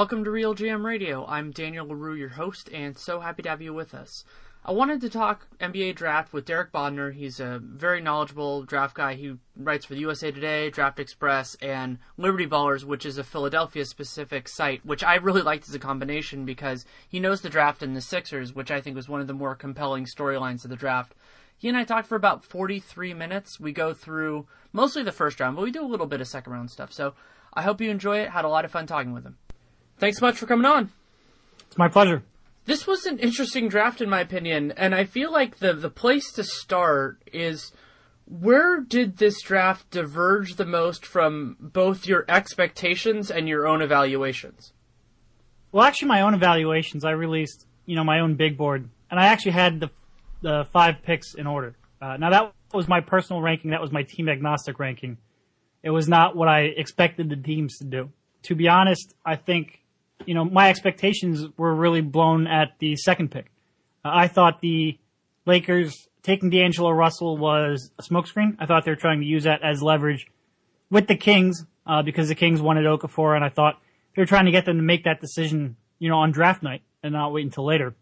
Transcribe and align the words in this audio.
Welcome 0.00 0.24
to 0.24 0.30
Real 0.30 0.54
GM 0.54 0.82
Radio. 0.82 1.26
I'm 1.26 1.50
Daniel 1.50 1.86
Leroux, 1.86 2.14
your 2.14 2.30
host, 2.30 2.70
and 2.72 2.96
so 2.96 3.20
happy 3.20 3.42
to 3.42 3.50
have 3.50 3.60
you 3.60 3.74
with 3.74 3.92
us. 3.92 4.24
I 4.64 4.72
wanted 4.72 5.02
to 5.02 5.10
talk 5.10 5.46
NBA 5.60 5.94
draft 5.94 6.32
with 6.32 6.46
Derek 6.46 6.72
Bodner. 6.72 7.12
He's 7.12 7.38
a 7.38 7.60
very 7.62 8.00
knowledgeable 8.00 8.62
draft 8.62 8.94
guy. 8.94 9.12
He 9.12 9.34
writes 9.54 9.84
for 9.84 9.92
the 9.92 10.00
USA 10.00 10.30
Today, 10.30 10.70
Draft 10.70 10.98
Express, 10.98 11.54
and 11.56 11.98
Liberty 12.16 12.46
Ballers, 12.46 12.82
which 12.82 13.04
is 13.04 13.18
a 13.18 13.22
Philadelphia 13.22 13.84
specific 13.84 14.48
site, 14.48 14.86
which 14.86 15.04
I 15.04 15.16
really 15.16 15.42
liked 15.42 15.68
as 15.68 15.74
a 15.74 15.78
combination 15.78 16.46
because 16.46 16.86
he 17.06 17.20
knows 17.20 17.42
the 17.42 17.50
draft 17.50 17.82
and 17.82 17.94
the 17.94 18.00
Sixers, 18.00 18.54
which 18.54 18.70
I 18.70 18.80
think 18.80 18.96
was 18.96 19.06
one 19.06 19.20
of 19.20 19.26
the 19.26 19.34
more 19.34 19.54
compelling 19.54 20.06
storylines 20.06 20.64
of 20.64 20.70
the 20.70 20.76
draft. 20.76 21.14
He 21.58 21.68
and 21.68 21.76
I 21.76 21.84
talked 21.84 22.08
for 22.08 22.16
about 22.16 22.42
43 22.42 23.12
minutes. 23.12 23.60
We 23.60 23.72
go 23.72 23.92
through 23.92 24.46
mostly 24.72 25.02
the 25.02 25.12
first 25.12 25.38
round, 25.40 25.56
but 25.56 25.62
we 25.62 25.70
do 25.70 25.84
a 25.84 25.84
little 25.84 26.06
bit 26.06 26.22
of 26.22 26.26
second 26.26 26.54
round 26.54 26.70
stuff. 26.70 26.90
So 26.90 27.12
I 27.52 27.60
hope 27.60 27.82
you 27.82 27.90
enjoy 27.90 28.20
it. 28.20 28.30
Had 28.30 28.46
a 28.46 28.48
lot 28.48 28.64
of 28.64 28.70
fun 28.70 28.86
talking 28.86 29.12
with 29.12 29.26
him. 29.26 29.36
Thanks 30.00 30.18
so 30.18 30.26
much 30.26 30.38
for 30.38 30.46
coming 30.46 30.64
on. 30.64 30.90
It's 31.66 31.76
my 31.76 31.88
pleasure. 31.88 32.22
This 32.64 32.86
was 32.86 33.04
an 33.04 33.18
interesting 33.18 33.68
draft, 33.68 34.00
in 34.00 34.08
my 34.08 34.20
opinion, 34.20 34.72
and 34.72 34.94
I 34.94 35.04
feel 35.04 35.30
like 35.30 35.58
the 35.58 35.74
the 35.74 35.90
place 35.90 36.32
to 36.32 36.44
start 36.44 37.22
is 37.32 37.72
where 38.24 38.80
did 38.80 39.18
this 39.18 39.42
draft 39.42 39.90
diverge 39.90 40.54
the 40.54 40.64
most 40.64 41.04
from 41.04 41.56
both 41.60 42.06
your 42.06 42.24
expectations 42.28 43.30
and 43.30 43.46
your 43.48 43.66
own 43.66 43.82
evaluations? 43.82 44.72
Well, 45.72 45.84
actually, 45.84 46.08
my 46.08 46.22
own 46.22 46.34
evaluations, 46.34 47.04
I 47.04 47.10
released, 47.10 47.66
you 47.86 47.96
know, 47.96 48.04
my 48.04 48.20
own 48.20 48.36
big 48.36 48.56
board, 48.56 48.88
and 49.10 49.20
I 49.20 49.26
actually 49.26 49.52
had 49.52 49.80
the 49.80 49.90
the 50.40 50.66
five 50.72 51.02
picks 51.02 51.34
in 51.34 51.46
order. 51.46 51.76
Uh, 52.00 52.16
now 52.16 52.30
that 52.30 52.52
was 52.72 52.88
my 52.88 53.00
personal 53.00 53.42
ranking. 53.42 53.72
That 53.72 53.82
was 53.82 53.92
my 53.92 54.04
team 54.04 54.30
agnostic 54.30 54.78
ranking. 54.78 55.18
It 55.82 55.90
was 55.90 56.08
not 56.08 56.36
what 56.36 56.48
I 56.48 56.60
expected 56.62 57.28
the 57.28 57.36
teams 57.36 57.76
to 57.78 57.84
do. 57.84 58.10
To 58.44 58.54
be 58.54 58.68
honest, 58.68 59.14
I 59.26 59.36
think 59.36 59.80
you 60.26 60.34
know, 60.34 60.44
my 60.44 60.70
expectations 60.70 61.46
were 61.56 61.74
really 61.74 62.00
blown 62.00 62.46
at 62.46 62.78
the 62.78 62.96
second 62.96 63.30
pick. 63.30 63.50
Uh, 64.04 64.10
I 64.12 64.28
thought 64.28 64.60
the 64.60 64.98
Lakers 65.46 66.08
taking 66.22 66.50
D'Angelo 66.50 66.90
Russell 66.90 67.36
was 67.36 67.90
a 67.98 68.02
smokescreen. 68.02 68.56
I 68.58 68.66
thought 68.66 68.84
they 68.84 68.90
were 68.90 68.96
trying 68.96 69.20
to 69.20 69.26
use 69.26 69.44
that 69.44 69.62
as 69.62 69.82
leverage 69.82 70.26
with 70.90 71.06
the 71.06 71.16
Kings 71.16 71.64
uh, 71.86 72.02
because 72.02 72.28
the 72.28 72.34
Kings 72.34 72.60
wanted 72.60 72.84
Okafor, 72.84 73.34
and 73.34 73.44
I 73.44 73.48
thought 73.48 73.80
they 74.14 74.22
were 74.22 74.26
trying 74.26 74.46
to 74.46 74.50
get 74.50 74.64
them 74.64 74.76
to 74.76 74.82
make 74.82 75.04
that 75.04 75.20
decision, 75.20 75.76
you 75.98 76.08
know, 76.08 76.18
on 76.18 76.30
draft 76.30 76.62
night 76.62 76.82
and 77.02 77.12
not 77.12 77.32
wait 77.32 77.44
until 77.44 77.66
later. 77.66 77.94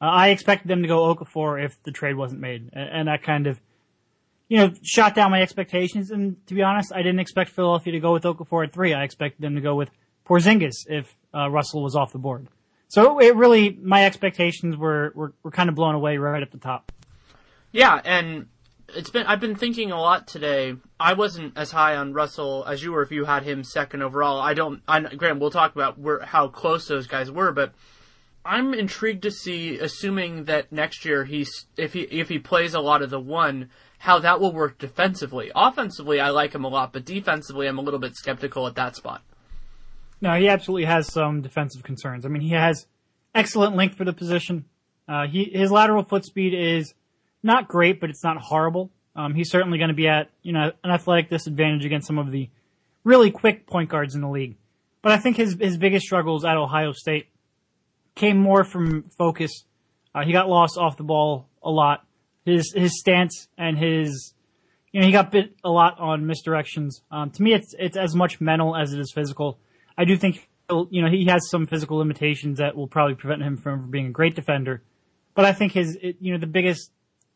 Uh, 0.00 0.04
I 0.04 0.28
expected 0.28 0.68
them 0.68 0.82
to 0.82 0.88
go 0.88 1.14
Okafor 1.14 1.64
if 1.64 1.82
the 1.82 1.90
trade 1.90 2.16
wasn't 2.16 2.40
made, 2.40 2.70
and, 2.72 2.88
and 2.90 3.08
that 3.08 3.22
kind 3.22 3.46
of, 3.46 3.60
you 4.48 4.58
know, 4.58 4.72
shot 4.82 5.14
down 5.14 5.30
my 5.30 5.42
expectations. 5.42 6.10
And 6.10 6.36
to 6.46 6.54
be 6.54 6.62
honest, 6.62 6.92
I 6.94 6.98
didn't 6.98 7.20
expect 7.20 7.50
Philadelphia 7.50 7.92
to 7.92 8.00
go 8.00 8.12
with 8.12 8.24
Okafor 8.24 8.66
at 8.66 8.72
three. 8.72 8.94
I 8.94 9.04
expected 9.04 9.42
them 9.42 9.54
to 9.54 9.60
go 9.60 9.74
with 9.74 9.90
Porzingis 10.26 10.86
if 10.86 11.16
uh, 11.34 11.50
Russell 11.50 11.82
was 11.82 11.94
off 11.94 12.12
the 12.12 12.18
board. 12.18 12.48
So 12.88 13.20
it 13.20 13.36
really, 13.36 13.78
my 13.82 14.06
expectations 14.06 14.76
were, 14.76 15.12
were, 15.14 15.34
were 15.42 15.50
kind 15.50 15.68
of 15.68 15.74
blown 15.74 15.94
away 15.94 16.16
right 16.16 16.42
at 16.42 16.50
the 16.50 16.58
top. 16.58 16.90
Yeah, 17.70 18.00
and 18.02 18.46
it's 18.94 19.10
been 19.10 19.26
I've 19.26 19.40
been 19.40 19.56
thinking 19.56 19.92
a 19.92 20.00
lot 20.00 20.26
today. 20.26 20.74
I 20.98 21.12
wasn't 21.12 21.56
as 21.56 21.70
high 21.70 21.96
on 21.96 22.14
Russell 22.14 22.64
as 22.66 22.82
you 22.82 22.92
were 22.92 23.02
if 23.02 23.10
you 23.10 23.26
had 23.26 23.42
him 23.42 23.62
second 23.62 24.02
overall. 24.02 24.40
I 24.40 24.54
don't. 24.54 24.82
I, 24.88 25.00
Graham, 25.00 25.38
we'll 25.38 25.50
talk 25.50 25.74
about 25.74 25.98
where, 25.98 26.20
how 26.20 26.48
close 26.48 26.88
those 26.88 27.06
guys 27.06 27.30
were, 27.30 27.52
but 27.52 27.74
I'm 28.44 28.72
intrigued 28.72 29.22
to 29.24 29.30
see, 29.30 29.78
assuming 29.78 30.44
that 30.44 30.72
next 30.72 31.04
year 31.04 31.24
he's 31.24 31.66
if 31.76 31.92
he 31.92 32.02
if 32.02 32.30
he 32.30 32.38
plays 32.38 32.72
a 32.72 32.80
lot 32.80 33.02
of 33.02 33.10
the 33.10 33.20
one, 33.20 33.68
how 33.98 34.18
that 34.20 34.40
will 34.40 34.52
work 34.52 34.78
defensively. 34.78 35.50
Offensively, 35.54 36.20
I 36.20 36.30
like 36.30 36.54
him 36.54 36.64
a 36.64 36.68
lot, 36.68 36.92
but 36.92 37.04
defensively, 37.04 37.66
I'm 37.66 37.78
a 37.78 37.82
little 37.82 38.00
bit 38.00 38.16
skeptical 38.16 38.66
at 38.66 38.76
that 38.76 38.96
spot. 38.96 39.22
No, 40.20 40.34
he 40.34 40.48
absolutely 40.48 40.86
has 40.86 41.12
some 41.12 41.42
defensive 41.42 41.82
concerns. 41.82 42.26
I 42.26 42.28
mean, 42.28 42.42
he 42.42 42.50
has 42.50 42.86
excellent 43.34 43.76
length 43.76 43.96
for 43.96 44.04
the 44.04 44.12
position. 44.12 44.64
Uh, 45.08 45.26
he 45.26 45.50
his 45.52 45.70
lateral 45.70 46.02
foot 46.02 46.24
speed 46.24 46.54
is 46.54 46.92
not 47.42 47.68
great, 47.68 48.00
but 48.00 48.10
it's 48.10 48.24
not 48.24 48.36
horrible. 48.38 48.90
Um, 49.14 49.34
he's 49.34 49.50
certainly 49.50 49.78
going 49.78 49.88
to 49.88 49.94
be 49.94 50.08
at 50.08 50.30
you 50.42 50.52
know 50.52 50.72
an 50.84 50.90
athletic 50.90 51.30
disadvantage 51.30 51.84
against 51.84 52.06
some 52.06 52.18
of 52.18 52.30
the 52.30 52.50
really 53.04 53.30
quick 53.30 53.66
point 53.66 53.88
guards 53.88 54.14
in 54.14 54.20
the 54.20 54.28
league. 54.28 54.56
But 55.02 55.12
I 55.12 55.18
think 55.18 55.36
his 55.36 55.56
his 55.58 55.78
biggest 55.78 56.04
struggles 56.04 56.44
at 56.44 56.56
Ohio 56.56 56.92
State 56.92 57.28
came 58.14 58.38
more 58.38 58.64
from 58.64 59.04
focus. 59.16 59.64
Uh, 60.14 60.24
he 60.24 60.32
got 60.32 60.48
lost 60.48 60.76
off 60.76 60.96
the 60.96 61.04
ball 61.04 61.48
a 61.62 61.70
lot. 61.70 62.04
His 62.44 62.72
his 62.74 62.98
stance 62.98 63.48
and 63.56 63.78
his 63.78 64.34
you 64.92 65.00
know 65.00 65.06
he 65.06 65.12
got 65.12 65.30
bit 65.30 65.54
a 65.64 65.70
lot 65.70 65.98
on 65.98 66.24
misdirections. 66.24 67.00
Um, 67.10 67.30
to 67.30 67.42
me, 67.42 67.54
it's 67.54 67.74
it's 67.78 67.96
as 67.96 68.14
much 68.14 68.40
mental 68.40 68.76
as 68.76 68.92
it 68.92 69.00
is 69.00 69.12
physical. 69.14 69.58
I 69.98 70.04
do 70.04 70.16
think 70.16 70.48
you 70.70 71.02
know 71.02 71.10
he 71.10 71.26
has 71.26 71.50
some 71.50 71.66
physical 71.66 71.98
limitations 71.98 72.58
that 72.58 72.76
will 72.76 72.86
probably 72.86 73.16
prevent 73.16 73.42
him 73.42 73.56
from 73.56 73.90
being 73.90 74.06
a 74.06 74.10
great 74.10 74.36
defender. 74.36 74.82
But 75.34 75.44
I 75.44 75.52
think 75.52 75.72
his 75.72 75.98
you 76.00 76.32
know 76.32 76.38
the 76.38 76.46
biggest 76.46 76.92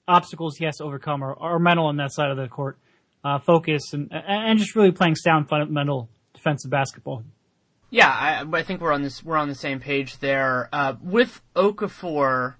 obstacles 0.06 0.56
he 0.56 0.64
has 0.64 0.76
to 0.76 0.84
overcome 0.84 1.22
are, 1.22 1.38
are 1.38 1.58
mental 1.58 1.86
on 1.86 1.96
that 1.96 2.12
side 2.12 2.30
of 2.30 2.36
the 2.36 2.48
court, 2.48 2.78
uh, 3.24 3.40
focus 3.40 3.92
and 3.92 4.08
and 4.12 4.58
just 4.58 4.76
really 4.76 4.92
playing 4.92 5.16
sound 5.16 5.48
fundamental 5.48 6.08
defensive 6.34 6.70
basketball. 6.70 7.24
Yeah, 7.90 8.08
I, 8.08 8.44
I 8.50 8.62
think 8.62 8.80
we're 8.80 8.92
on 8.92 9.02
this 9.02 9.24
we're 9.24 9.36
on 9.36 9.48
the 9.48 9.54
same 9.56 9.80
page 9.80 10.18
there. 10.18 10.68
Uh, 10.72 10.94
with 11.02 11.42
Okafor, 11.56 12.54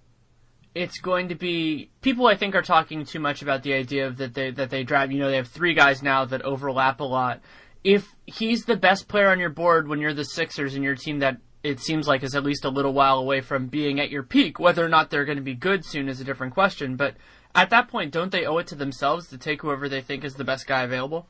it's 0.75 0.99
going 0.99 1.29
to 1.29 1.37
be 1.37 1.91
people 2.01 2.27
I 2.27 2.35
think 2.35 2.57
are 2.57 2.63
talking 2.63 3.05
too 3.05 3.21
much 3.21 3.41
about 3.41 3.63
the 3.63 3.73
idea 3.73 4.09
of 4.09 4.17
that 4.17 4.35
they 4.35 4.51
that 4.51 4.71
they 4.71 4.83
drive. 4.83 5.13
You 5.13 5.21
know, 5.21 5.31
they 5.31 5.37
have 5.37 5.49
three 5.49 5.75
guys 5.75 6.03
now 6.03 6.25
that 6.25 6.43
overlap 6.43 6.99
a 6.99 7.05
lot 7.05 7.41
if 7.85 8.15
he's 8.27 8.65
the 8.65 8.77
best 8.77 9.09
player 9.09 9.29
on 9.29 9.39
your 9.39 9.51
board 9.51 9.89
when 9.89 10.01
you're 10.01 10.15
the 10.15 10.25
Sixers 10.25 10.75
and 10.75 10.85
your 10.85 10.95
team 10.95 11.19
that 11.21 11.39
it 11.63 11.81
seems 11.81 12.09
like 12.09 12.23
is 12.23 12.35
at 12.35 12.45
least 12.45 12.65
a 12.65 12.71
little 12.71 12.93
while 12.93 13.19
away 13.19 13.41
from 13.41 13.69
being 13.69 14.01
at 14.01 14.11
your 14.11 14.23
peak, 14.23 14.59
whether 14.59 14.85
or 14.85 14.89
not 14.89 15.11
they're 15.11 15.25
going 15.25 15.39
to 15.39 15.43
be 15.43 15.55
good 15.55 15.85
soon 15.85 16.09
is 16.09 16.21
a 16.21 16.25
different 16.25 16.55
question. 16.55 16.97
But 16.97 17.15
at 17.55 17.71
that 17.71 17.89
point, 17.89 18.13
don't 18.13 18.33
they 18.33 18.45
owe 18.45 18.59
it 18.59 18.67
to 18.69 18.75
themselves 18.75 19.29
to 19.29 19.39
take 19.39 19.63
whoever 19.63 19.89
they 19.89 20.01
think 20.01 20.25
is 20.25 20.35
the 20.35 20.45
best 20.45 20.67
guy 20.67 20.83
available? 20.83 21.27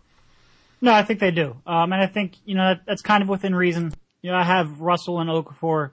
No, 0.81 0.93
I 0.93 1.03
think 1.03 1.21
they 1.21 1.31
do. 1.31 1.57
Um, 1.67 1.93
and 1.93 2.03
I 2.03 2.07
think, 2.07 2.37
you 2.45 2.55
know, 2.55 2.75
that, 2.75 2.81
that's 2.87 3.03
kind 3.03 3.23
of 3.23 3.29
within 3.29 3.55
reason. 3.55 3.93
You 4.23 4.31
know, 4.31 4.37
I 4.37 4.45
have 4.45 4.81
Russell 4.81 5.21
and 5.21 5.29
Okafor 5.29 5.93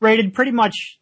rated 0.00 0.34
pretty 0.34 0.52
much 0.52 1.00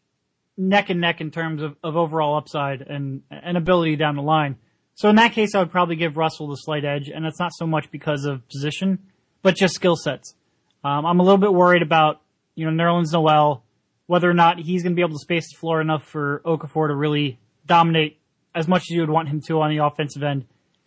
neck 0.57 0.91
and 0.91 1.01
neck 1.01 1.21
in 1.21 1.31
terms 1.31 1.63
of, 1.63 1.77
of 1.85 1.97
overall 1.97 2.37
upside 2.37 2.81
and, 2.81 3.23
and 3.31 3.57
ability 3.57 3.97
down 3.97 4.17
the 4.17 4.23
line. 4.23 4.57
So 4.99 5.09
in 5.09 5.15
that 5.15 5.33
case, 5.33 5.55
I 5.55 5.61
would 5.61 5.71
probably 5.71 5.95
give 5.95 6.17
Russell 6.17 6.49
the 6.49 6.57
slight 6.57 6.85
edge, 6.85 7.09
and 7.09 7.25
it's 7.25 7.39
not 7.39 7.53
so 7.55 7.69
much 7.69 7.89
because 7.93 8.25
of 8.25 8.43
position, 8.49 8.99
but 9.43 9.55
just 9.55 9.77
skill 9.77 9.95
sets. 9.95 10.35
Um, 10.83 11.07
I'm 11.07 11.21
a 11.21 11.23
little 11.23 11.39
bit 11.39 11.55
worried 11.55 11.83
about, 11.83 12.21
you 12.57 12.69
know, 12.69 12.73
Nerlens 12.73 13.13
Noel, 13.13 13.63
whether 14.09 14.29
or 14.29 14.35
not 14.35 14.59
he's 14.59 14.83
going 14.83 14.95
to 14.95 14.97
be 14.97 15.03
able 15.03 15.17
to 15.17 15.23
space 15.23 15.53
the 15.53 15.57
floor 15.57 15.81
enough 15.81 16.03
for 16.03 16.43
Okafor 16.45 16.89
to 16.89 16.97
really 16.97 17.39
dominate 17.65 18.19
as 18.57 18.67
much 18.67 18.83
as 18.83 18.91
you 18.91 19.01
would 19.01 19.09
want 19.09 19.29
him 19.29 19.41
to 19.43 19.61
on 19.61 19.71
the 19.71 19.85
offensive 19.85 20.25
end 20.25 20.47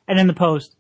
and 0.10 0.20
in 0.20 0.28
the 0.28 0.34
post. 0.34 0.76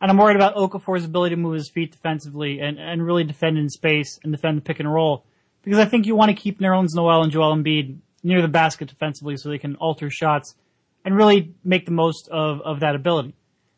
And 0.00 0.10
I'm 0.10 0.16
worried 0.16 0.36
about 0.36 0.54
Okafor's 0.54 1.04
ability 1.04 1.34
to 1.34 1.40
move 1.40 1.56
his 1.56 1.68
feet 1.68 1.92
defensively 1.92 2.60
and, 2.60 2.78
and 2.78 3.04
really 3.04 3.24
defend 3.24 3.58
in 3.58 3.68
space 3.68 4.18
and 4.24 4.32
defend 4.32 4.56
the 4.56 4.62
pick 4.62 4.80
and 4.80 4.90
roll. 4.90 5.26
Because 5.62 5.78
I 5.78 5.84
think 5.84 6.06
you 6.06 6.16
want 6.16 6.30
to 6.30 6.42
keep 6.42 6.60
Nerlens 6.60 6.94
Noel 6.94 7.24
and 7.24 7.30
Joel 7.30 7.54
Embiid 7.54 7.98
near 8.22 8.40
the 8.40 8.48
basket 8.48 8.88
defensively 8.88 9.36
so 9.36 9.50
they 9.50 9.58
can 9.58 9.76
alter 9.76 10.08
shots 10.08 10.54
and 11.04 11.16
really 11.16 11.54
make 11.64 11.86
the 11.86 11.92
most 11.92 12.28
of, 12.28 12.60
of 12.62 12.80
that 12.80 12.94
ability. 12.94 13.34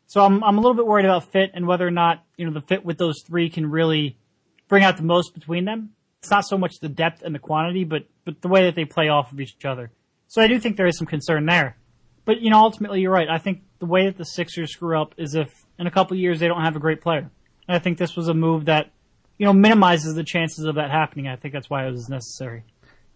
So 0.07 0.23
I'm 0.23 0.43
I'm 0.43 0.57
a 0.57 0.61
little 0.61 0.75
bit 0.75 0.85
worried 0.85 1.05
about 1.05 1.31
fit 1.31 1.51
and 1.53 1.65
whether 1.65 1.87
or 1.87 1.91
not 1.91 2.23
you 2.37 2.45
know 2.45 2.53
the 2.53 2.61
fit 2.61 2.85
with 2.85 2.97
those 2.97 3.23
three 3.25 3.49
can 3.49 3.69
really 3.69 4.17
bring 4.67 4.83
out 4.83 4.97
the 4.97 5.03
most 5.03 5.33
between 5.33 5.65
them. 5.65 5.91
It's 6.19 6.29
not 6.29 6.45
so 6.45 6.57
much 6.57 6.79
the 6.79 6.89
depth 6.89 7.21
and 7.23 7.33
the 7.33 7.39
quantity, 7.39 7.83
but 7.83 8.03
but 8.25 8.41
the 8.41 8.47
way 8.47 8.65
that 8.65 8.75
they 8.75 8.85
play 8.85 9.09
off 9.09 9.31
of 9.31 9.39
each 9.39 9.65
other. 9.65 9.91
So 10.27 10.41
I 10.41 10.47
do 10.47 10.59
think 10.59 10.77
there 10.77 10.87
is 10.87 10.97
some 10.97 11.07
concern 11.07 11.45
there. 11.45 11.77
But 12.25 12.41
you 12.41 12.49
know, 12.49 12.59
ultimately, 12.59 13.01
you're 13.01 13.11
right. 13.11 13.29
I 13.29 13.37
think 13.37 13.63
the 13.79 13.85
way 13.85 14.05
that 14.05 14.17
the 14.17 14.25
Sixers 14.25 14.71
screw 14.71 14.99
up 14.99 15.13
is 15.17 15.35
if 15.35 15.65
in 15.77 15.87
a 15.87 15.91
couple 15.91 16.15
years 16.15 16.39
they 16.39 16.47
don't 16.47 16.63
have 16.63 16.75
a 16.75 16.79
great 16.79 17.01
player. 17.01 17.29
And 17.67 17.75
I 17.75 17.79
think 17.79 17.97
this 17.97 18.15
was 18.15 18.27
a 18.27 18.33
move 18.33 18.65
that 18.65 18.91
you 19.37 19.45
know 19.45 19.53
minimizes 19.53 20.15
the 20.15 20.23
chances 20.23 20.65
of 20.65 20.75
that 20.75 20.91
happening. 20.91 21.27
I 21.27 21.35
think 21.35 21.53
that's 21.53 21.69
why 21.69 21.87
it 21.87 21.91
was 21.91 22.09
necessary. 22.09 22.63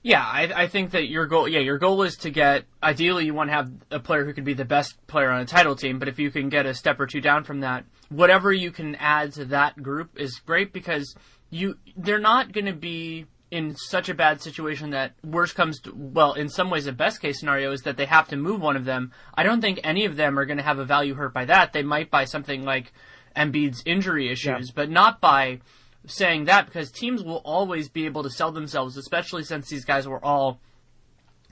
Yeah, 0.08 0.24
I, 0.24 0.44
I 0.64 0.68
think 0.68 0.92
that 0.92 1.10
your 1.10 1.26
goal, 1.26 1.50
yeah, 1.50 1.60
your 1.60 1.78
goal 1.78 2.02
is 2.04 2.16
to 2.20 2.30
get. 2.30 2.64
Ideally, 2.82 3.26
you 3.26 3.34
want 3.34 3.50
to 3.50 3.54
have 3.54 3.70
a 3.92 4.00
player 4.00 4.24
who 4.24 4.32
could 4.32 4.46
be 4.46 4.54
the 4.54 4.64
best 4.64 4.96
player 5.08 5.30
on 5.30 5.42
a 5.42 5.46
title 5.46 5.76
team. 5.76 6.00
But 6.00 6.08
if 6.08 6.18
you 6.18 6.32
can 6.32 6.48
get 6.48 6.66
a 6.66 6.74
step 6.74 6.98
or 7.02 7.08
two 7.08 7.20
down 7.20 7.44
from 7.44 7.60
that, 7.60 7.84
whatever 8.08 8.54
you 8.54 8.72
can 8.72 8.96
add 8.96 9.34
to 9.34 9.44
that 9.46 9.84
group 9.84 10.12
is 10.18 10.40
great 10.46 10.72
because 10.72 11.14
you 11.50 11.76
they're 11.98 12.20
not 12.20 12.54
going 12.54 12.68
to 12.68 12.74
be 12.74 13.26
in 13.52 13.76
such 13.76 14.08
a 14.08 14.14
bad 14.14 14.42
situation 14.42 14.92
that 14.92 15.12
worst 15.26 15.56
comes 15.56 15.82
to, 15.82 15.92
well, 15.94 16.32
in 16.36 16.48
some 16.48 16.70
ways, 16.70 16.86
the 16.86 16.94
best 16.94 17.20
case 17.22 17.38
scenario 17.42 17.74
is 17.74 17.82
that 17.82 17.98
they 17.98 18.06
have 18.06 18.30
to 18.30 18.38
move 18.38 18.62
one 18.62 18.78
of 18.78 18.86
them. 18.86 19.12
I 19.34 19.44
don't 19.44 19.60
think 19.60 19.82
any 19.84 20.06
of 20.06 20.16
them 20.16 20.40
are 20.40 20.46
going 20.46 20.58
to 20.58 20.64
have 20.64 20.80
a 20.80 20.86
value 20.86 21.16
hurt 21.16 21.34
by 21.34 21.44
that. 21.44 21.74
They 21.74 21.84
might 21.84 22.10
by 22.10 22.24
something 22.24 22.64
like 22.64 22.94
Embiid's 23.36 23.84
injury 23.86 24.30
issues, 24.30 24.68
Yeah. 24.70 24.74
but 24.74 24.90
not 24.90 25.20
by 25.20 25.60
saying 26.08 26.46
that 26.46 26.66
because 26.66 26.92
teams 26.92 27.24
will 27.24 27.42
always 27.46 27.90
be 27.90 28.06
able 28.06 28.24
to 28.24 28.30
sell 28.30 28.52
themselves, 28.52 28.98
especially 28.98 29.44
since 29.44 29.70
these 29.70 29.86
guys 29.86 30.08
were 30.08 30.24
all 30.24 30.60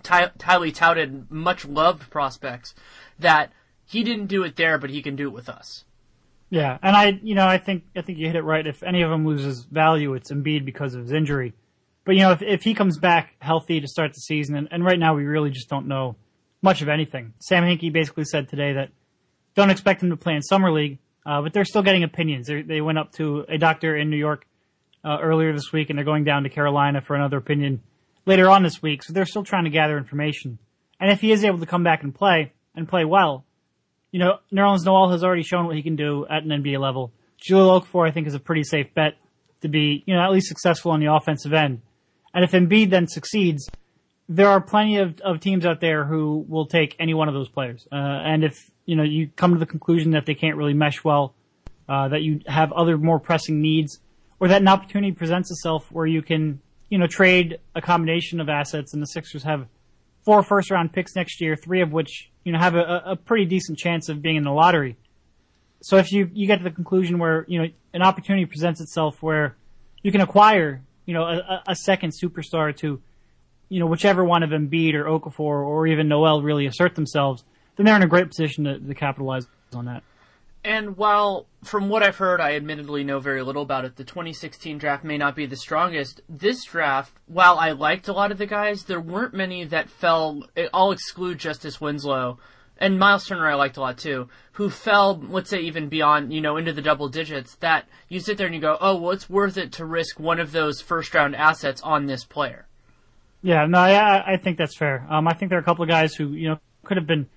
highly 0.05 0.71
touted, 0.71 1.29
much 1.31 1.65
loved 1.65 2.09
prospects, 2.09 2.73
that 3.19 3.51
he 3.85 4.03
didn't 4.03 4.27
do 4.27 4.43
it 4.43 4.55
there, 4.55 4.77
but 4.77 4.89
he 4.89 5.01
can 5.01 5.15
do 5.15 5.27
it 5.27 5.33
with 5.33 5.49
us. 5.49 5.83
Yeah, 6.49 6.77
and 6.81 6.95
I, 6.95 7.19
you 7.23 7.35
know, 7.35 7.47
I 7.47 7.57
think 7.57 7.83
I 7.95 8.01
think 8.01 8.19
you 8.19 8.27
hit 8.27 8.35
it 8.35 8.43
right. 8.43 8.65
If 8.65 8.83
any 8.83 9.01
of 9.01 9.09
them 9.09 9.25
loses 9.25 9.65
value, 9.65 10.13
it's 10.13 10.31
Embiid 10.31 10.63
because 10.63 10.93
of 10.93 11.01
his 11.01 11.11
injury. 11.11 11.53
But 12.05 12.15
you 12.15 12.21
know, 12.21 12.31
if 12.31 12.41
if 12.41 12.63
he 12.63 12.73
comes 12.73 12.99
back 12.99 13.35
healthy 13.39 13.81
to 13.81 13.87
start 13.87 14.13
the 14.13 14.19
season, 14.19 14.55
and, 14.55 14.67
and 14.71 14.85
right 14.85 14.99
now 14.99 15.15
we 15.15 15.25
really 15.25 15.49
just 15.49 15.69
don't 15.69 15.87
know 15.87 16.15
much 16.61 16.81
of 16.81 16.89
anything. 16.89 17.33
Sam 17.39 17.63
Hinkie 17.63 17.91
basically 17.91 18.25
said 18.25 18.47
today 18.47 18.73
that 18.73 18.89
don't 19.55 19.69
expect 19.69 20.03
him 20.03 20.11
to 20.11 20.17
play 20.17 20.35
in 20.35 20.41
summer 20.41 20.71
league, 20.71 20.99
uh, 21.25 21.41
but 21.41 21.53
they're 21.53 21.65
still 21.65 21.83
getting 21.83 22.03
opinions. 22.03 22.47
They 22.47 22.61
they 22.61 22.81
went 22.81 22.97
up 22.97 23.11
to 23.13 23.45
a 23.49 23.57
doctor 23.57 23.95
in 23.95 24.09
New 24.09 24.17
York 24.17 24.45
uh, 25.03 25.17
earlier 25.21 25.53
this 25.53 25.71
week, 25.71 25.89
and 25.89 25.97
they're 25.97 26.05
going 26.05 26.23
down 26.23 26.43
to 26.43 26.49
Carolina 26.49 27.01
for 27.01 27.15
another 27.15 27.37
opinion 27.37 27.81
later 28.25 28.49
on 28.49 28.63
this 28.63 28.81
week. 28.81 29.03
So 29.03 29.13
they're 29.13 29.25
still 29.25 29.43
trying 29.43 29.65
to 29.65 29.69
gather 29.69 29.97
information. 29.97 30.59
And 30.99 31.11
if 31.11 31.21
he 31.21 31.31
is 31.31 31.43
able 31.43 31.59
to 31.59 31.65
come 31.65 31.83
back 31.83 32.03
and 32.03 32.13
play 32.13 32.53
and 32.75 32.87
play 32.87 33.05
well, 33.05 33.45
you 34.11 34.19
know, 34.19 34.39
Nerlens 34.51 34.85
Noel 34.85 35.11
has 35.11 35.23
already 35.23 35.43
shown 35.43 35.65
what 35.65 35.75
he 35.75 35.83
can 35.83 35.95
do 35.95 36.25
at 36.29 36.43
an 36.43 36.49
NBA 36.49 36.79
level. 36.79 37.11
Jahlil 37.37 37.81
Okafor, 37.81 38.07
I 38.07 38.11
think, 38.11 38.27
is 38.27 38.33
a 38.33 38.39
pretty 38.39 38.63
safe 38.63 38.93
bet 38.93 39.17
to 39.61 39.67
be, 39.67 40.03
you 40.05 40.13
know, 40.13 40.21
at 40.21 40.31
least 40.31 40.47
successful 40.47 40.91
on 40.91 40.99
the 40.99 41.13
offensive 41.13 41.53
end. 41.53 41.81
And 42.33 42.43
if 42.43 42.51
Embiid 42.51 42.89
then 42.89 43.07
succeeds, 43.07 43.69
there 44.27 44.49
are 44.49 44.61
plenty 44.61 44.97
of, 44.97 45.19
of 45.21 45.39
teams 45.39 45.65
out 45.65 45.81
there 45.81 46.05
who 46.05 46.45
will 46.47 46.65
take 46.65 46.95
any 46.99 47.13
one 47.13 47.27
of 47.27 47.33
those 47.33 47.49
players. 47.49 47.87
Uh, 47.91 47.95
and 47.95 48.43
if, 48.43 48.71
you 48.85 48.95
know, 48.95 49.03
you 49.03 49.29
come 49.35 49.53
to 49.53 49.59
the 49.59 49.65
conclusion 49.65 50.11
that 50.11 50.25
they 50.25 50.35
can't 50.35 50.57
really 50.57 50.73
mesh 50.73 51.03
well, 51.03 51.33
uh, 51.89 52.07
that 52.09 52.21
you 52.21 52.41
have 52.47 52.71
other 52.71 52.97
more 52.97 53.19
pressing 53.19 53.61
needs, 53.61 53.99
or 54.39 54.47
that 54.47 54.61
an 54.61 54.67
opportunity 54.67 55.11
presents 55.11 55.51
itself 55.51 55.91
where 55.91 56.05
you 56.05 56.21
can, 56.21 56.59
you 56.89 56.97
know, 56.97 57.07
trade 57.07 57.59
a 57.73 57.81
combination 57.81 58.39
of 58.39 58.49
assets 58.49 58.93
and 58.93 59.01
the 59.01 59.07
Sixers 59.07 59.43
have 59.43 59.67
four 60.23 60.43
first 60.43 60.71
round 60.71 60.91
picks 60.93 61.15
next 61.15 61.39
year, 61.41 61.55
three 61.55 61.81
of 61.81 61.91
which, 61.91 62.31
you 62.43 62.51
know, 62.51 62.59
have 62.59 62.75
a, 62.75 63.03
a 63.05 63.15
pretty 63.15 63.45
decent 63.45 63.77
chance 63.77 64.09
of 64.09 64.21
being 64.21 64.35
in 64.35 64.43
the 64.43 64.51
lottery. 64.51 64.97
So 65.81 65.97
if 65.97 66.11
you, 66.11 66.29
you 66.33 66.47
get 66.47 66.57
to 66.57 66.63
the 66.63 66.71
conclusion 66.71 67.19
where, 67.19 67.45
you 67.47 67.61
know, 67.61 67.69
an 67.93 68.01
opportunity 68.01 68.45
presents 68.45 68.81
itself 68.81 69.21
where 69.21 69.55
you 70.01 70.11
can 70.11 70.21
acquire, 70.21 70.81
you 71.05 71.13
know, 71.13 71.23
a, 71.23 71.63
a 71.67 71.75
second 71.75 72.11
superstar 72.11 72.75
to, 72.77 72.99
you 73.69 73.79
know, 73.79 73.85
whichever 73.85 74.23
one 74.23 74.41
of 74.43 74.49
Embiid 74.49 74.95
or 74.95 75.05
Okafor 75.05 75.39
or 75.39 75.85
even 75.87 76.07
Noel 76.07 76.41
really 76.41 76.65
assert 76.65 76.95
themselves, 76.95 77.43
then 77.75 77.85
they're 77.85 77.95
in 77.95 78.03
a 78.03 78.07
great 78.07 78.27
position 78.27 78.63
to, 78.65 78.79
to 78.79 78.93
capitalize 78.93 79.47
on 79.73 79.85
that. 79.85 80.03
And 80.65 80.97
while, 80.97 81.45
from 81.63 81.89
what 81.89 82.01
I've 82.01 82.17
heard, 82.17 82.41
I 82.41 82.55
admittedly 82.55 83.03
know 83.03 83.19
very 83.19 83.43
little 83.43 83.61
about 83.61 83.85
it, 83.85 83.97
the 83.97 84.03
2016 84.03 84.79
draft 84.79 85.03
may 85.03 85.15
not 85.15 85.35
be 85.35 85.45
the 85.45 85.55
strongest. 85.55 86.21
This 86.27 86.63
draft, 86.65 87.13
while 87.27 87.59
I 87.59 87.71
liked 87.71 88.07
a 88.07 88.13
lot 88.13 88.31
of 88.31 88.39
the 88.39 88.47
guys, 88.47 88.85
there 88.85 88.99
weren't 88.99 89.35
many 89.35 89.63
that 89.65 89.91
fell, 89.91 90.43
I'll 90.73 90.91
exclude 90.91 91.37
Justice 91.37 91.79
Winslow, 91.79 92.39
and 92.77 92.97
Miles 92.97 93.27
Turner 93.27 93.47
I 93.47 93.53
liked 93.53 93.77
a 93.77 93.81
lot 93.81 93.99
too, 93.99 94.27
who 94.53 94.71
fell, 94.71 95.21
let's 95.29 95.51
say, 95.51 95.59
even 95.59 95.87
beyond, 95.87 96.33
you 96.33 96.41
know, 96.41 96.57
into 96.57 96.73
the 96.73 96.81
double 96.81 97.09
digits, 97.09 97.55
that 97.57 97.85
you 98.09 98.19
sit 98.19 98.39
there 98.39 98.47
and 98.47 98.55
you 98.55 98.61
go, 98.61 98.75
oh, 98.81 98.95
well, 98.97 99.11
it's 99.11 99.29
worth 99.29 99.57
it 99.57 99.71
to 99.73 99.85
risk 99.85 100.19
one 100.19 100.39
of 100.39 100.51
those 100.51 100.81
first 100.81 101.13
round 101.13 101.35
assets 101.35 101.79
on 101.83 102.07
this 102.07 102.23
player. 102.23 102.65
Yeah, 103.43 103.67
no, 103.67 103.77
I, 103.77 104.33
I 104.33 104.37
think 104.37 104.57
that's 104.57 104.75
fair. 104.75 105.05
Um, 105.11 105.27
I 105.27 105.33
think 105.33 105.49
there 105.49 105.59
are 105.59 105.61
a 105.61 105.65
couple 105.65 105.83
of 105.83 105.89
guys 105.89 106.15
who, 106.15 106.29
you 106.29 106.49
know, 106.49 106.59
could 106.83 106.97
have 106.97 107.05
been 107.05 107.27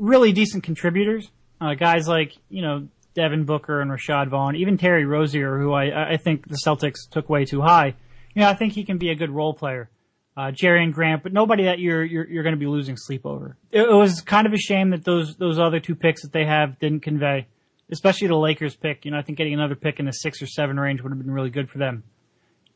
really 0.00 0.32
decent 0.32 0.64
contributors. 0.64 1.30
Uh, 1.60 1.74
guys 1.74 2.08
like, 2.08 2.32
you 2.48 2.62
know, 2.62 2.88
Devin 3.14 3.44
Booker 3.44 3.80
and 3.80 3.90
Rashad 3.90 4.28
Vaughn, 4.28 4.56
even 4.56 4.78
Terry 4.78 5.04
Rozier, 5.04 5.58
who 5.58 5.72
I, 5.72 6.14
I 6.14 6.16
think 6.16 6.48
the 6.48 6.58
Celtics 6.66 7.08
took 7.10 7.28
way 7.28 7.44
too 7.44 7.60
high. 7.60 7.94
You 8.34 8.42
know, 8.42 8.48
I 8.48 8.54
think 8.54 8.72
he 8.72 8.84
can 8.84 8.98
be 8.98 9.10
a 9.10 9.14
good 9.14 9.30
role 9.30 9.52
player. 9.52 9.90
Uh, 10.36 10.52
Jerian 10.52 10.92
Grant, 10.92 11.22
but 11.22 11.32
nobody 11.32 11.64
that 11.64 11.80
you're, 11.80 12.02
you're, 12.02 12.26
you're 12.26 12.42
going 12.44 12.54
to 12.54 12.58
be 12.58 12.66
losing 12.66 12.96
sleep 12.96 13.26
over. 13.26 13.56
It, 13.70 13.82
it 13.82 13.94
was 13.94 14.22
kind 14.22 14.46
of 14.46 14.54
a 14.54 14.56
shame 14.56 14.90
that 14.90 15.04
those, 15.04 15.36
those 15.36 15.58
other 15.58 15.80
two 15.80 15.94
picks 15.94 16.22
that 16.22 16.32
they 16.32 16.46
have 16.46 16.78
didn't 16.78 17.00
convey, 17.00 17.48
especially 17.90 18.28
the 18.28 18.36
Lakers 18.36 18.74
pick. 18.74 19.04
You 19.04 19.10
know, 19.10 19.18
I 19.18 19.22
think 19.22 19.36
getting 19.36 19.52
another 19.52 19.74
pick 19.74 19.98
in 19.98 20.06
the 20.06 20.12
six 20.12 20.40
or 20.40 20.46
seven 20.46 20.78
range 20.78 21.02
would 21.02 21.12
have 21.12 21.18
been 21.18 21.30
really 21.30 21.50
good 21.50 21.68
for 21.68 21.78
them. 21.78 22.04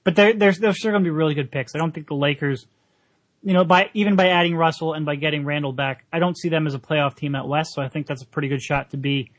But 0.02 0.16
they're, 0.16 0.34
they're, 0.34 0.52
they're 0.52 0.74
still 0.74 0.90
going 0.90 1.04
to 1.04 1.06
be 1.06 1.14
really 1.14 1.34
good 1.34 1.50
picks. 1.50 1.74
I 1.74 1.78
don't 1.78 1.92
think 1.94 2.08
the 2.08 2.14
Lakers, 2.16 2.66
you 3.44 3.52
know, 3.52 3.64
by 3.64 3.90
even 3.92 4.16
by 4.16 4.28
adding 4.28 4.56
Russell 4.56 4.94
and 4.94 5.04
by 5.04 5.16
getting 5.16 5.44
Randle 5.44 5.72
back, 5.72 6.06
I 6.12 6.18
don't 6.18 6.36
see 6.36 6.48
them 6.48 6.66
as 6.66 6.74
a 6.74 6.78
playoff 6.78 7.14
team 7.14 7.34
at 7.34 7.46
West. 7.46 7.74
So 7.74 7.82
I 7.82 7.88
think 7.88 8.06
that's 8.06 8.22
a 8.22 8.26
pretty 8.26 8.48
good 8.48 8.62
shot 8.62 8.90
to 8.90 8.96
be 8.96 9.30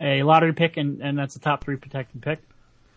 a 0.00 0.24
lottery 0.24 0.52
pick, 0.52 0.76
and, 0.76 1.00
and 1.00 1.16
that's 1.16 1.36
a 1.36 1.38
top 1.38 1.64
three 1.64 1.76
protected 1.76 2.20
pick. 2.20 2.40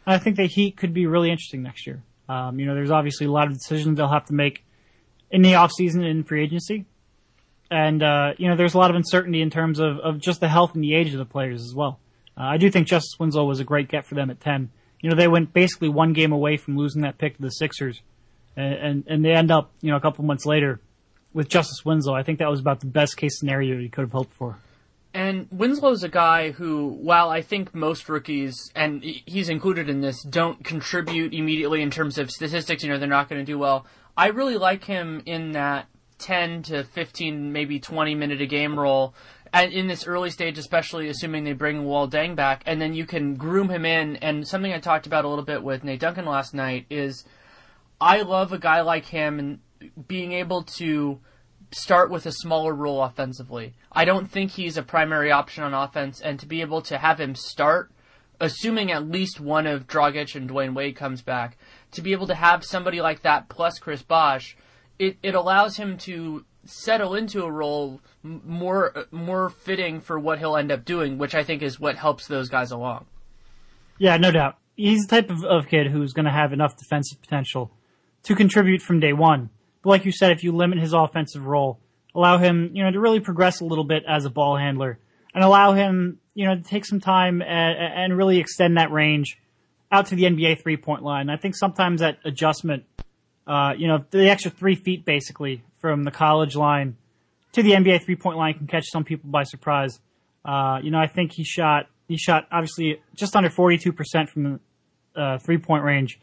And 0.05 0.15
I 0.15 0.17
think 0.17 0.35
the 0.35 0.47
Heat 0.47 0.75
could 0.75 0.93
be 0.93 1.05
really 1.05 1.29
interesting 1.29 1.61
next 1.61 1.85
year. 1.85 2.01
Um, 2.27 2.59
you 2.59 2.65
know, 2.65 2.73
there's 2.73 2.91
obviously 2.91 3.27
a 3.27 3.31
lot 3.31 3.47
of 3.47 3.53
decisions 3.53 3.97
they'll 3.97 4.07
have 4.07 4.25
to 4.25 4.33
make 4.33 4.65
in 5.29 5.43
the 5.43 5.53
offseason 5.53 5.95
and 5.95 6.07
in 6.07 6.23
free 6.23 6.43
agency. 6.43 6.85
And, 7.69 8.01
uh, 8.01 8.33
you 8.37 8.47
know, 8.47 8.55
there's 8.55 8.73
a 8.73 8.77
lot 8.77 8.89
of 8.89 8.95
uncertainty 8.95 9.41
in 9.41 9.49
terms 9.49 9.79
of, 9.79 9.99
of 9.99 10.19
just 10.19 10.39
the 10.39 10.47
health 10.47 10.73
and 10.73 10.83
the 10.83 10.95
age 10.95 11.13
of 11.13 11.19
the 11.19 11.25
players 11.25 11.61
as 11.61 11.73
well. 11.75 11.99
Uh, 12.37 12.43
I 12.43 12.57
do 12.57 12.71
think 12.71 12.87
Justice 12.87 13.19
Winslow 13.19 13.45
was 13.45 13.59
a 13.59 13.63
great 13.63 13.89
get 13.89 14.05
for 14.05 14.15
them 14.15 14.29
at 14.29 14.39
10. 14.39 14.71
You 15.01 15.09
know, 15.09 15.15
they 15.15 15.27
went 15.27 15.53
basically 15.53 15.89
one 15.89 16.13
game 16.13 16.31
away 16.31 16.57
from 16.57 16.77
losing 16.77 17.01
that 17.01 17.17
pick 17.17 17.35
to 17.35 17.41
the 17.41 17.49
Sixers. 17.49 18.01
And, 18.57 18.73
and, 18.73 19.03
and 19.07 19.25
they 19.25 19.31
end 19.31 19.51
up, 19.51 19.71
you 19.81 19.91
know, 19.91 19.97
a 19.97 20.01
couple 20.01 20.25
months 20.25 20.45
later 20.45 20.81
with 21.31 21.47
Justice 21.47 21.85
Winslow. 21.85 22.15
I 22.15 22.23
think 22.23 22.39
that 22.39 22.49
was 22.49 22.59
about 22.59 22.81
the 22.81 22.87
best 22.87 23.15
case 23.15 23.39
scenario 23.39 23.77
you 23.77 23.89
could 23.89 24.01
have 24.01 24.11
hoped 24.11 24.33
for. 24.33 24.57
And 25.13 25.47
Winslow's 25.51 26.03
a 26.03 26.09
guy 26.09 26.51
who, 26.51 26.89
while 26.89 27.29
I 27.29 27.41
think 27.41 27.73
most 27.73 28.09
rookies, 28.09 28.71
and 28.75 29.03
he's 29.03 29.49
included 29.49 29.89
in 29.89 30.01
this, 30.01 30.21
don't 30.23 30.63
contribute 30.63 31.33
immediately 31.33 31.81
in 31.81 31.89
terms 31.89 32.17
of 32.17 32.29
statistics, 32.29 32.83
you 32.83 32.89
know, 32.89 32.97
they're 32.97 33.07
not 33.07 33.29
going 33.29 33.43
to 33.43 33.45
do 33.45 33.57
well. 33.57 33.85
I 34.15 34.27
really 34.27 34.57
like 34.57 34.83
him 34.83 35.21
in 35.25 35.53
that 35.53 35.87
10 36.19 36.63
to 36.63 36.83
15, 36.83 37.51
maybe 37.51 37.79
20 37.79 38.15
minute 38.15 38.41
a 38.41 38.45
game 38.45 38.77
role. 38.77 39.13
And 39.53 39.71
in 39.71 39.87
this 39.87 40.05
early 40.05 40.29
stage, 40.29 40.57
especially 40.57 41.07
assuming 41.07 41.43
they 41.43 41.53
bring 41.53 41.83
Luol 41.83 42.09
Deng 42.09 42.35
back, 42.35 42.63
and 42.65 42.81
then 42.81 42.93
you 42.93 43.05
can 43.05 43.35
groom 43.35 43.69
him 43.69 43.85
in. 43.85 44.17
And 44.17 44.47
something 44.47 44.73
I 44.73 44.79
talked 44.79 45.07
about 45.07 45.25
a 45.25 45.29
little 45.29 45.45
bit 45.45 45.63
with 45.63 45.83
Nate 45.83 45.99
Duncan 45.99 46.25
last 46.25 46.53
night 46.53 46.85
is 46.89 47.23
I 47.99 48.21
love 48.21 48.53
a 48.53 48.59
guy 48.59 48.81
like 48.81 49.05
him 49.05 49.39
and 49.39 49.59
being 50.07 50.33
able 50.33 50.63
to 50.63 51.19
start 51.71 52.09
with 52.09 52.25
a 52.25 52.31
smaller 52.31 52.73
role 52.73 53.03
offensively. 53.03 53.73
I 53.91 54.05
don't 54.05 54.29
think 54.29 54.51
he's 54.51 54.77
a 54.77 54.83
primary 54.83 55.31
option 55.31 55.63
on 55.63 55.73
offense, 55.73 56.21
and 56.21 56.39
to 56.39 56.45
be 56.45 56.61
able 56.61 56.81
to 56.83 56.97
have 56.97 57.19
him 57.19 57.35
start, 57.35 57.91
assuming 58.39 58.91
at 58.91 59.09
least 59.09 59.39
one 59.39 59.67
of 59.67 59.87
Dragic 59.87 60.35
and 60.35 60.49
Dwyane 60.49 60.75
Wade 60.75 60.95
comes 60.95 61.21
back, 61.21 61.57
to 61.91 62.01
be 62.01 62.11
able 62.11 62.27
to 62.27 62.35
have 62.35 62.63
somebody 62.63 63.01
like 63.01 63.21
that 63.23 63.49
plus 63.49 63.79
Chris 63.79 64.01
Bosh, 64.01 64.55
it, 64.99 65.17
it 65.21 65.35
allows 65.35 65.77
him 65.77 65.97
to 65.99 66.45
settle 66.63 67.15
into 67.15 67.43
a 67.43 67.51
role 67.51 68.01
more 68.23 69.05
more 69.09 69.49
fitting 69.49 70.01
for 70.01 70.19
what 70.19 70.37
he'll 70.39 70.57
end 70.57 70.71
up 70.71 70.83
doing, 70.83 71.17
which 71.17 71.33
I 71.33 71.43
think 71.43 71.61
is 71.61 71.79
what 71.79 71.95
helps 71.95 72.27
those 72.27 72.49
guys 72.49 72.71
along. 72.71 73.05
Yeah, 73.97 74.17
no 74.17 74.31
doubt. 74.31 74.57
He's 74.75 75.05
the 75.07 75.21
type 75.21 75.29
of, 75.29 75.43
of 75.43 75.67
kid 75.67 75.87
who's 75.87 76.13
going 76.13 76.25
to 76.25 76.31
have 76.31 76.53
enough 76.53 76.77
defensive 76.77 77.21
potential 77.21 77.71
to 78.23 78.35
contribute 78.35 78.81
from 78.81 78.99
day 78.99 79.13
one. 79.13 79.49
But 79.83 79.89
like 79.89 80.05
you 80.05 80.11
said, 80.11 80.31
if 80.31 80.43
you 80.43 80.51
limit 80.51 80.79
his 80.79 80.93
offensive 80.93 81.45
role, 81.45 81.79
allow 82.13 82.37
him, 82.37 82.71
you 82.73 82.83
know, 82.83 82.91
to 82.91 82.99
really 82.99 83.19
progress 83.19 83.61
a 83.61 83.65
little 83.65 83.83
bit 83.83 84.03
as 84.07 84.25
a 84.25 84.29
ball 84.29 84.57
handler, 84.57 84.99
and 85.33 85.43
allow 85.43 85.73
him, 85.73 86.19
you 86.33 86.45
know, 86.45 86.55
to 86.55 86.63
take 86.63 86.85
some 86.85 86.99
time 86.99 87.41
and, 87.41 87.77
and 87.77 88.17
really 88.17 88.39
extend 88.39 88.77
that 88.77 88.91
range 88.91 89.37
out 89.91 90.07
to 90.07 90.15
the 90.15 90.23
NBA 90.23 90.61
three 90.61 90.77
point 90.77 91.03
line. 91.03 91.29
I 91.29 91.37
think 91.37 91.55
sometimes 91.55 92.01
that 92.01 92.19
adjustment, 92.25 92.83
uh, 93.45 93.73
you 93.77 93.87
know, 93.87 94.03
the 94.09 94.29
extra 94.29 94.51
three 94.51 94.75
feet 94.75 95.05
basically 95.05 95.63
from 95.79 96.03
the 96.03 96.11
college 96.11 96.55
line 96.55 96.97
to 97.53 97.63
the 97.63 97.71
NBA 97.71 98.03
three 98.03 98.15
point 98.15 98.37
line 98.37 98.53
can 98.55 98.67
catch 98.67 98.85
some 98.91 99.03
people 99.03 99.29
by 99.29 99.43
surprise. 99.43 99.99
Uh, 100.43 100.79
you 100.81 100.91
know, 100.91 100.99
I 100.99 101.07
think 101.07 101.33
he 101.33 101.43
shot 101.43 101.87
he 102.07 102.17
shot 102.17 102.47
obviously 102.51 103.01
just 103.15 103.35
under 103.35 103.49
42% 103.49 104.29
from 104.29 104.43
the 105.15 105.21
uh, 105.21 105.37
three 105.39 105.57
point 105.57 105.83
range. 105.83 106.19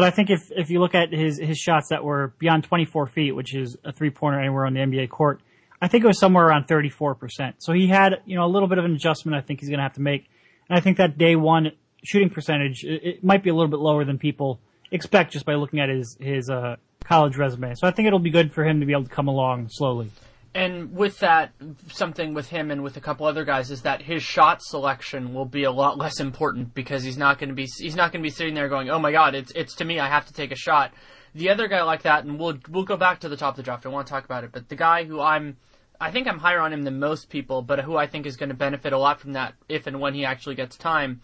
But 0.00 0.06
I 0.06 0.12
think 0.12 0.30
if, 0.30 0.50
if 0.56 0.70
you 0.70 0.80
look 0.80 0.94
at 0.94 1.12
his, 1.12 1.36
his 1.36 1.58
shots 1.58 1.88
that 1.90 2.02
were 2.02 2.32
beyond 2.38 2.64
24 2.64 3.08
feet, 3.08 3.32
which 3.32 3.54
is 3.54 3.76
a 3.84 3.92
three 3.92 4.08
pointer 4.08 4.40
anywhere 4.40 4.64
on 4.64 4.72
the 4.72 4.80
NBA 4.80 5.10
court, 5.10 5.42
I 5.82 5.88
think 5.88 6.04
it 6.04 6.06
was 6.06 6.18
somewhere 6.18 6.46
around 6.46 6.68
34%. 6.68 7.56
So 7.58 7.74
he 7.74 7.86
had, 7.86 8.22
you 8.24 8.34
know, 8.34 8.46
a 8.46 8.48
little 8.48 8.66
bit 8.66 8.78
of 8.78 8.86
an 8.86 8.94
adjustment 8.94 9.36
I 9.36 9.42
think 9.42 9.60
he's 9.60 9.68
going 9.68 9.76
to 9.76 9.82
have 9.82 9.92
to 9.96 10.00
make. 10.00 10.24
And 10.70 10.78
I 10.78 10.80
think 10.80 10.96
that 10.96 11.18
day 11.18 11.36
one 11.36 11.72
shooting 12.02 12.30
percentage, 12.30 12.82
it, 12.82 13.04
it, 13.04 13.24
might 13.24 13.42
be 13.42 13.50
a 13.50 13.54
little 13.54 13.68
bit 13.68 13.78
lower 13.78 14.06
than 14.06 14.16
people 14.16 14.58
expect 14.90 15.34
just 15.34 15.44
by 15.44 15.56
looking 15.56 15.80
at 15.80 15.90
his, 15.90 16.16
his, 16.18 16.48
uh, 16.48 16.76
college 17.04 17.36
resume. 17.36 17.74
So 17.74 17.86
I 17.86 17.90
think 17.90 18.06
it'll 18.06 18.20
be 18.20 18.30
good 18.30 18.54
for 18.54 18.64
him 18.64 18.80
to 18.80 18.86
be 18.86 18.92
able 18.92 19.04
to 19.04 19.10
come 19.10 19.28
along 19.28 19.68
slowly. 19.68 20.10
And 20.52 20.92
with 20.92 21.20
that, 21.20 21.52
something 21.92 22.34
with 22.34 22.48
him 22.48 22.72
and 22.72 22.82
with 22.82 22.96
a 22.96 23.00
couple 23.00 23.26
other 23.26 23.44
guys 23.44 23.70
is 23.70 23.82
that 23.82 24.02
his 24.02 24.22
shot 24.22 24.62
selection 24.62 25.32
will 25.32 25.44
be 25.44 25.62
a 25.62 25.70
lot 25.70 25.96
less 25.96 26.18
important 26.18 26.74
because 26.74 27.04
he's 27.04 27.16
not 27.16 27.38
going 27.38 27.50
to 27.50 27.54
be 27.54 27.68
he's 27.78 27.94
not 27.94 28.10
going 28.12 28.20
to 28.20 28.26
be 28.26 28.34
sitting 28.34 28.54
there 28.54 28.68
going, 28.68 28.90
"Oh 28.90 28.98
my 28.98 29.12
God, 29.12 29.36
it's 29.36 29.52
it's 29.52 29.76
to 29.76 29.84
me. 29.84 30.00
I 30.00 30.08
have 30.08 30.26
to 30.26 30.32
take 30.32 30.50
a 30.50 30.56
shot." 30.56 30.92
The 31.36 31.50
other 31.50 31.68
guy 31.68 31.82
like 31.84 32.02
that, 32.02 32.24
and 32.24 32.36
we'll 32.36 32.58
we'll 32.68 32.84
go 32.84 32.96
back 32.96 33.20
to 33.20 33.28
the 33.28 33.36
top 33.36 33.52
of 33.52 33.56
the 33.58 33.62
draft. 33.62 33.86
I 33.86 33.90
want 33.90 34.08
to 34.08 34.10
talk 34.12 34.24
about 34.24 34.42
it, 34.42 34.50
but 34.50 34.68
the 34.68 34.74
guy 34.74 35.04
who 35.04 35.20
I'm 35.20 35.56
I 36.00 36.10
think 36.10 36.26
I'm 36.26 36.38
higher 36.38 36.60
on 36.60 36.72
him 36.72 36.82
than 36.82 36.98
most 36.98 37.28
people, 37.28 37.62
but 37.62 37.80
who 37.80 37.96
I 37.96 38.06
think 38.06 38.24
is 38.24 38.36
going 38.36 38.48
to 38.48 38.54
benefit 38.54 38.92
a 38.92 38.98
lot 38.98 39.20
from 39.20 39.34
that 39.34 39.54
if 39.68 39.86
and 39.86 40.00
when 40.00 40.14
he 40.14 40.24
actually 40.24 40.54
gets 40.54 40.76
time 40.76 41.20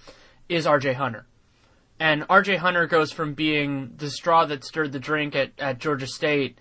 is 0.48 0.66
R.J. 0.66 0.92
Hunter. 0.92 1.26
And 1.98 2.26
R.J. 2.28 2.56
Hunter 2.56 2.86
goes 2.86 3.10
from 3.10 3.32
being 3.32 3.94
the 3.96 4.10
straw 4.10 4.44
that 4.44 4.64
stirred 4.64 4.92
the 4.92 4.98
drink 4.98 5.34
at, 5.34 5.52
at 5.58 5.78
Georgia 5.78 6.06
State 6.06 6.58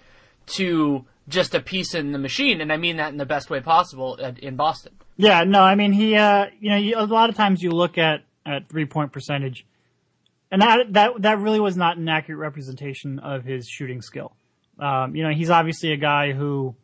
to 0.56 1.06
just 1.28 1.56
a 1.56 1.60
piece 1.60 1.94
in 1.94 2.12
the 2.12 2.20
machine, 2.20 2.62
and 2.62 2.72
I 2.72 2.78
mean 2.78 2.98
that 2.98 3.12
in 3.12 3.18
the 3.18 3.26
best 3.26 3.50
way 3.50 3.60
possible 3.60 4.16
in 4.16 4.56
Boston. 4.56 4.94
Yeah, 5.18 5.44
no, 5.44 5.62
I 5.62 5.76
mean 5.76 5.94
he, 5.94 6.16
uh, 6.16 6.48
you 6.60 6.70
know, 6.70 6.78
you, 6.78 6.96
a 6.98 7.06
lot 7.06 7.30
of 7.30 7.36
times 7.36 7.64
you 7.64 7.72
look 7.72 7.98
at 7.98 8.24
at 8.46 8.70
three 8.70 8.86
point 8.86 9.12
percentage, 9.12 9.66
and 10.52 10.62
that 10.62 10.94
that 10.94 11.22
that 11.22 11.40
really 11.40 11.60
was 11.60 11.76
not 11.76 11.98
an 11.98 12.08
accurate 12.08 12.40
representation 12.40 13.20
of 13.20 13.44
his 13.44 13.68
shooting 13.68 14.02
skill. 14.02 14.36
Um, 14.80 15.16
you 15.16 15.24
know, 15.24 15.32
he's 15.32 15.50
obviously 15.50 15.94
a 15.94 15.98
guy 15.98 16.34
who 16.34 16.76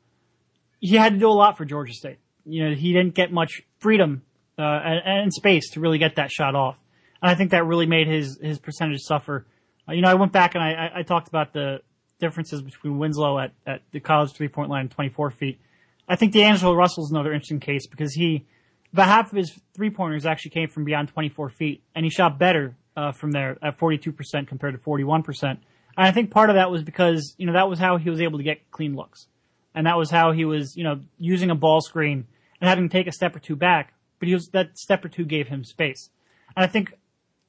he 0.79 0.95
had 0.95 1.13
to 1.13 1.19
do 1.19 1.27
a 1.27 1.33
lot 1.33 1.57
for 1.57 1.65
Georgia 1.65 1.93
State. 1.93 2.19
You 2.45 2.69
know, 2.69 2.75
he 2.75 2.93
didn't 2.93 3.13
get 3.13 3.31
much 3.31 3.61
freedom 3.79 4.23
uh, 4.57 4.61
and, 4.61 5.01
and 5.05 5.33
space 5.33 5.69
to 5.71 5.79
really 5.79 5.99
get 5.99 6.15
that 6.15 6.31
shot 6.31 6.55
off, 6.55 6.79
and 7.21 7.29
I 7.29 7.35
think 7.35 7.51
that 7.51 7.65
really 7.65 7.85
made 7.85 8.07
his 8.07 8.39
his 8.41 8.57
percentage 8.57 9.01
suffer. 9.01 9.45
Uh, 9.87 9.93
you 9.93 10.01
know, 10.01 10.09
I 10.09 10.15
went 10.15 10.31
back 10.31 10.55
and 10.55 10.63
I, 10.63 10.71
I, 10.71 10.99
I 10.99 11.03
talked 11.03 11.27
about 11.27 11.53
the 11.53 11.81
differences 12.21 12.61
between 12.61 12.97
Winslow 12.97 13.39
at, 13.39 13.51
at 13.67 13.81
the 13.91 13.99
college 13.99 14.31
three 14.31 14.47
point 14.47 14.69
line, 14.69 14.87
24 14.87 15.31
feet. 15.31 15.59
I 16.07 16.15
think 16.15 16.31
D'Angelo 16.31 16.73
Russell's 16.73 17.11
another 17.11 17.33
interesting 17.33 17.59
case 17.59 17.87
because 17.87 18.13
he, 18.13 18.45
about 18.93 19.07
half 19.07 19.31
of 19.31 19.37
his 19.37 19.59
three 19.73 19.89
pointers 19.89 20.25
actually 20.25 20.51
came 20.51 20.69
from 20.69 20.85
beyond 20.85 21.09
24 21.09 21.49
feet, 21.49 21.83
and 21.95 22.05
he 22.05 22.09
shot 22.09 22.39
better 22.39 22.75
uh, 22.95 23.11
from 23.11 23.31
there 23.31 23.57
at 23.61 23.77
42% 23.77 24.47
compared 24.47 24.73
to 24.73 24.79
41%. 24.79 25.43
And 25.43 25.59
I 25.97 26.11
think 26.11 26.31
part 26.31 26.49
of 26.49 26.55
that 26.55 26.71
was 26.71 26.83
because, 26.83 27.35
you 27.37 27.45
know, 27.45 27.53
that 27.53 27.67
was 27.69 27.79
how 27.79 27.97
he 27.97 28.09
was 28.09 28.21
able 28.21 28.37
to 28.37 28.43
get 28.43 28.71
clean 28.71 28.95
looks. 28.95 29.27
And 29.73 29.87
that 29.87 29.97
was 29.97 30.09
how 30.09 30.31
he 30.31 30.45
was, 30.45 30.75
you 30.75 30.83
know, 30.83 31.01
using 31.17 31.49
a 31.49 31.55
ball 31.55 31.81
screen 31.81 32.27
and 32.59 32.69
having 32.69 32.87
to 32.87 32.91
take 32.91 33.07
a 33.07 33.11
step 33.11 33.35
or 33.35 33.39
two 33.39 33.55
back, 33.55 33.93
but 34.19 34.27
he 34.27 34.33
was, 34.33 34.49
that 34.49 34.77
step 34.77 35.03
or 35.03 35.09
two 35.09 35.25
gave 35.25 35.47
him 35.47 35.63
space. 35.63 36.09
And 36.55 36.63
I 36.63 36.67
think, 36.67 36.93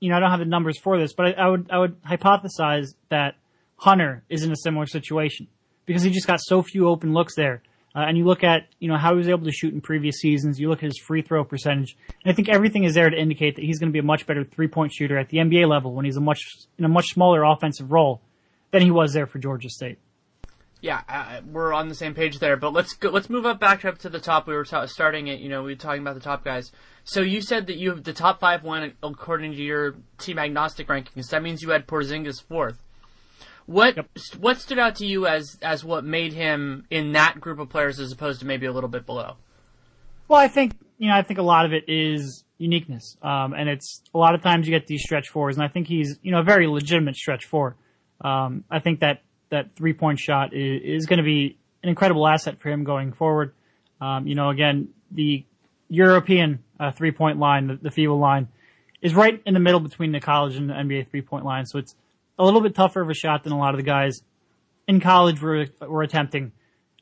you 0.00 0.10
know, 0.10 0.16
I 0.16 0.20
don't 0.20 0.30
have 0.30 0.38
the 0.38 0.46
numbers 0.46 0.78
for 0.78 0.98
this, 0.98 1.12
but 1.12 1.26
I, 1.26 1.32
I 1.32 1.48
would, 1.48 1.70
I 1.70 1.78
would 1.78 2.02
hypothesize 2.02 2.94
that 3.08 3.34
Hunter 3.82 4.22
is 4.28 4.44
in 4.44 4.52
a 4.52 4.56
similar 4.56 4.86
situation 4.86 5.48
because 5.86 6.04
he 6.04 6.10
just 6.10 6.28
got 6.28 6.38
so 6.40 6.62
few 6.62 6.88
open 6.88 7.12
looks 7.12 7.34
there. 7.34 7.62
Uh, 7.96 8.04
and 8.06 8.16
you 8.16 8.24
look 8.24 8.44
at, 8.44 8.68
you 8.78 8.86
know, 8.86 8.96
how 8.96 9.10
he 9.10 9.18
was 9.18 9.28
able 9.28 9.44
to 9.44 9.50
shoot 9.50 9.74
in 9.74 9.80
previous 9.80 10.20
seasons. 10.20 10.60
You 10.60 10.68
look 10.68 10.78
at 10.78 10.84
his 10.84 10.98
free 10.98 11.20
throw 11.20 11.44
percentage, 11.44 11.96
and 12.24 12.32
I 12.32 12.34
think 12.34 12.48
everything 12.48 12.84
is 12.84 12.94
there 12.94 13.10
to 13.10 13.16
indicate 13.16 13.56
that 13.56 13.64
he's 13.64 13.80
going 13.80 13.88
to 13.88 13.92
be 13.92 13.98
a 13.98 14.04
much 14.04 14.24
better 14.24 14.44
three 14.44 14.68
point 14.68 14.92
shooter 14.94 15.18
at 15.18 15.30
the 15.30 15.38
NBA 15.38 15.68
level 15.68 15.92
when 15.92 16.04
he's 16.04 16.16
a 16.16 16.20
much 16.20 16.40
in 16.78 16.84
a 16.84 16.88
much 16.88 17.08
smaller 17.08 17.42
offensive 17.42 17.90
role 17.90 18.22
than 18.70 18.82
he 18.82 18.92
was 18.92 19.12
there 19.14 19.26
for 19.26 19.40
Georgia 19.40 19.68
State. 19.68 19.98
Yeah, 20.80 21.02
uh, 21.08 21.40
we're 21.50 21.72
on 21.72 21.88
the 21.88 21.94
same 21.96 22.14
page 22.14 22.38
there. 22.38 22.56
But 22.56 22.72
let's 22.72 22.94
go, 22.94 23.10
let's 23.10 23.28
move 23.28 23.46
up 23.46 23.58
back 23.58 23.84
up 23.84 23.98
to 23.98 24.08
the 24.08 24.20
top. 24.20 24.46
We 24.46 24.54
were 24.54 24.64
ta- 24.64 24.86
starting 24.86 25.26
it. 25.26 25.40
You 25.40 25.48
know, 25.48 25.64
we 25.64 25.72
were 25.72 25.76
talking 25.76 26.02
about 26.02 26.14
the 26.14 26.20
top 26.20 26.44
guys. 26.44 26.70
So 27.02 27.20
you 27.20 27.40
said 27.40 27.66
that 27.66 27.78
you 27.78 27.96
the 27.96 28.12
top 28.12 28.38
five 28.38 28.62
went 28.62 28.94
according 29.02 29.52
to 29.52 29.62
your 29.62 29.96
team 30.18 30.38
agnostic 30.38 30.86
rankings. 30.86 31.30
That 31.30 31.42
means 31.42 31.62
you 31.62 31.70
had 31.70 31.88
Porzingis 31.88 32.40
fourth. 32.42 32.78
What 33.72 33.96
yep. 33.96 34.10
what 34.38 34.60
stood 34.60 34.78
out 34.78 34.96
to 34.96 35.06
you 35.06 35.26
as 35.26 35.56
as 35.62 35.82
what 35.82 36.04
made 36.04 36.34
him 36.34 36.84
in 36.90 37.12
that 37.12 37.40
group 37.40 37.58
of 37.58 37.70
players 37.70 37.98
as 37.98 38.12
opposed 38.12 38.40
to 38.40 38.46
maybe 38.46 38.66
a 38.66 38.72
little 38.72 38.90
bit 38.90 39.06
below? 39.06 39.36
Well, 40.28 40.38
I 40.38 40.48
think 40.48 40.74
you 40.98 41.08
know 41.08 41.16
I 41.16 41.22
think 41.22 41.38
a 41.38 41.42
lot 41.42 41.64
of 41.64 41.72
it 41.72 41.84
is 41.88 42.44
uniqueness, 42.58 43.16
um, 43.22 43.54
and 43.54 43.70
it's 43.70 44.02
a 44.14 44.18
lot 44.18 44.34
of 44.34 44.42
times 44.42 44.66
you 44.68 44.78
get 44.78 44.86
these 44.86 45.02
stretch 45.02 45.30
fours, 45.30 45.56
and 45.56 45.64
I 45.64 45.68
think 45.68 45.86
he's 45.86 46.18
you 46.22 46.32
know 46.32 46.40
a 46.40 46.42
very 46.42 46.66
legitimate 46.66 47.16
stretch 47.16 47.46
four. 47.46 47.76
Um, 48.20 48.64
I 48.70 48.78
think 48.78 49.00
that 49.00 49.22
that 49.48 49.74
three 49.74 49.94
point 49.94 50.18
shot 50.18 50.52
is, 50.52 51.00
is 51.02 51.06
going 51.06 51.18
to 51.18 51.24
be 51.24 51.56
an 51.82 51.88
incredible 51.88 52.28
asset 52.28 52.60
for 52.60 52.68
him 52.68 52.84
going 52.84 53.14
forward. 53.14 53.54
Um, 54.02 54.26
you 54.26 54.34
know, 54.34 54.50
again, 54.50 54.88
the 55.10 55.46
European 55.88 56.62
uh, 56.78 56.90
three 56.90 57.12
point 57.12 57.38
line, 57.38 57.68
the, 57.68 57.76
the 57.76 57.88
FIBA 57.88 58.20
line, 58.20 58.48
is 59.00 59.14
right 59.14 59.40
in 59.46 59.54
the 59.54 59.60
middle 59.60 59.80
between 59.80 60.12
the 60.12 60.20
college 60.20 60.56
and 60.56 60.68
the 60.68 60.74
NBA 60.74 61.08
three 61.10 61.22
point 61.22 61.46
line. 61.46 61.64
So 61.64 61.78
it's 61.78 61.94
a 62.38 62.44
little 62.44 62.60
bit 62.60 62.74
tougher 62.74 63.00
of 63.00 63.10
a 63.10 63.14
shot 63.14 63.44
than 63.44 63.52
a 63.52 63.58
lot 63.58 63.74
of 63.74 63.78
the 63.78 63.84
guys 63.84 64.22
in 64.88 65.00
college 65.00 65.40
were 65.40 65.66
were 65.80 66.02
attempting. 66.02 66.52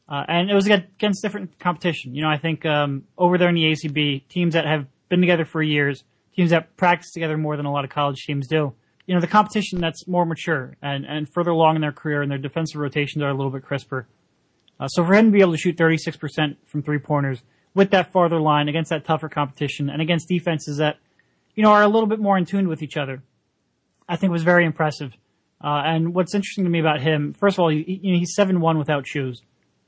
Uh, 0.08 0.24
and 0.26 0.50
it 0.50 0.54
was 0.54 0.66
against 0.66 1.22
different 1.22 1.58
competition. 1.60 2.14
You 2.14 2.22
know, 2.22 2.28
I 2.28 2.36
think 2.36 2.66
um, 2.66 3.04
over 3.16 3.38
there 3.38 3.48
in 3.48 3.54
the 3.54 3.62
ACB, 3.62 4.26
teams 4.28 4.54
that 4.54 4.66
have 4.66 4.86
been 5.08 5.20
together 5.20 5.44
for 5.44 5.62
years, 5.62 6.02
teams 6.34 6.50
that 6.50 6.76
practice 6.76 7.12
together 7.12 7.36
more 7.36 7.56
than 7.56 7.64
a 7.64 7.72
lot 7.72 7.84
of 7.84 7.90
college 7.90 8.24
teams 8.26 8.48
do. 8.48 8.72
You 9.06 9.14
know, 9.14 9.20
the 9.20 9.28
competition 9.28 9.80
that's 9.80 10.08
more 10.08 10.26
mature 10.26 10.76
and, 10.82 11.04
and 11.04 11.28
further 11.32 11.50
along 11.50 11.76
in 11.76 11.82
their 11.82 11.92
career 11.92 12.22
and 12.22 12.30
their 12.30 12.38
defensive 12.38 12.80
rotations 12.80 13.22
are 13.22 13.28
a 13.28 13.34
little 13.34 13.50
bit 13.52 13.62
crisper. 13.62 14.08
Uh, 14.78 14.88
so 14.88 15.04
for 15.04 15.14
him 15.14 15.26
to 15.26 15.30
be 15.30 15.40
able 15.40 15.52
to 15.52 15.58
shoot 15.58 15.76
36% 15.76 16.56
from 16.64 16.82
three 16.82 16.98
pointers 16.98 17.42
with 17.74 17.90
that 17.90 18.12
farther 18.12 18.40
line 18.40 18.68
against 18.68 18.90
that 18.90 19.04
tougher 19.04 19.28
competition 19.28 19.90
and 19.90 20.00
against 20.00 20.28
defenses 20.28 20.78
that, 20.78 20.96
you 21.54 21.62
know, 21.62 21.70
are 21.70 21.82
a 21.82 21.88
little 21.88 22.08
bit 22.08 22.18
more 22.18 22.36
in 22.38 22.44
tune 22.44 22.68
with 22.68 22.82
each 22.82 22.96
other, 22.96 23.22
I 24.08 24.16
think 24.16 24.32
was 24.32 24.42
very 24.42 24.64
impressive. 24.64 25.12
Uh, 25.62 25.82
and 25.84 26.14
what's 26.14 26.34
interesting 26.34 26.64
to 26.64 26.70
me 26.70 26.80
about 26.80 27.00
him, 27.00 27.34
first 27.34 27.56
of 27.56 27.60
all, 27.60 27.68
he, 27.68 28.00
you 28.02 28.12
know, 28.12 28.18
he's 28.18 28.34
seven 28.34 28.60
one 28.60 28.78
without 28.78 29.06
shoes. 29.06 29.42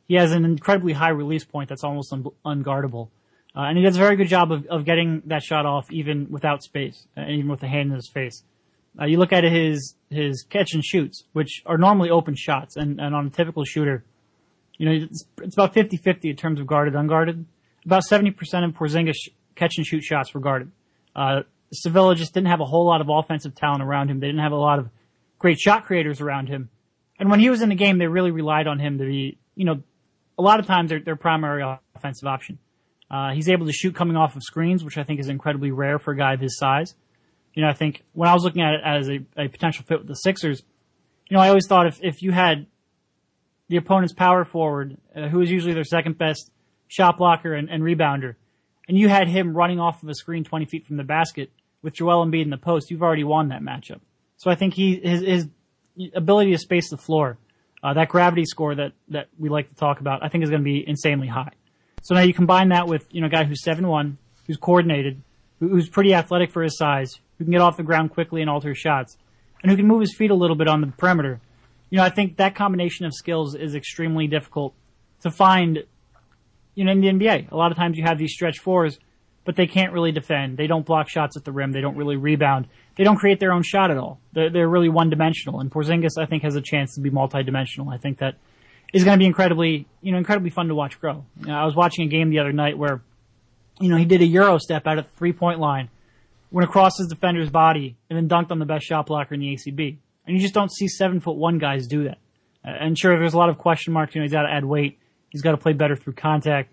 He 0.07 0.15
has 0.17 0.33
an 0.33 0.45
incredibly 0.45 0.93
high 0.93 1.11
release 1.11 1.45
point 1.45 1.69
that's 1.69 1.85
almost 1.85 2.13
un- 2.13 2.27
unguardable, 2.45 3.09
uh, 3.57 3.63
and 3.63 3.79
he 3.79 3.85
does 3.85 3.97
a 3.97 3.99
very 3.99 4.17
good 4.17 4.29
job 4.29 4.53
of, 4.53 4.67
of 4.67 4.85
getting 4.85 5.23
that 5.27 5.43
shot 5.43 5.65
off 5.65 5.91
even 5.91 6.31
without 6.31 6.63
space, 6.63 7.07
uh, 7.17 7.23
even 7.23 7.49
with 7.49 7.63
a 7.63 7.69
hand 7.69 7.91
in 7.91 7.97
his 7.97 8.11
face. 8.13 8.43
Uh, 9.01 9.07
you 9.07 9.17
look 9.17 9.33
at 9.33 9.45
his 9.45 9.95
his 10.11 10.45
catch 10.51 10.75
and 10.75 10.85
shoots, 10.85 11.25
which 11.33 11.63
are 11.65 11.79
normally 11.79 12.11
open 12.11 12.35
shots, 12.37 12.77
and, 12.77 13.01
and 13.01 13.15
on 13.15 13.27
a 13.27 13.31
typical 13.31 13.65
shooter, 13.65 14.05
you 14.77 14.87
know, 14.87 15.07
it's, 15.07 15.25
it's 15.41 15.55
about 15.55 15.75
50-50 15.75 16.25
in 16.25 16.37
terms 16.37 16.61
of 16.61 16.67
guarded 16.67 16.95
unguarded. 16.95 17.47
About 17.87 18.05
seventy 18.05 18.31
percent 18.31 18.65
of 18.65 18.73
Porzingis 18.73 19.17
catch 19.55 19.77
and 19.77 19.87
shoot 19.87 20.05
shots 20.05 20.35
were 20.35 20.41
guarded. 20.41 20.71
Uh, 21.17 21.43
Sevilla 21.73 22.15
just 22.15 22.35
didn't 22.35 22.49
have 22.49 22.61
a 22.61 22.65
whole 22.65 22.87
lot 22.87 23.01
of 23.01 23.09
offensive 23.09 23.55
talent 23.55 23.83
around 23.83 24.11
him. 24.11 24.21
They 24.21 24.27
didn't 24.27 24.43
have 24.43 24.53
a 24.53 24.57
lot 24.57 24.79
of 24.79 24.91
great 25.43 25.59
shot 25.59 25.85
creators 25.85 26.21
around 26.21 26.49
him. 26.49 26.71
And 27.19 27.29
when 27.29 27.41
he 27.41 27.51
was 27.51 27.61
in 27.61 27.69
the 27.69 27.75
game, 27.75 27.99
they 27.99 28.07
really 28.07 28.31
relied 28.31 28.69
on 28.69 28.79
him 28.79 28.99
to 28.99 29.05
be, 29.05 29.39
you 29.57 29.65
know, 29.65 29.83
a 30.39 30.43
lot 30.43 30.61
of 30.61 30.67
times 30.67 30.89
their, 30.89 31.01
their 31.01 31.17
primary 31.17 31.63
offensive 31.95 32.27
option. 32.27 32.59
Uh, 33.11 33.33
he's 33.33 33.49
able 33.49 33.67
to 33.67 33.73
shoot 33.73 33.95
coming 33.95 34.17
off 34.17 34.37
of 34.37 34.43
screens, 34.43 34.83
which 34.83 34.97
I 34.97 35.03
think 35.03 35.21
is 35.21 35.29
incredibly 35.29 35.71
rare 35.71 35.99
for 35.99 36.13
a 36.13 36.17
guy 36.17 36.33
of 36.33 36.41
his 36.41 36.57
size. 36.57 36.95
You 37.55 37.63
know, 37.63 37.69
I 37.69 37.75
think 37.75 38.03
when 38.15 38.29
I 38.29 38.35
was 38.35 38.45
looking 38.45 38.63
at 38.63 38.75
it 38.75 38.81
as 38.85 39.09
a, 39.11 39.19
a 39.37 39.49
potential 39.49 39.85
fit 39.87 39.99
with 39.99 40.09
the 40.09 40.15
Sixers, 40.15 40.63
you 41.29 41.37
know, 41.37 41.43
I 41.43 41.49
always 41.49 41.67
thought 41.67 41.87
if, 41.87 41.99
if 42.03 42.23
you 42.23 42.31
had 42.31 42.67
the 43.69 43.77
opponent's 43.77 44.15
power 44.15 44.45
forward, 44.45 44.97
uh, 45.15 45.29
who 45.29 45.41
is 45.43 45.51
usually 45.51 45.75
their 45.75 45.85
second 45.85 46.17
best 46.17 46.51
shot 46.89 47.19
blocker 47.19 47.53
and, 47.53 47.69
and 47.69 47.83
rebounder, 47.83 48.37
and 48.89 48.97
you 48.97 49.09
had 49.09 49.29
him 49.29 49.55
running 49.55 49.81
off 49.81 50.03
of 50.03 50.09
a 50.09 50.15
screen 50.15 50.45
20 50.45 50.65
feet 50.67 50.87
from 50.87 50.97
the 50.97 51.05
basket 51.05 51.51
with 51.83 51.95
Joel 51.95 52.25
Embiid 52.25 52.45
in 52.45 52.51
the 52.51 52.57
post, 52.57 52.91
you've 52.91 53.03
already 53.03 53.25
won 53.25 53.49
that 53.49 53.61
matchup. 53.61 54.01
So 54.43 54.51
I 54.51 54.57
think 54.57 54.75
he 54.75 54.97
his, 54.97 55.21
his 55.21 55.49
ability 56.17 56.51
to 56.51 56.59
space 56.59 56.91
the 56.91 56.97
floor, 56.97 57.39
uh, 57.81 57.95
that 57.95 58.09
gravity 58.09 58.45
score 58.45 58.75
that 58.75 58.91
that 59.11 59.29
we 59.39 59.49
like 59.49 59.69
to 59.69 59.77
talk 59.77 60.01
about, 60.01 60.25
I 60.25 60.29
think 60.29 60.43
is 60.43 60.51
going 60.51 60.63
to 60.63 60.65
be 60.65 60.83
insanely 60.85 61.29
high. 61.29 61.53
So 62.03 62.17
now 62.17 62.23
you 62.23 62.35
combine 62.35 62.71
that 62.71 62.89
with 62.89 63.07
you 63.13 63.21
know 63.21 63.29
a 63.29 63.31
guy 63.31 63.45
who's 63.45 63.63
seven 63.63 63.87
one, 63.87 64.19
who's 64.49 64.57
coordinated, 64.57 65.23
who's 65.61 65.89
pretty 65.89 66.13
athletic 66.13 66.51
for 66.51 66.65
his 66.65 66.77
size, 66.77 67.21
who 67.39 67.45
can 67.45 67.53
get 67.53 67.61
off 67.61 67.77
the 67.77 67.85
ground 67.85 68.11
quickly 68.11 68.41
and 68.41 68.51
alter 68.51 68.75
shots, 68.75 69.17
and 69.63 69.71
who 69.71 69.77
can 69.77 69.87
move 69.87 70.01
his 70.01 70.13
feet 70.13 70.33
a 70.33 70.35
little 70.35 70.57
bit 70.57 70.67
on 70.67 70.81
the 70.81 70.89
perimeter. 70.89 71.41
You 71.91 71.99
know, 71.99 72.05
I 72.05 72.11
think 72.11 72.39
that 72.39 72.57
combination 72.57 73.07
of 73.07 73.15
skills 73.15 73.55
is 73.55 73.77
extremely 73.77 74.27
difficult 74.27 74.75
to 75.21 75.31
find. 75.31 75.85
You 76.75 76.85
know, 76.85 76.91
in 76.91 77.01
the 77.01 77.07
NBA, 77.07 77.53
a 77.53 77.57
lot 77.57 77.71
of 77.71 77.79
times 77.79 77.97
you 77.97 78.03
have 78.03 78.19
these 78.19 78.33
stretch 78.33 78.59
fours 78.59 78.99
but 79.45 79.57
they 79.57 79.67
can't 79.67 79.93
really 79.93 80.13
defend. 80.13 80.57
They 80.57 80.67
don't 80.67 80.87
block 80.87 81.09
shots 81.09 81.37
at 81.37 81.45
the 81.45 81.53
rim. 81.53 81.73
They 81.73 81.81
don't 81.81 81.97
really 81.97 82.17
rebound. 82.17 82.69
They 82.97 83.05
don't 83.05 83.17
create 83.17 83.41
their 83.41 83.53
own 83.53 83.63
shot 83.63 83.91
at 83.91 83.97
all. 83.97 84.21
They're, 84.33 84.51
they're 84.51 84.69
really 84.69 84.89
one 84.89 85.11
dimensional. 85.11 85.61
And 85.61 85.71
Porzingis, 85.71 86.19
I 86.19 86.27
think, 86.27 86.43
has 86.43 86.55
a 86.57 86.61
chance 86.61 86.95
to 86.95 87.01
be 87.01 87.11
multi-dimensional. 87.11 87.89
I 87.91 87.97
think 87.97 88.19
that 88.19 88.37
is 88.93 89.05
going 89.05 89.19
to 89.19 89.23
be 89.23 89.27
incredibly, 89.27 89.87
you 90.03 90.13
know, 90.13 90.19
incredibly 90.19 90.51
fun 90.51 90.69
to 90.69 90.75
watch 90.75 91.01
grow. 91.01 91.25
You 91.41 91.47
know, 91.47 91.55
I 91.55 91.65
was 91.65 91.75
watching 91.75 92.05
a 92.05 92.09
game 92.09 92.31
the 92.31 92.39
other 92.39 92.53
night 92.53 92.77
where 92.77 93.03
You 93.81 93.89
know, 93.89 93.97
he 93.97 94.05
did 94.05 94.21
a 94.21 94.27
euro 94.27 94.59
step 94.59 94.87
out 94.87 94.99
of 94.99 95.07
the 95.07 95.11
three 95.17 95.33
point 95.33 95.59
line, 95.59 95.89
went 96.51 96.69
across 96.69 96.99
his 96.99 97.09
defender's 97.09 97.51
body, 97.51 97.97
and 98.09 98.17
then 98.17 98.29
dunked 98.29 98.51
on 98.51 98.59
the 98.59 98.67
best 98.67 98.85
shot 98.85 99.07
blocker 99.07 99.35
in 99.35 99.41
the 99.41 99.57
ACB. 99.57 99.97
And 100.27 100.37
you 100.37 100.43
just 100.43 100.55
don't 100.55 100.71
see 100.71 100.87
seven 100.87 101.19
foot 101.21 101.37
one 101.37 101.59
guys 101.59 101.87
do 101.87 102.05
that. 102.05 102.19
And 102.63 102.97
sure, 102.97 103.19
there's 103.19 103.35
a 103.35 103.39
lot 103.39 103.49
of 103.49 103.59
question 103.59 103.93
marks. 103.93 104.15
You 104.15 104.21
know, 104.21 104.25
he's 104.25 104.33
got 104.33 104.43
to 104.43 104.53
add 104.53 104.65
weight. 104.65 104.99
He's 105.31 105.43
got 105.43 105.53
to 105.53 105.57
play 105.57 105.73
better 105.73 105.97
through 105.97 106.13
contact. 106.13 106.71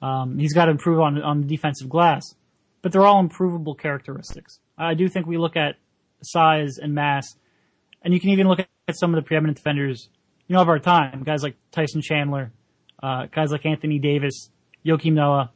Um, 0.00 0.38
he's 0.38 0.52
got 0.52 0.66
to 0.66 0.70
improve 0.70 1.00
on 1.00 1.20
on 1.22 1.40
the 1.40 1.46
defensive 1.46 1.88
glass. 1.88 2.34
But 2.82 2.92
they're 2.92 3.04
all 3.04 3.20
improvable 3.20 3.74
characteristics. 3.74 4.60
I 4.76 4.94
do 4.94 5.08
think 5.08 5.26
we 5.26 5.36
look 5.36 5.56
at 5.56 5.76
size 6.22 6.78
and 6.78 6.94
mass, 6.94 7.36
and 8.02 8.14
you 8.14 8.20
can 8.20 8.30
even 8.30 8.46
look 8.46 8.60
at 8.60 8.68
some 8.92 9.12
of 9.12 9.22
the 9.22 9.26
preeminent 9.26 9.56
defenders, 9.56 10.08
you 10.46 10.54
know, 10.54 10.62
of 10.62 10.68
our 10.68 10.78
time. 10.78 11.24
Guys 11.24 11.42
like 11.42 11.56
Tyson 11.72 12.00
Chandler, 12.00 12.52
uh, 13.02 13.26
guys 13.34 13.50
like 13.50 13.66
Anthony 13.66 13.98
Davis, 13.98 14.50
Joakim 14.86 15.14
Noah, 15.14 15.50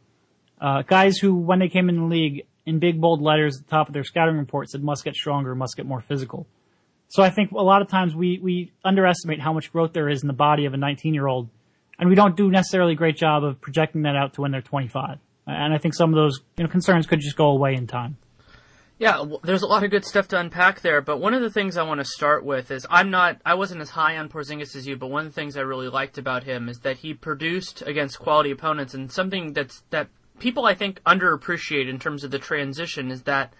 uh, 0.61 0.82
guys 0.82 1.18
who, 1.18 1.34
when 1.34 1.61
they 1.61 1.68
came 1.68 1.88
in 1.88 1.96
the 1.96 2.04
league, 2.04 2.46
in 2.64 2.78
big 2.78 3.00
bold 3.00 3.20
letters 3.20 3.58
at 3.58 3.66
the 3.66 3.70
top 3.70 3.88
of 3.88 3.94
their 3.94 4.04
scouting 4.04 4.37
report 4.37 4.68
said 4.70 4.82
must 4.82 5.04
get 5.04 5.14
stronger, 5.14 5.54
must 5.54 5.76
get 5.76 5.87
more 5.87 6.00
physical. 6.00 6.46
So 7.08 7.22
I 7.22 7.30
think 7.30 7.50
a 7.50 7.62
lot 7.62 7.82
of 7.82 7.88
times 7.88 8.14
we, 8.14 8.38
we 8.42 8.72
underestimate 8.84 9.40
how 9.40 9.52
much 9.52 9.72
growth 9.72 9.92
there 9.92 10.08
is 10.08 10.22
in 10.22 10.28
the 10.28 10.32
body 10.32 10.64
of 10.64 10.72
a 10.72 10.76
19 10.76 11.12
year 11.12 11.26
old, 11.26 11.49
and 11.99 12.08
we 12.08 12.14
don't 12.14 12.37
do 12.37 12.50
necessarily 12.50 12.92
a 12.92 12.96
great 12.96 13.16
job 13.16 13.44
of 13.44 13.61
projecting 13.61 14.02
that 14.02 14.16
out 14.16 14.34
to 14.34 14.40
when 14.40 14.50
they're 14.50 14.62
25. 14.62 15.18
And 15.46 15.75
I 15.75 15.78
think 15.78 15.94
some 15.94 16.11
of 16.11 16.16
those 16.16 16.40
you 16.56 16.64
know, 16.64 16.70
concerns 16.70 17.06
could 17.06 17.20
just 17.20 17.37
go 17.37 17.46
away 17.46 17.75
in 17.75 17.87
time. 17.87 18.16
Yeah, 18.99 19.22
well, 19.22 19.40
there's 19.42 19.62
a 19.62 19.66
lot 19.66 19.82
of 19.82 19.90
good 19.90 20.04
stuff 20.04 20.28
to 20.28 20.38
unpack 20.38 20.80
there, 20.80 21.00
but 21.00 21.18
one 21.18 21.34
of 21.34 21.40
the 21.40 21.50
things 21.50 21.76
I 21.76 21.82
want 21.82 21.99
to 21.99 22.04
start 22.04 22.44
with 22.44 22.70
is 22.70 22.87
I'm 22.88 23.11
not, 23.11 23.40
I 23.44 23.54
wasn't 23.54 23.80
as 23.80 23.90
high 23.90 24.16
on 24.16 24.28
Porzingis 24.28 24.76
as 24.76 24.87
you, 24.87 24.96
but 24.96 25.08
one 25.08 25.26
of 25.26 25.34
the 25.34 25.40
things 25.40 25.56
I 25.56 25.62
really 25.62 25.88
liked 25.88 26.18
about 26.18 26.44
him 26.44 26.68
is 26.68 26.78
that 26.80 26.99
he 26.99 27.12
produced 27.12 27.82
against 27.82 28.20
quality 28.20 28.52
opponents, 28.52 28.94
and 28.94 29.11
something 29.11 29.54
that's 29.54 29.82
that 29.90 30.08
people 30.38 30.66
I 30.66 30.75
think 30.75 31.02
underappreciate 31.04 31.88
in 31.88 31.99
terms 31.99 32.22
of 32.22 32.30
the 32.30 32.38
transition 32.38 33.11
is 33.11 33.22
that 33.22 33.52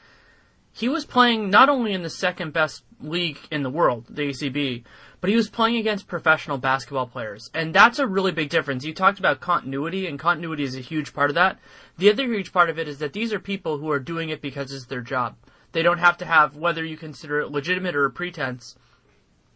he 0.73 0.89
was 0.89 1.05
playing 1.05 1.51
not 1.51 1.69
only 1.69 1.93
in 1.93 2.03
the 2.03 2.11
second 2.11 2.53
best 2.53 2.85
league 3.01 3.39
in 3.51 3.65
the 3.65 3.71
world, 3.71 4.07
the 4.09 4.29
ACB, 4.29 4.85
but 5.23 5.31
he 5.31 5.37
was 5.37 5.49
playing 5.49 5.77
against 5.77 6.09
professional 6.09 6.59
basketball 6.59 7.07
players. 7.07 7.49
And 7.55 7.73
that's 7.73 8.01
a 8.01 8.09
really 8.09 8.33
big 8.33 8.51
difference. 8.51 8.85
You 8.85 8.93
talked 8.93 9.21
about 9.21 9.39
continuity, 9.39 10.09
and 10.09 10.19
continuity 10.19 10.65
is 10.65 10.75
a 10.75 10.81
huge 10.81 11.15
part 11.15 11.31
of 11.31 11.37
that. 11.37 11.61
The 11.97 12.11
other 12.11 12.25
huge 12.25 12.53
part 12.53 12.69
of 12.69 12.77
it 12.77 12.89
is 12.89 12.99
that 12.99 13.13
these 13.13 13.33
are 13.33 13.39
people 13.39 13.79
who 13.79 13.89
are 13.93 14.01
doing 14.01 14.31
it 14.31 14.43
because 14.43 14.73
it's 14.73 14.87
their 14.87 15.01
job. 15.01 15.37
They 15.71 15.83
don't 15.83 16.01
have 16.01 16.17
to 16.19 16.25
have, 16.25 16.57
whether 16.57 16.85
you 16.85 16.97
consider 16.97 17.39
it 17.39 17.53
legitimate 17.53 17.95
or 17.95 18.05
a 18.05 18.11
pretense, 18.11 18.75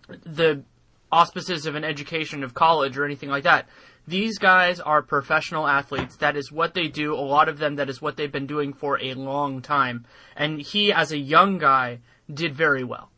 the 0.08 0.62
auspices 1.10 1.66
of 1.66 1.74
an 1.74 1.82
education 1.82 2.44
of 2.44 2.54
college 2.54 2.96
or 2.96 3.04
anything 3.04 3.28
like 3.28 3.42
that. 3.42 3.68
These 4.06 4.38
guys 4.38 4.78
are 4.78 5.02
professional 5.02 5.66
athletes. 5.66 6.16
That 6.18 6.36
is 6.36 6.52
what 6.52 6.74
they 6.74 6.86
do. 6.86 7.12
A 7.12 7.18
lot 7.18 7.48
of 7.48 7.58
them, 7.58 7.74
that 7.74 7.90
is 7.90 8.00
what 8.00 8.16
they've 8.16 8.30
been 8.30 8.46
doing 8.46 8.72
for 8.72 9.02
a 9.02 9.14
long 9.14 9.62
time. 9.62 10.06
And 10.36 10.60
he, 10.60 10.92
as 10.92 11.10
a 11.10 11.18
young 11.18 11.58
guy, 11.58 11.98
did 12.32 12.54
very 12.54 12.84
well. 12.84 13.10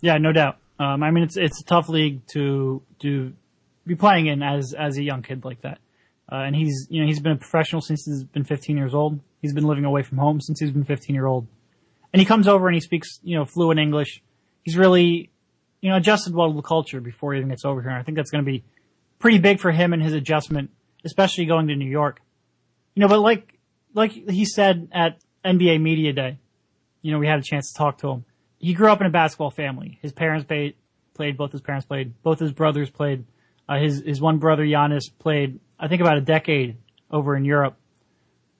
Yeah, 0.00 0.16
no 0.16 0.32
doubt. 0.32 0.56
Um, 0.84 1.02
I 1.02 1.10
mean, 1.10 1.24
it's 1.24 1.36
it's 1.36 1.60
a 1.60 1.64
tough 1.64 1.88
league 1.88 2.26
to 2.32 2.82
to 3.00 3.32
be 3.86 3.94
playing 3.94 4.26
in 4.26 4.42
as 4.42 4.74
as 4.78 4.98
a 4.98 5.02
young 5.02 5.22
kid 5.22 5.44
like 5.44 5.62
that. 5.62 5.78
Uh, 6.30 6.36
and 6.36 6.54
he's 6.54 6.86
you 6.90 7.00
know 7.00 7.06
he's 7.06 7.20
been 7.20 7.32
a 7.32 7.36
professional 7.36 7.80
since 7.80 8.04
he's 8.04 8.24
been 8.24 8.44
15 8.44 8.76
years 8.76 8.94
old. 8.94 9.20
He's 9.40 9.54
been 9.54 9.64
living 9.64 9.84
away 9.84 10.02
from 10.02 10.18
home 10.18 10.40
since 10.40 10.60
he's 10.60 10.70
been 10.70 10.84
15 10.84 11.14
year 11.14 11.26
old. 11.26 11.46
And 12.12 12.20
he 12.20 12.26
comes 12.26 12.46
over 12.46 12.68
and 12.68 12.74
he 12.74 12.80
speaks 12.80 13.18
you 13.22 13.36
know 13.36 13.44
fluent 13.44 13.80
English. 13.80 14.22
He's 14.62 14.76
really 14.76 15.30
you 15.80 15.90
know 15.90 15.96
adjusted 15.96 16.34
well 16.34 16.50
to 16.50 16.56
the 16.56 16.62
culture 16.62 17.00
before 17.00 17.32
he 17.32 17.38
even 17.38 17.50
gets 17.50 17.64
over 17.64 17.80
here. 17.80 17.90
And 17.90 17.98
I 17.98 18.02
think 18.02 18.16
that's 18.16 18.30
going 18.30 18.44
to 18.44 18.50
be 18.50 18.62
pretty 19.18 19.38
big 19.38 19.60
for 19.60 19.70
him 19.70 19.92
and 19.92 20.02
his 20.02 20.12
adjustment, 20.12 20.70
especially 21.04 21.46
going 21.46 21.68
to 21.68 21.76
New 21.76 21.90
York. 21.90 22.20
You 22.94 23.00
know, 23.00 23.08
but 23.08 23.20
like 23.20 23.58
like 23.94 24.12
he 24.12 24.44
said 24.44 24.88
at 24.92 25.18
NBA 25.44 25.80
Media 25.80 26.12
Day, 26.12 26.38
you 27.00 27.12
know 27.12 27.18
we 27.18 27.26
had 27.26 27.38
a 27.38 27.42
chance 27.42 27.72
to 27.72 27.78
talk 27.78 27.98
to 27.98 28.10
him 28.10 28.24
he 28.64 28.72
grew 28.72 28.90
up 28.90 29.00
in 29.00 29.06
a 29.06 29.10
basketball 29.10 29.50
family. 29.50 29.98
His 30.00 30.12
parents 30.12 30.46
played, 30.46 30.74
played 31.12 31.36
both 31.36 31.52
his 31.52 31.60
parents 31.60 31.84
played, 31.84 32.14
both 32.22 32.38
his 32.38 32.50
brothers 32.50 32.88
played. 32.88 33.24
Uh, 33.68 33.78
his 33.78 34.02
his 34.04 34.20
one 34.22 34.38
brother 34.38 34.66
Janis 34.66 35.10
played, 35.10 35.60
I 35.78 35.88
think, 35.88 36.00
about 36.00 36.16
a 36.16 36.22
decade 36.22 36.78
over 37.10 37.36
in 37.36 37.44
Europe. 37.44 37.76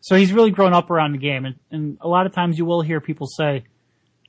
So 0.00 0.16
he's 0.16 0.32
really 0.32 0.50
grown 0.50 0.74
up 0.74 0.90
around 0.90 1.12
the 1.12 1.18
game, 1.18 1.46
and, 1.46 1.54
and 1.70 1.96
a 2.02 2.08
lot 2.08 2.26
of 2.26 2.32
times 2.32 2.58
you 2.58 2.66
will 2.66 2.82
hear 2.82 3.00
people 3.00 3.26
say, 3.26 3.64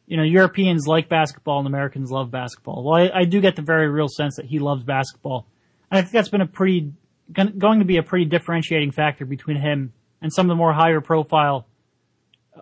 you 0.08 0.16
know, 0.16 0.24
Europeans 0.24 0.88
like 0.88 1.10
basketball 1.10 1.60
and 1.60 1.68
Americans 1.68 2.10
love 2.10 2.32
basketball. 2.32 2.84
Well, 2.84 2.96
I, 2.96 3.22
I 3.22 3.26
do 3.26 3.42
get 3.42 3.58
the 3.58 3.62
very 3.62 3.90
real 3.90 4.08
sense 4.08 4.38
that 4.38 4.46
he 4.46 4.60
loves 4.60 4.86
basketball, 4.86 5.46
and 5.92 5.98
I 5.98 6.02
think 6.02 6.14
that's 6.14 6.30
been 6.30 6.42
a 6.42 6.48
pretty 6.48 6.94
going 7.34 7.80
to 7.80 7.86
be 7.86 7.98
a 7.98 8.04
pretty 8.04 8.26
differentiating 8.26 8.92
factor 8.92 9.26
between 9.26 9.58
him 9.58 9.92
and 10.22 10.32
some 10.32 10.46
of 10.46 10.50
the 10.50 10.56
more 10.56 10.72
higher 10.72 11.02
profile 11.02 11.68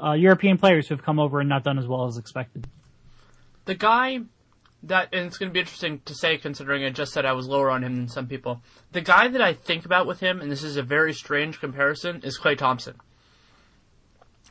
uh, 0.04 0.14
European 0.14 0.58
players 0.58 0.88
who 0.88 0.96
have 0.96 1.04
come 1.04 1.20
over 1.20 1.42
and 1.42 1.50
not 1.50 1.64
done 1.64 1.78
as 1.78 1.86
well 1.86 2.08
as 2.08 2.18
expected 2.18 2.68
the 3.66 3.76
guy 3.76 4.20
that, 4.84 5.10
and 5.14 5.26
it's 5.26 5.38
going 5.38 5.50
to 5.50 5.54
be 5.54 5.60
interesting 5.60 6.02
to 6.06 6.14
say 6.14 6.38
considering 6.38 6.84
I 6.84 6.90
just 6.90 7.14
said 7.14 7.26
I 7.26 7.32
was 7.34 7.48
lower 7.48 7.72
on 7.72 7.84
him 7.84 7.96
than 7.96 8.08
some 8.10 8.28
people. 8.28 8.62
The 8.92 9.02
guy 9.02 9.30
that 9.30 9.42
I 9.42 9.54
think 9.54 9.86
about 9.86 10.06
with 10.06 10.20
him, 10.20 10.42
and 10.42 10.52
this 10.52 10.64
is 10.64 10.78
a 10.78 10.84
very 10.84 11.14
strange 11.14 11.60
comparison, 11.60 12.22
is 12.24 12.38
Klay 12.38 12.58
Thompson. 12.58 12.96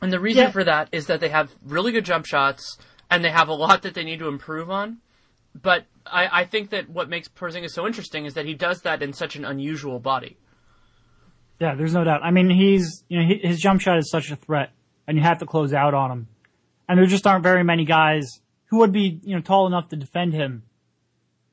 And 0.01 0.11
the 0.11 0.19
reason 0.19 0.45
yeah. 0.45 0.51
for 0.51 0.63
that 0.63 0.89
is 0.91 1.07
that 1.07 1.19
they 1.19 1.29
have 1.29 1.51
really 1.63 1.91
good 1.91 2.03
jump 2.03 2.25
shots, 2.25 2.77
and 3.09 3.23
they 3.23 3.29
have 3.29 3.47
a 3.47 3.53
lot 3.53 3.83
that 3.83 3.93
they 3.93 4.03
need 4.03 4.19
to 4.19 4.27
improve 4.27 4.69
on. 4.69 4.97
But 5.53 5.85
I, 6.05 6.41
I 6.41 6.45
think 6.45 6.71
that 6.71 6.89
what 6.89 7.09
makes 7.09 7.27
Porzingis 7.27 7.71
so 7.71 7.85
interesting 7.85 8.25
is 8.25 8.33
that 8.33 8.45
he 8.45 8.55
does 8.55 8.81
that 8.81 9.03
in 9.03 9.13
such 9.13 9.35
an 9.35 9.45
unusual 9.45 9.99
body. 9.99 10.37
Yeah, 11.59 11.75
there's 11.75 11.93
no 11.93 12.03
doubt. 12.03 12.21
I 12.23 12.31
mean, 12.31 12.49
he's 12.49 13.03
you 13.07 13.21
know 13.21 13.35
his 13.41 13.59
jump 13.59 13.81
shot 13.81 13.99
is 13.99 14.09
such 14.09 14.31
a 14.31 14.35
threat, 14.35 14.71
and 15.07 15.15
you 15.15 15.23
have 15.23 15.37
to 15.39 15.45
close 15.45 15.73
out 15.73 15.93
on 15.93 16.11
him. 16.11 16.27
And 16.89 16.97
there 16.97 17.05
just 17.05 17.25
aren't 17.27 17.43
very 17.43 17.63
many 17.63 17.85
guys 17.85 18.41
who 18.73 18.79
would 18.79 18.91
be, 18.91 19.19
you 19.21 19.35
know, 19.35 19.41
tall 19.41 19.67
enough 19.67 19.89
to 19.89 19.95
defend 19.95 20.33
him, 20.33 20.63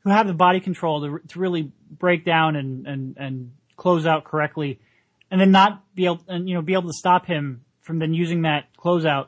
who 0.04 0.09
have 0.09 0.26
the 0.26 0.33
body 0.33 0.59
control 0.59 1.02
to, 1.02 1.28
to 1.28 1.38
really 1.38 1.70
break 1.90 2.24
down 2.24 2.56
and, 2.56 2.87
and, 2.87 3.16
and 3.18 3.52
close 3.76 4.06
out 4.06 4.24
correctly, 4.24 4.80
and 5.30 5.38
then 5.38 5.50
not 5.50 5.85
be 5.94 6.06
able, 6.06 6.24
and, 6.28 6.48
you 6.48 6.54
know, 6.54 6.62
be 6.62 6.72
able 6.72 6.88
to 6.88 6.94
stop 6.94 7.26
him 7.26 7.62
from 7.83 7.98
then 7.98 8.14
using 8.14 8.40
that 8.42 8.74
closeout 8.74 9.26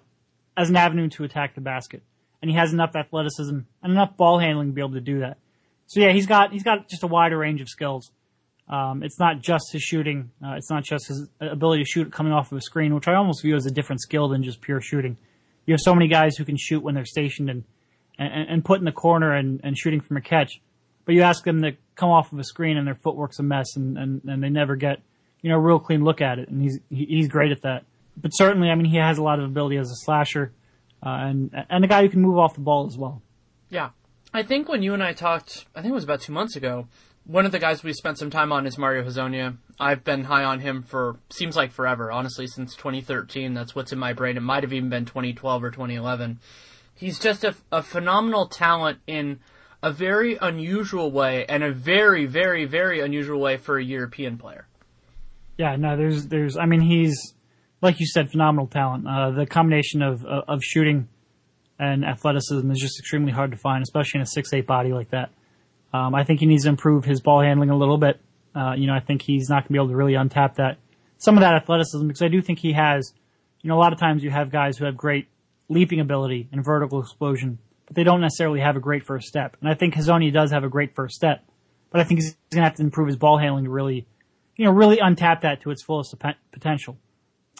as 0.57 0.71
an 0.71 0.77
avenue 0.77 1.11
to 1.11 1.25
attack 1.25 1.55
the 1.55 1.61
basket. 1.61 2.03
And 2.41 2.51
he 2.51 2.57
has 2.57 2.73
enough 2.73 2.97
athleticism 2.97 3.59
and 3.83 3.93
enough 3.93 4.17
ball 4.17 4.39
handling 4.39 4.69
to 4.69 4.73
be 4.73 4.81
able 4.81 4.95
to 4.95 5.03
do 5.03 5.21
that. 5.21 5.37
So 5.87 6.01
yeah, 6.01 6.13
he's 6.13 6.27
got, 6.27 6.51
he's 6.51 6.63
got 6.63 6.89
just 6.89 7.03
a 7.03 7.07
wider 7.07 7.37
range 7.37 7.61
of 7.61 7.69
skills. 7.69 8.11
Um, 8.71 9.03
it's 9.03 9.21
not 9.21 9.43
just 9.43 9.71
his 9.71 9.83
shooting. 9.83 10.31
Uh, 10.43 10.53
it's 10.53 10.71
not 10.71 10.83
just 10.83 11.09
his 11.09 11.29
ability 11.43 11.83
to 11.83 11.87
shoot 11.91 12.11
coming 12.11 12.33
off 12.33 12.53
of 12.53 12.57
a 12.57 12.63
screen, 12.63 12.95
which 12.95 13.07
I 13.07 13.17
almost 13.17 13.43
view 13.43 13.55
as 13.55 13.67
a 13.67 13.71
different 13.71 14.01
skill 14.01 14.31
than 14.31 14.43
just 14.43 14.63
pure 14.63 14.81
shooting. 14.81 15.19
You 15.67 15.75
have 15.75 15.81
so 15.83 15.95
many 15.95 16.09
guys 16.09 16.39
who 16.39 16.47
can 16.47 16.57
shoot 16.57 16.83
when 16.83 16.95
they're 16.95 17.05
stationed 17.05 17.51
and 17.51 17.65
and, 18.23 18.49
and 18.49 18.65
put 18.65 18.79
in 18.79 18.85
the 18.85 18.93
corner 18.93 19.35
and, 19.35 19.61
and 19.63 19.77
shooting 19.77 20.01
from 20.01 20.17
a 20.17 20.21
catch. 20.21 20.61
But 21.05 21.15
you 21.15 21.23
ask 21.23 21.45
them 21.45 21.63
to 21.63 21.73
come 21.95 22.11
off 22.11 22.33
of 22.33 22.39
a 22.39 22.45
screen 22.45 22.77
and 22.77 22.87
their 22.87 22.95
footwork's 22.95 23.39
a 23.39 23.43
mess 23.43 23.77
and, 23.77 23.99
and, 23.99 24.23
and 24.25 24.43
they 24.43 24.51
never 24.51 24.77
get, 24.77 25.01
you 25.41 25.51
know, 25.51 25.57
a 25.57 25.61
real 25.61 25.79
clean 25.79 26.05
look 26.05 26.21
at 26.21 26.39
it. 26.39 26.49
And 26.49 26.63
he's, 26.63 26.79
he's 26.91 27.29
great 27.29 27.53
at 27.53 27.63
that. 27.63 27.85
But 28.17 28.31
certainly, 28.31 28.69
I 28.69 28.75
mean, 28.75 28.87
he 28.87 28.99
has 28.99 29.19
a 29.19 29.23
lot 29.23 29.39
of 29.39 29.45
ability 29.45 29.79
as 29.79 29.91
a 29.91 29.97
slasher, 29.97 30.53
uh, 31.05 31.09
and, 31.09 31.51
and 31.71 31.85
a 31.85 31.89
guy 31.89 32.03
who 32.03 32.09
can 32.09 32.21
move 32.21 32.39
off 32.39 32.55
the 32.55 32.61
ball 32.61 32.87
as 32.87 32.97
well. 32.97 33.23
Yeah. 33.71 33.91
I 34.35 34.43
think 34.43 34.69
when 34.69 34.83
you 34.83 34.95
and 34.95 35.03
I 35.03 35.13
talked, 35.13 35.67
I 35.75 35.81
think 35.81 35.93
it 35.93 35.95
was 35.95 36.05
about 36.05 36.21
two 36.21 36.33
months 36.33 36.57
ago, 36.57 36.87
one 37.25 37.47
of 37.47 37.53
the 37.53 37.59
guys 37.59 37.83
we 37.83 37.93
spent 37.93 38.19
some 38.19 38.31
time 38.31 38.53
on 38.53 38.67
is 38.67 38.79
Mario 38.79 39.05
Hezonja. 39.05 39.57
I've 39.79 40.05
been 40.05 40.25
high 40.25 40.45
on 40.45 40.61
him 40.61 40.83
for 40.83 41.17
seems 41.31 41.57
like 41.57 41.71
forever, 41.71 42.11
honestly, 42.11 42.47
since 42.47 42.75
2013. 42.75 43.55
That's 43.55 43.75
what's 43.75 43.93
in 43.93 43.99
my 43.99 44.13
brain. 44.13 44.37
It 44.37 44.41
might 44.41 44.63
have 44.63 44.73
even 44.73 44.89
been 44.89 45.05
2012 45.05 45.65
or 45.65 45.71
2011 45.71 46.41
he's 47.03 47.19
just 47.19 47.43
a, 47.43 47.55
a 47.73 47.83
phenomenal 47.83 48.47
talent 48.47 48.99
in 49.07 49.41
a 49.83 49.91
very 49.91 50.39
unusual 50.41 51.11
way 51.11 51.45
and 51.47 51.65
a 51.65 51.73
very, 51.73 52.27
very, 52.27 52.65
very 52.65 53.01
unusual 53.01 53.41
way 53.41 53.57
for 53.57 53.77
a 53.77 53.85
European 53.85 54.39
player. 54.39 54.69
Yeah, 55.59 55.75
no, 55.77 55.97
there's, 55.97 56.29
there's, 56.29 56.57
I 56.57 56.67
mean, 56.67 56.81
he's, 56.81 57.35
like 57.81 57.99
you 57.99 58.07
said, 58.07 58.31
phenomenal 58.31 58.69
talent. 58.69 59.07
Uh, 59.09 59.33
the 59.33 59.47
combination 59.47 60.01
of, 60.01 60.25
of 60.25 60.63
shooting 60.63 61.09
and 61.79 62.05
athleticism 62.05 62.71
is 62.71 62.79
just 62.79 63.01
extremely 63.01 63.33
hard 63.33 63.51
to 63.51 63.57
find, 63.57 63.83
especially 63.83 64.19
in 64.19 64.23
a 64.23 64.27
six 64.27 64.53
eight 64.53 64.67
body 64.69 64.93
like 64.93 65.11
that. 65.11 65.31
Um, 65.93 66.15
I 66.15 66.23
think 66.23 66.39
he 66.39 66.47
needs 66.47 66.63
to 66.63 66.69
improve 66.69 67.05
his 67.05 67.21
ball 67.21 67.43
handling 67.43 67.71
a 67.71 67.77
little 67.77 67.99
bit. 67.99 68.21
Uh, 68.55 68.75
you 68.77 68.87
know, 68.87 68.95
I 68.95 69.01
think 69.01 69.23
he's 69.23 69.49
not 69.49 69.63
going 69.63 69.69
to 69.69 69.73
be 69.73 69.79
able 69.79 69.89
to 69.89 69.97
really 69.97 70.13
untap 70.13 70.55
that, 70.55 70.79
some 71.19 71.37
of 71.37 71.41
that 71.41 71.55
athleticism 71.55 72.07
because 72.07 72.23
I 72.23 72.29
do 72.29 72.41
think 72.41 72.61
he 72.61 72.73
has, 72.75 73.13
you 73.63 73.69
know, 73.69 73.77
a 73.77 73.81
lot 73.81 73.93
of 73.93 73.99
times 73.99 74.23
you 74.23 74.31
have 74.31 74.51
guys 74.51 74.79
who 74.79 74.85
have 74.85 74.97
great 74.97 75.27
leaping 75.73 76.01
ability 76.01 76.49
and 76.53 76.65
vertical 76.65 77.01
explosion, 77.01 77.59
but 77.87 77.97
they 77.97 78.05
don't 78.05 78.21
necessarily 78.21 78.61
have 78.61 78.77
a 78.77 78.81
great 78.81 79.05
first 79.05 79.27
step. 79.27 79.57
And 79.61 79.71
I 79.71 79.75
think 79.75 79.95
Hezonja 79.95 80.33
does 80.33 80.51
have 80.51 80.65
a 80.65 80.69
great 80.69 80.95
first 80.95 81.15
step, 81.15 81.45
but 81.91 82.01
I 82.01 82.05
think 82.05 82.21
he's 82.21 82.37
going 82.51 82.63
to 82.63 82.69
have 82.69 82.77
to 82.77 82.83
improve 82.83 83.09
his 83.09 83.17
ball 83.17 83.39
handling 83.39 83.65
to 83.65 83.71
really, 83.71 84.07
you 84.57 84.65
know, 84.65 84.73
really 84.73 84.99
untap 84.99 85.43
that 85.43 85.63
to 85.63 85.71
its 85.71 85.83
fullest 85.83 86.15
potential. 86.53 86.97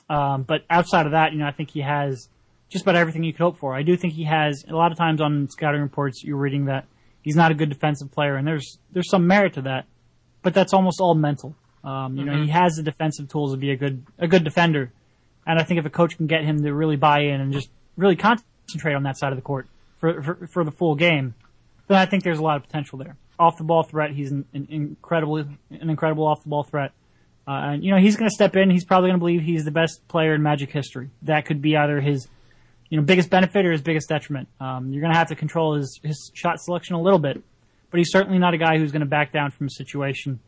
Um, 0.09 0.43
but 0.43 0.65
outside 0.69 1.07
of 1.07 1.13
that, 1.13 1.33
you 1.33 1.39
know, 1.39 1.47
I 1.47 1.53
think 1.53 1.71
he 1.71 1.81
has 1.81 2.29
just 2.69 2.85
about 2.85 2.97
everything 2.97 3.23
you 3.23 3.33
could 3.33 3.43
hope 3.43 3.59
for. 3.59 3.75
I 3.75 3.83
do 3.83 3.97
think 3.97 4.15
he 4.15 4.25
has 4.25 4.65
a 4.69 4.75
lot 4.75 4.93
of 4.93 4.99
times 4.99 5.21
on 5.21 5.49
scouting 5.51 5.81
reports 5.81 6.23
you're 6.25 6.37
reading 6.37 6.67
that 6.67 6.87
he's 7.23 7.37
not 7.37 7.51
a 7.51 7.55
good 7.55 7.69
defensive 7.69 8.11
player, 8.11 8.37
and 8.37 8.47
there's 8.47 8.79
there's 8.93 9.09
some 9.09 9.27
merit 9.27 9.55
to 9.55 9.63
that, 9.63 9.87
but 10.43 10.55
that's 10.55 10.75
almost 10.75 11.01
all 11.01 11.15
mental. 11.15 11.57
Um, 11.85 12.17
you 12.17 12.25
mm-hmm. 12.25 12.35
know, 12.35 12.43
he 12.45 12.51
has 12.51 12.75
the 12.75 12.83
defensive 12.83 13.29
tools 13.29 13.53
to 13.53 13.59
be 13.59 13.71
a 13.71 13.77
good 13.77 14.05
a 14.19 14.29
good 14.29 14.45
defender, 14.45 14.93
And 15.47 15.59
I 15.59 15.65
think 15.65 15.81
if 15.81 15.87
a 15.87 15.91
coach 15.91 16.17
can 16.17 16.27
get 16.27 16.45
him 16.45 16.63
to 16.63 16.73
really 16.75 16.97
buy 16.97 17.21
in 17.21 17.41
and 17.41 17.53
just 17.53 17.71
really 18.03 18.17
concentrate 18.17 18.95
on 18.95 19.05
that 19.05 19.17
side 19.17 19.33
of 19.33 19.37
the 19.37 19.43
court 19.43 19.67
for, 19.99 20.23
for, 20.23 20.47
for 20.47 20.65
the 20.65 20.71
full 20.73 20.95
game, 20.95 21.35
then 21.89 21.97
I 21.97 22.07
think 22.07 22.25
there's 22.25 22.39
a 22.39 22.43
lot 22.43 22.57
of 22.57 22.65
potential 22.65 22.99
there. 22.99 23.17
Off 23.39 23.57
the 23.57 23.65
ball 23.65 23.83
threat, 23.83 24.11
he's 24.11 24.31
an, 24.31 24.45
an 24.53 24.67
incredible, 24.71 25.37
an 25.37 25.57
incredible 25.71 26.27
off 26.27 26.43
the 26.43 26.49
ball 26.49 26.65
threat. 26.65 26.93
Uh, 27.47 27.73
and 27.73 27.85
you 27.85 27.91
know, 27.91 27.99
he's 27.99 28.17
going 28.17 28.29
to 28.29 28.35
step 28.35 28.55
in. 28.57 28.71
He's 28.71 28.85
probably 28.85 29.09
going 29.09 29.19
to 29.19 29.21
believe 29.21 29.43
he's 29.43 29.65
the 29.65 29.73
best 29.73 30.07
player 30.09 30.35
in 30.35 30.43
Magic 30.43 30.71
history. 30.71 31.11
That 31.23 31.47
could 31.47 31.61
be 31.61 31.77
either 31.77 32.01
his, 32.01 32.29
you 32.89 32.99
know, 32.99 33.05
biggest 33.05 33.31
benefit 33.31 33.67
or 33.67 33.73
his 33.73 33.81
biggest 33.81 34.09
detriment. 34.09 34.49
Um, 34.61 34.93
you're 34.93 35.01
going 35.01 35.13
to 35.13 35.19
have 35.19 35.29
to 35.29 35.35
control 35.35 35.75
his, 35.75 35.99
his 36.03 36.31
shot 36.35 36.61
selection 36.61 36.95
a 36.95 37.03
little 37.03 37.19
bit, 37.19 37.43
but 37.91 37.99
he's 37.99 38.11
certainly 38.11 38.39
not 38.39 38.55
a 38.55 38.59
guy 38.59 38.79
who's 38.79 38.93
going 38.93 39.01
to 39.01 39.07
back 39.07 39.33
down 39.33 39.51
from 39.51 39.67
a 39.67 39.71
situation. 39.71 40.39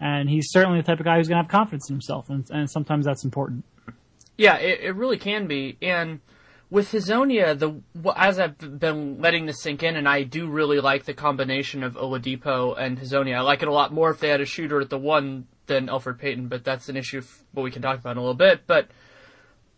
And 0.00 0.28
he's 0.28 0.50
certainly 0.50 0.80
the 0.80 0.86
type 0.86 0.98
of 0.98 1.04
guy 1.04 1.16
who's 1.16 1.28
going 1.28 1.38
to 1.38 1.44
have 1.44 1.50
confidence 1.50 1.88
in 1.88 1.94
himself, 1.94 2.28
and, 2.28 2.44
and 2.50 2.68
sometimes 2.68 3.06
that's 3.06 3.24
important. 3.24 3.64
Yeah, 4.36 4.56
it, 4.56 4.80
it 4.80 4.96
really 4.96 5.18
can 5.18 5.46
be. 5.46 5.78
And 5.80 6.20
with 6.72 6.90
Hezonja, 6.90 7.58
the 7.58 7.82
as 8.16 8.40
I've 8.40 8.56
been 8.56 9.20
letting 9.20 9.44
this 9.44 9.60
sink 9.60 9.82
in, 9.82 9.94
and 9.94 10.08
I 10.08 10.22
do 10.22 10.48
really 10.48 10.80
like 10.80 11.04
the 11.04 11.12
combination 11.12 11.82
of 11.82 11.96
Oladipo 11.96 12.74
and 12.78 12.98
Hezonja. 12.98 13.36
I 13.36 13.40
like 13.42 13.60
it 13.60 13.68
a 13.68 13.72
lot 13.72 13.92
more 13.92 14.10
if 14.10 14.20
they 14.20 14.30
had 14.30 14.40
a 14.40 14.46
shooter 14.46 14.80
at 14.80 14.88
the 14.88 14.98
one 14.98 15.46
than 15.66 15.88
Elfrid 15.88 16.18
Payton, 16.18 16.48
but 16.48 16.64
that's 16.64 16.88
an 16.88 16.96
issue 16.96 17.20
what 17.52 17.62
we 17.62 17.70
can 17.70 17.82
talk 17.82 17.98
about 17.98 18.12
in 18.12 18.16
a 18.16 18.20
little 18.22 18.32
bit. 18.32 18.62
But 18.66 18.88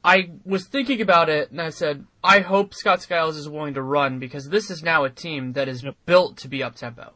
I 0.04 0.30
was 0.44 0.68
thinking 0.68 1.00
about 1.00 1.28
it, 1.28 1.50
and 1.50 1.60
I 1.60 1.70
said, 1.70 2.06
I 2.22 2.40
hope 2.40 2.72
Scott 2.72 3.02
Skiles 3.02 3.36
is 3.36 3.48
willing 3.48 3.74
to 3.74 3.82
run 3.82 4.20
because 4.20 4.48
this 4.48 4.70
is 4.70 4.84
now 4.84 5.02
a 5.02 5.10
team 5.10 5.54
that 5.54 5.66
is 5.66 5.82
yep. 5.82 5.96
built 6.06 6.36
to 6.38 6.48
be 6.48 6.62
up 6.62 6.76
tempo. 6.76 7.12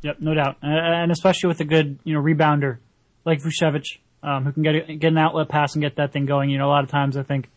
Yep, 0.00 0.16
no 0.20 0.32
doubt, 0.32 0.56
and 0.62 1.12
especially 1.12 1.48
with 1.48 1.60
a 1.60 1.66
good 1.66 1.98
you 2.04 2.14
know 2.14 2.22
rebounder 2.22 2.78
like 3.26 3.42
Vucevic, 3.42 3.98
um, 4.22 4.46
who 4.46 4.52
can 4.52 4.62
get 4.62 4.74
a, 4.74 4.96
get 4.96 5.12
an 5.12 5.18
outlet 5.18 5.50
pass 5.50 5.74
and 5.74 5.82
get 5.82 5.96
that 5.96 6.14
thing 6.14 6.24
going. 6.24 6.48
You 6.48 6.56
know, 6.56 6.66
a 6.66 6.72
lot 6.72 6.82
of 6.82 6.90
times 6.90 7.18
I 7.18 7.22
think 7.22 7.50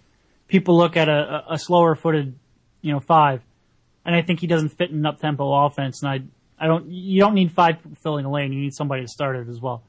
people 0.48 0.78
look 0.78 0.98
at 0.98 1.10
a, 1.10 1.44
a 1.50 1.60
slower 1.60 1.96
footed, 1.96 2.38
you 2.82 2.92
know, 2.92 3.00
five, 3.00 3.42
and 4.06 4.16
I 4.16 4.22
think 4.22 4.40
he 4.40 4.48
doesn't 4.48 4.70
fit 4.70 4.92
in 4.92 4.98
an 4.98 5.06
up 5.06 5.20
tempo 5.20 5.66
offense. 5.66 6.04
And 6.04 6.12
I 6.12 6.64
I 6.64 6.68
don't 6.68 6.90
you 6.90 7.20
don't 7.20 7.34
need 7.34 7.52
five 7.52 7.78
filling 8.02 8.26
a 8.26 8.32
lane. 8.32 8.54
You 8.54 8.62
need 8.62 8.74
somebody 8.74 9.02
to 9.02 9.08
start 9.08 9.36
it 9.36 9.50
as 9.50 9.60
well. 9.60 9.84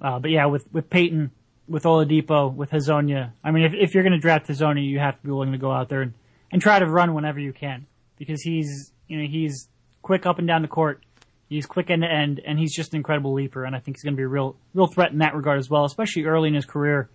Uh, 0.00 0.18
but 0.18 0.30
yeah, 0.30 0.46
with 0.46 0.66
with 0.72 0.90
Payton, 0.90 1.30
with 1.68 1.84
Oladipo, 1.84 2.52
with 2.52 2.70
Hezonja, 2.70 3.32
I 3.44 3.50
mean, 3.50 3.64
if 3.64 3.74
if 3.74 3.94
you're 3.94 4.02
going 4.02 4.12
to 4.12 4.18
draft 4.18 4.46
Hezonja, 4.46 4.84
you 4.84 4.98
have 4.98 5.16
to 5.20 5.26
be 5.26 5.30
willing 5.30 5.52
to 5.52 5.58
go 5.58 5.70
out 5.70 5.88
there 5.88 6.02
and, 6.02 6.14
and 6.50 6.62
try 6.62 6.78
to 6.78 6.86
run 6.86 7.14
whenever 7.14 7.38
you 7.38 7.52
can 7.52 7.86
because 8.16 8.42
he's 8.42 8.92
you 9.06 9.18
know 9.18 9.28
he's 9.28 9.68
quick 10.02 10.26
up 10.26 10.38
and 10.38 10.48
down 10.48 10.62
the 10.62 10.68
court. 10.68 11.04
He's 11.48 11.64
quick 11.64 11.88
end 11.88 12.02
to 12.02 12.08
end, 12.08 12.42
and 12.44 12.58
he's 12.58 12.74
just 12.74 12.92
an 12.92 12.98
incredible 12.98 13.32
leaper. 13.32 13.64
And 13.64 13.74
I 13.74 13.78
think 13.78 13.96
he's 13.96 14.04
going 14.04 14.14
to 14.14 14.18
be 14.18 14.24
a 14.24 14.28
real 14.28 14.56
real 14.74 14.86
threat 14.86 15.12
in 15.12 15.18
that 15.18 15.34
regard 15.34 15.58
as 15.58 15.70
well, 15.70 15.84
especially 15.84 16.24
early 16.24 16.48
in 16.48 16.54
his 16.54 16.66
career 16.66 17.08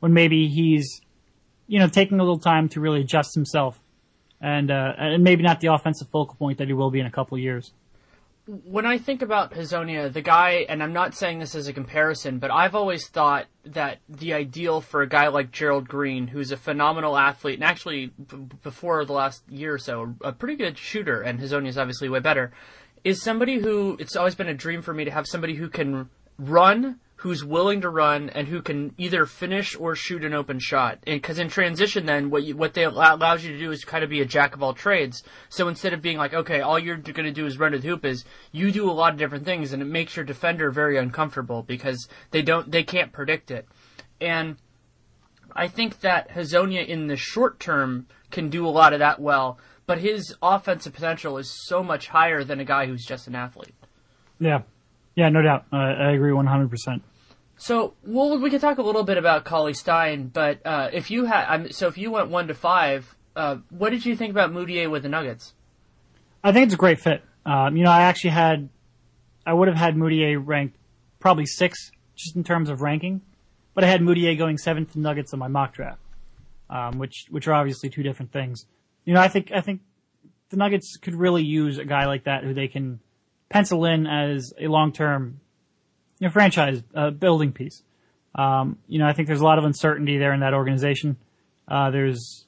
when 0.00 0.12
maybe 0.12 0.48
he's 0.48 1.00
you 1.70 1.78
know 1.78 1.88
taking 1.88 2.18
a 2.18 2.22
little 2.22 2.38
time 2.38 2.68
to 2.70 2.80
really 2.80 3.00
adjust 3.00 3.34
himself, 3.34 3.80
and 4.40 4.70
uh, 4.70 4.92
and 4.98 5.22
maybe 5.22 5.42
not 5.42 5.60
the 5.60 5.72
offensive 5.72 6.08
focal 6.10 6.34
point 6.34 6.58
that 6.58 6.66
he 6.66 6.74
will 6.74 6.90
be 6.90 6.98
in 6.98 7.06
a 7.06 7.10
couple 7.10 7.38
years. 7.38 7.72
When 8.64 8.84
I 8.84 8.98
think 8.98 9.22
about 9.22 9.52
Hezonja, 9.52 10.12
the 10.12 10.22
guy, 10.22 10.66
and 10.68 10.82
I'm 10.82 10.92
not 10.92 11.14
saying 11.14 11.38
this 11.38 11.54
as 11.54 11.68
a 11.68 11.72
comparison, 11.72 12.40
but 12.40 12.50
I've 12.50 12.74
always 12.74 13.06
thought 13.06 13.46
that 13.64 13.98
the 14.08 14.32
ideal 14.32 14.80
for 14.80 15.02
a 15.02 15.08
guy 15.08 15.28
like 15.28 15.52
Gerald 15.52 15.86
Green, 15.86 16.26
who's 16.26 16.50
a 16.50 16.56
phenomenal 16.56 17.16
athlete, 17.16 17.54
and 17.54 17.64
actually 17.64 18.06
b- 18.06 18.48
before 18.64 19.04
the 19.04 19.12
last 19.12 19.44
year 19.48 19.74
or 19.74 19.78
so, 19.78 20.16
a 20.22 20.32
pretty 20.32 20.56
good 20.56 20.76
shooter, 20.76 21.22
and 21.22 21.38
Hezonja 21.38 21.68
is 21.68 21.78
obviously 21.78 22.08
way 22.08 22.18
better, 22.18 22.50
is 23.04 23.22
somebody 23.22 23.60
who 23.60 23.96
it's 24.00 24.16
always 24.16 24.34
been 24.34 24.48
a 24.48 24.54
dream 24.54 24.82
for 24.82 24.92
me 24.92 25.04
to 25.04 25.12
have 25.12 25.26
somebody 25.28 25.54
who 25.54 25.68
can 25.68 26.10
run 26.36 26.98
who's 27.20 27.44
willing 27.44 27.82
to 27.82 27.90
run 27.90 28.30
and 28.30 28.48
who 28.48 28.62
can 28.62 28.94
either 28.96 29.26
finish 29.26 29.76
or 29.76 29.94
shoot 29.94 30.24
an 30.24 30.32
open 30.32 30.58
shot. 30.58 30.98
Because 31.04 31.38
in 31.38 31.48
transition, 31.48 32.06
then 32.06 32.30
what 32.30 32.44
you, 32.44 32.56
what 32.56 32.72
they 32.72 32.84
allow, 32.84 33.14
allows 33.14 33.44
you 33.44 33.52
to 33.52 33.58
do 33.58 33.70
is 33.70 33.84
kind 33.84 34.02
of 34.02 34.08
be 34.08 34.22
a 34.22 34.24
jack 34.24 34.54
of 34.54 34.62
all 34.62 34.72
trades. 34.72 35.22
So 35.50 35.68
instead 35.68 35.92
of 35.92 36.00
being 36.00 36.16
like, 36.16 36.32
okay, 36.32 36.62
all 36.62 36.78
you're 36.78 36.96
going 36.96 37.26
to 37.26 37.30
do 37.30 37.44
is 37.44 37.58
run 37.58 37.72
to 37.72 37.78
the 37.78 37.88
hoop, 37.88 38.06
is 38.06 38.24
you 38.52 38.72
do 38.72 38.90
a 38.90 38.92
lot 38.92 39.12
of 39.12 39.18
different 39.18 39.44
things, 39.44 39.74
and 39.74 39.82
it 39.82 39.86
makes 39.86 40.16
your 40.16 40.24
defender 40.24 40.70
very 40.70 40.96
uncomfortable 40.96 41.62
because 41.62 42.08
they 42.30 42.40
don't 42.40 42.70
they 42.70 42.82
can't 42.82 43.12
predict 43.12 43.50
it. 43.50 43.68
And 44.18 44.56
I 45.54 45.68
think 45.68 46.00
that 46.00 46.30
Hezonja 46.30 46.86
in 46.86 47.08
the 47.08 47.16
short 47.16 47.60
term 47.60 48.06
can 48.30 48.48
do 48.48 48.66
a 48.66 48.70
lot 48.70 48.94
of 48.94 49.00
that 49.00 49.20
well, 49.20 49.58
but 49.86 49.98
his 49.98 50.34
offensive 50.40 50.94
potential 50.94 51.36
is 51.36 51.66
so 51.66 51.82
much 51.82 52.08
higher 52.08 52.44
than 52.44 52.60
a 52.60 52.64
guy 52.64 52.86
who's 52.86 53.04
just 53.04 53.26
an 53.26 53.34
athlete. 53.34 53.74
Yeah. 54.38 54.62
Yeah, 55.16 55.28
no 55.28 55.42
doubt. 55.42 55.66
Uh, 55.70 55.76
I 55.76 56.12
agree 56.12 56.30
100%. 56.30 57.02
So, 57.60 57.92
well, 58.06 58.38
we 58.38 58.48
could 58.48 58.62
talk 58.62 58.78
a 58.78 58.82
little 58.82 59.02
bit 59.02 59.18
about 59.18 59.44
Cauley-Stein, 59.44 60.28
but 60.28 60.64
uh, 60.64 60.88
if 60.94 61.10
you 61.10 61.26
had, 61.26 61.74
so 61.74 61.88
if 61.88 61.98
you 61.98 62.10
went 62.10 62.30
one 62.30 62.48
to 62.48 62.54
five, 62.54 63.14
uh, 63.36 63.56
what 63.68 63.90
did 63.90 64.06
you 64.06 64.16
think 64.16 64.30
about 64.30 64.50
Mudiay 64.50 64.90
with 64.90 65.02
the 65.02 65.10
Nuggets? 65.10 65.52
I 66.42 66.52
think 66.52 66.64
it's 66.64 66.74
a 66.74 66.78
great 66.78 67.00
fit. 67.00 67.22
Um, 67.44 67.76
you 67.76 67.84
know, 67.84 67.90
I 67.90 68.00
actually 68.00 68.30
had, 68.30 68.70
I 69.44 69.52
would 69.52 69.68
have 69.68 69.76
had 69.76 69.94
Mudiay 69.94 70.40
ranked 70.42 70.78
probably 71.18 71.44
six, 71.44 71.90
just 72.16 72.34
in 72.34 72.44
terms 72.44 72.70
of 72.70 72.80
ranking, 72.80 73.20
but 73.74 73.84
I 73.84 73.88
had 73.88 74.00
Mudiay 74.00 74.38
going 74.38 74.56
seventh 74.56 74.94
to 74.94 74.98
Nuggets 74.98 75.34
in 75.34 75.38
my 75.38 75.48
mock 75.48 75.74
draft, 75.74 76.00
um, 76.70 76.98
which 76.98 77.26
which 77.28 77.46
are 77.46 77.52
obviously 77.52 77.90
two 77.90 78.02
different 78.02 78.32
things. 78.32 78.64
You 79.04 79.12
know, 79.12 79.20
I 79.20 79.28
think 79.28 79.52
I 79.52 79.60
think 79.60 79.82
the 80.48 80.56
Nuggets 80.56 80.96
could 80.96 81.14
really 81.14 81.44
use 81.44 81.76
a 81.76 81.84
guy 81.84 82.06
like 82.06 82.24
that 82.24 82.42
who 82.42 82.54
they 82.54 82.68
can 82.68 83.00
pencil 83.50 83.84
in 83.84 84.06
as 84.06 84.54
a 84.58 84.68
long 84.68 84.92
term 84.92 85.40
you 86.20 86.28
know, 86.28 86.30
franchise 86.30 86.82
uh, 86.94 87.10
building 87.10 87.50
piece. 87.50 87.82
Um, 88.34 88.78
you 88.86 89.00
know, 89.00 89.06
I 89.06 89.12
think 89.12 89.26
there's 89.26 89.40
a 89.40 89.44
lot 89.44 89.58
of 89.58 89.64
uncertainty 89.64 90.18
there 90.18 90.32
in 90.32 90.40
that 90.40 90.54
organization. 90.54 91.16
Uh, 91.66 91.90
there's 91.90 92.46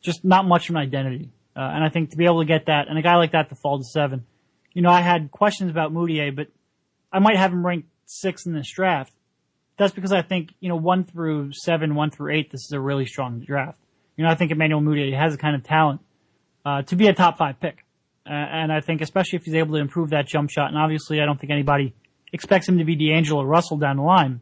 just 0.00 0.24
not 0.24 0.46
much 0.46 0.70
of 0.70 0.76
an 0.76 0.80
identity. 0.80 1.30
Uh, 1.54 1.60
and 1.60 1.84
I 1.84 1.90
think 1.90 2.10
to 2.10 2.16
be 2.16 2.24
able 2.24 2.40
to 2.40 2.46
get 2.46 2.66
that, 2.66 2.88
and 2.88 2.98
a 2.98 3.02
guy 3.02 3.16
like 3.16 3.32
that 3.32 3.50
to 3.50 3.54
fall 3.54 3.78
to 3.78 3.84
seven, 3.84 4.24
you 4.72 4.82
know, 4.82 4.90
I 4.90 5.02
had 5.02 5.30
questions 5.30 5.70
about 5.70 5.92
Mudiay, 5.92 6.34
but 6.34 6.48
I 7.12 7.18
might 7.18 7.36
have 7.36 7.52
him 7.52 7.64
ranked 7.64 7.88
six 8.06 8.46
in 8.46 8.54
this 8.54 8.70
draft. 8.70 9.12
That's 9.76 9.92
because 9.92 10.12
I 10.12 10.22
think, 10.22 10.54
you 10.60 10.68
know, 10.68 10.76
one 10.76 11.04
through 11.04 11.52
seven, 11.52 11.94
one 11.94 12.10
through 12.10 12.34
eight, 12.34 12.50
this 12.50 12.62
is 12.62 12.72
a 12.72 12.80
really 12.80 13.06
strong 13.06 13.40
draft. 13.40 13.78
You 14.16 14.24
know, 14.24 14.30
I 14.30 14.36
think 14.36 14.52
Emmanuel 14.52 14.80
Mudiay 14.80 15.16
has 15.16 15.32
the 15.32 15.38
kind 15.38 15.56
of 15.56 15.64
talent, 15.64 16.00
uh, 16.64 16.82
to 16.82 16.96
be 16.96 17.08
a 17.08 17.12
top 17.12 17.38
five 17.38 17.60
pick. 17.60 17.78
And 18.26 18.72
I 18.72 18.80
think 18.80 19.02
especially 19.02 19.36
if 19.36 19.44
he's 19.44 19.54
able 19.54 19.74
to 19.74 19.80
improve 19.80 20.10
that 20.10 20.26
jump 20.26 20.48
shot, 20.48 20.68
and 20.68 20.78
obviously 20.78 21.20
I 21.20 21.26
don't 21.26 21.38
think 21.38 21.52
anybody 21.52 21.94
expects 22.32 22.68
him 22.68 22.78
to 22.78 22.84
be 22.84 22.96
D'Angelo 22.96 23.42
Russell 23.42 23.76
down 23.76 23.96
the 23.96 24.02
line. 24.02 24.40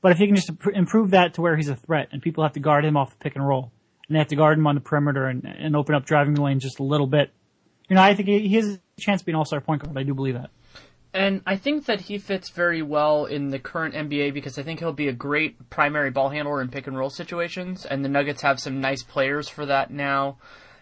But 0.00 0.12
if 0.12 0.18
he 0.18 0.26
can 0.26 0.34
just 0.34 0.50
improve 0.74 1.10
that 1.10 1.34
to 1.34 1.42
where 1.42 1.56
he's 1.56 1.68
a 1.68 1.76
threat 1.76 2.08
and 2.10 2.20
people 2.20 2.42
have 2.42 2.54
to 2.54 2.60
guard 2.60 2.84
him 2.84 2.96
off 2.96 3.10
the 3.10 3.16
pick 3.16 3.36
and 3.36 3.46
roll 3.46 3.70
and 4.08 4.16
they 4.16 4.18
have 4.18 4.28
to 4.28 4.36
guard 4.36 4.58
him 4.58 4.66
on 4.66 4.74
the 4.74 4.80
perimeter 4.80 5.26
and, 5.26 5.44
and 5.44 5.76
open 5.76 5.94
up 5.94 6.04
driving 6.04 6.34
the 6.34 6.42
lane 6.42 6.58
just 6.58 6.80
a 6.80 6.82
little 6.82 7.06
bit, 7.06 7.30
you 7.88 7.96
know, 7.96 8.02
I 8.02 8.14
think 8.14 8.28
he 8.28 8.54
has 8.56 8.66
a 8.66 8.80
chance 9.00 9.20
to 9.20 9.24
be 9.24 9.32
an 9.32 9.36
all-star 9.36 9.60
point 9.60 9.82
guard. 9.82 9.96
I 9.96 10.02
do 10.02 10.14
believe 10.14 10.34
that. 10.34 10.50
And 11.14 11.42
I 11.46 11.56
think 11.56 11.84
that 11.86 12.02
he 12.02 12.18
fits 12.18 12.48
very 12.48 12.80
well 12.80 13.26
in 13.26 13.50
the 13.50 13.58
current 13.58 13.94
NBA 13.94 14.32
because 14.32 14.58
I 14.58 14.62
think 14.62 14.80
he'll 14.80 14.92
be 14.92 15.08
a 15.08 15.12
great 15.12 15.68
primary 15.68 16.10
ball 16.10 16.30
handler 16.30 16.62
in 16.62 16.68
pick 16.68 16.86
and 16.86 16.96
roll 16.96 17.10
situations, 17.10 17.84
and 17.84 18.02
the 18.02 18.08
Nuggets 18.08 18.42
have 18.42 18.58
some 18.58 18.80
nice 18.80 19.02
players 19.02 19.48
for 19.48 19.66
that 19.66 19.90
now. 19.90 20.38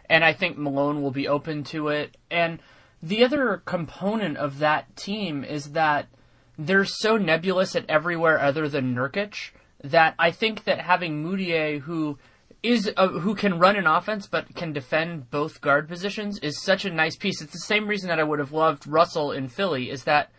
And 0.09 0.25
I 0.25 0.33
think 0.33 0.57
Malone 0.57 1.03
will 1.03 1.11
be 1.11 1.27
open 1.27 1.64
to 1.64 1.88
it. 1.88 2.16
And 2.31 2.61
the 3.03 3.25
other 3.25 3.62
component 3.64 4.37
of 4.37 4.59
that 4.61 4.95
team 4.97 5.43
is 5.43 5.73
that 5.73 6.07
they're 6.66 6.85
so 6.85 7.16
nebulous 7.16 7.75
at 7.75 7.88
everywhere 7.88 8.38
other 8.38 8.68
than 8.68 8.94
Nurkic 8.94 9.51
that 9.83 10.14
I 10.18 10.31
think 10.31 10.64
that 10.64 10.81
having 10.81 11.25
Mudiay, 11.25 11.81
who 11.81 12.18
is 12.62 12.92
a, 12.99 13.09
who 13.09 13.35
can 13.35 13.59
run 13.59 13.77
an 13.77 13.87
offense 13.87 14.27
but 14.27 14.55
can 14.55 14.73
defend 14.73 15.31
both 15.31 15.62
guard 15.62 15.88
positions, 15.88 16.38
is 16.40 16.62
such 16.62 16.85
a 16.85 16.90
nice 16.90 17.16
piece. 17.16 17.40
It's 17.40 17.53
the 17.53 17.59
same 17.59 17.88
reason 17.88 18.09
that 18.09 18.20
I 18.20 18.25
would 18.25 18.38
have 18.38 18.53
loved 18.53 18.87
Russell 18.87 19.33
in 19.33 19.49
Philly 19.49 19.88
is 19.88 20.05
that 20.05 20.31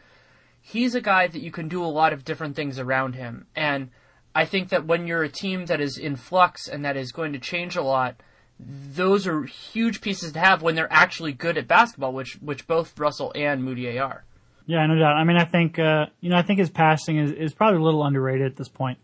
he's 0.62 0.94
a 0.94 1.02
guy 1.02 1.26
that 1.26 1.42
you 1.42 1.52
can 1.52 1.68
do 1.68 1.84
a 1.84 1.88
lot 1.88 2.14
of 2.14 2.24
different 2.24 2.56
things 2.56 2.78
around 2.78 3.16
him, 3.16 3.48
and 3.56 3.90
I 4.36 4.46
think 4.46 4.70
that 4.70 4.86
when 4.86 5.08
you're 5.08 5.24
a 5.24 5.30
team 5.30 5.66
that 5.66 5.82
is 5.82 5.98
in 5.98 6.16
flux 6.16 6.68
and 6.68 6.86
that 6.86 6.96
is 6.96 7.12
going 7.12 7.34
to 7.34 7.40
change 7.40 7.76
a 7.76 7.82
lot, 7.82 8.22
those 8.60 9.26
are 9.26 9.44
huge 9.44 10.02
pieces 10.02 10.34
to 10.34 10.40
have 10.40 10.62
when 10.62 10.76
they're 10.76 10.94
actually 10.94 11.34
good 11.34 11.58
at 11.58 11.68
basketball, 11.68 12.14
which 12.14 12.36
which 12.36 12.68
both 12.68 13.00
Russell 13.00 13.32
and 13.36 13.64
Mudiay 13.64 14.00
are. 14.00 14.24
Yeah, 14.66 14.86
no 14.86 14.98
doubt. 14.98 15.16
I 15.16 15.24
mean, 15.24 15.38
I 15.38 15.46
think 15.46 15.80
uh, 15.80 16.08
you 16.20 16.30
know, 16.30 16.38
I 16.38 16.42
think 16.42 16.60
his 16.60 16.70
passing 16.70 17.18
is, 17.18 17.32
is 17.32 17.54
probably 17.54 17.80
a 17.80 17.84
little 17.84 18.04
underrated 18.04 18.48
at 18.48 18.56
this 18.56 18.70
point. 18.70 19.00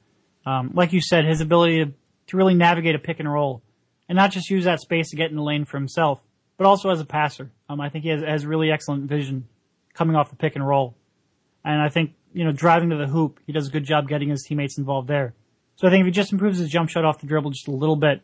Um, 0.45 0.71
like 0.73 0.93
you 0.93 1.01
said, 1.01 1.25
his 1.25 1.41
ability 1.41 1.85
to, 1.85 1.91
to 2.27 2.37
really 2.37 2.53
navigate 2.53 2.95
a 2.95 2.99
pick 2.99 3.19
and 3.19 3.31
roll, 3.31 3.61
and 4.07 4.15
not 4.15 4.31
just 4.31 4.49
use 4.49 4.63
that 4.65 4.79
space 4.79 5.09
to 5.09 5.15
get 5.15 5.29
in 5.29 5.35
the 5.35 5.43
lane 5.43 5.65
for 5.65 5.77
himself, 5.77 6.21
but 6.57 6.65
also 6.65 6.89
as 6.89 7.01
a 7.01 7.05
passer. 7.05 7.51
Um, 7.67 7.81
I 7.81 7.89
think 7.89 8.03
he 8.03 8.09
has, 8.11 8.21
has 8.21 8.45
really 8.45 8.71
excellent 8.71 9.09
vision 9.09 9.47
coming 9.93 10.15
off 10.15 10.29
the 10.29 10.35
pick 10.35 10.55
and 10.55 10.65
roll, 10.65 10.95
and 11.65 11.81
I 11.81 11.89
think 11.89 12.13
you 12.33 12.43
know, 12.43 12.51
driving 12.51 12.91
to 12.91 12.95
the 12.95 13.07
hoop, 13.07 13.39
he 13.47 13.51
does 13.51 13.67
a 13.67 13.71
good 13.71 13.83
job 13.83 14.07
getting 14.07 14.29
his 14.29 14.43
teammates 14.43 14.77
involved 14.77 15.07
there. 15.07 15.33
So 15.75 15.87
I 15.87 15.91
think 15.91 16.01
if 16.01 16.05
he 16.05 16.11
just 16.11 16.31
improves 16.31 16.59
his 16.59 16.69
jump 16.69 16.89
shot 16.89 17.03
off 17.03 17.19
the 17.19 17.27
dribble 17.27 17.51
just 17.51 17.67
a 17.67 17.71
little 17.71 17.95
bit, 17.95 18.21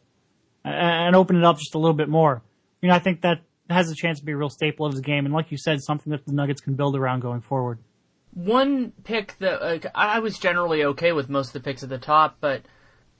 and 0.64 1.16
open 1.16 1.36
it 1.36 1.44
up 1.44 1.58
just 1.58 1.76
a 1.76 1.80
little 1.80 1.96
bit 1.96 2.10
more, 2.10 2.42
you 2.82 2.90
know, 2.90 2.96
I 2.96 3.00
think 3.00 3.22
that 3.22 3.42
has 3.70 3.90
a 3.90 3.96
chance 3.96 4.20
to 4.20 4.26
be 4.26 4.34
a 4.34 4.38
real 4.38 4.50
staple 4.50 4.86
of 4.86 4.94
his 4.94 5.02
game, 5.02 5.26
and 5.26 5.34
like 5.34 5.52
you 5.52 5.58
said, 5.58 5.82
something 5.82 6.12
that 6.12 6.26
the 6.26 6.34
Nuggets 6.34 6.62
can 6.62 6.74
build 6.74 6.96
around 6.96 7.22
going 7.22 7.42
forward. 7.42 7.80
One 8.34 8.94
pick 9.04 9.36
that 9.40 9.62
uh, 9.62 9.90
I 9.94 10.20
was 10.20 10.40
generally 10.40 10.84
okay 10.84 11.12
with 11.12 11.30
most 11.30 11.48
of 11.48 11.54
the 11.54 11.60
picks 11.60 11.84
at 11.84 11.90
the 11.90 12.00
top, 12.00 12.38
but 12.40 12.64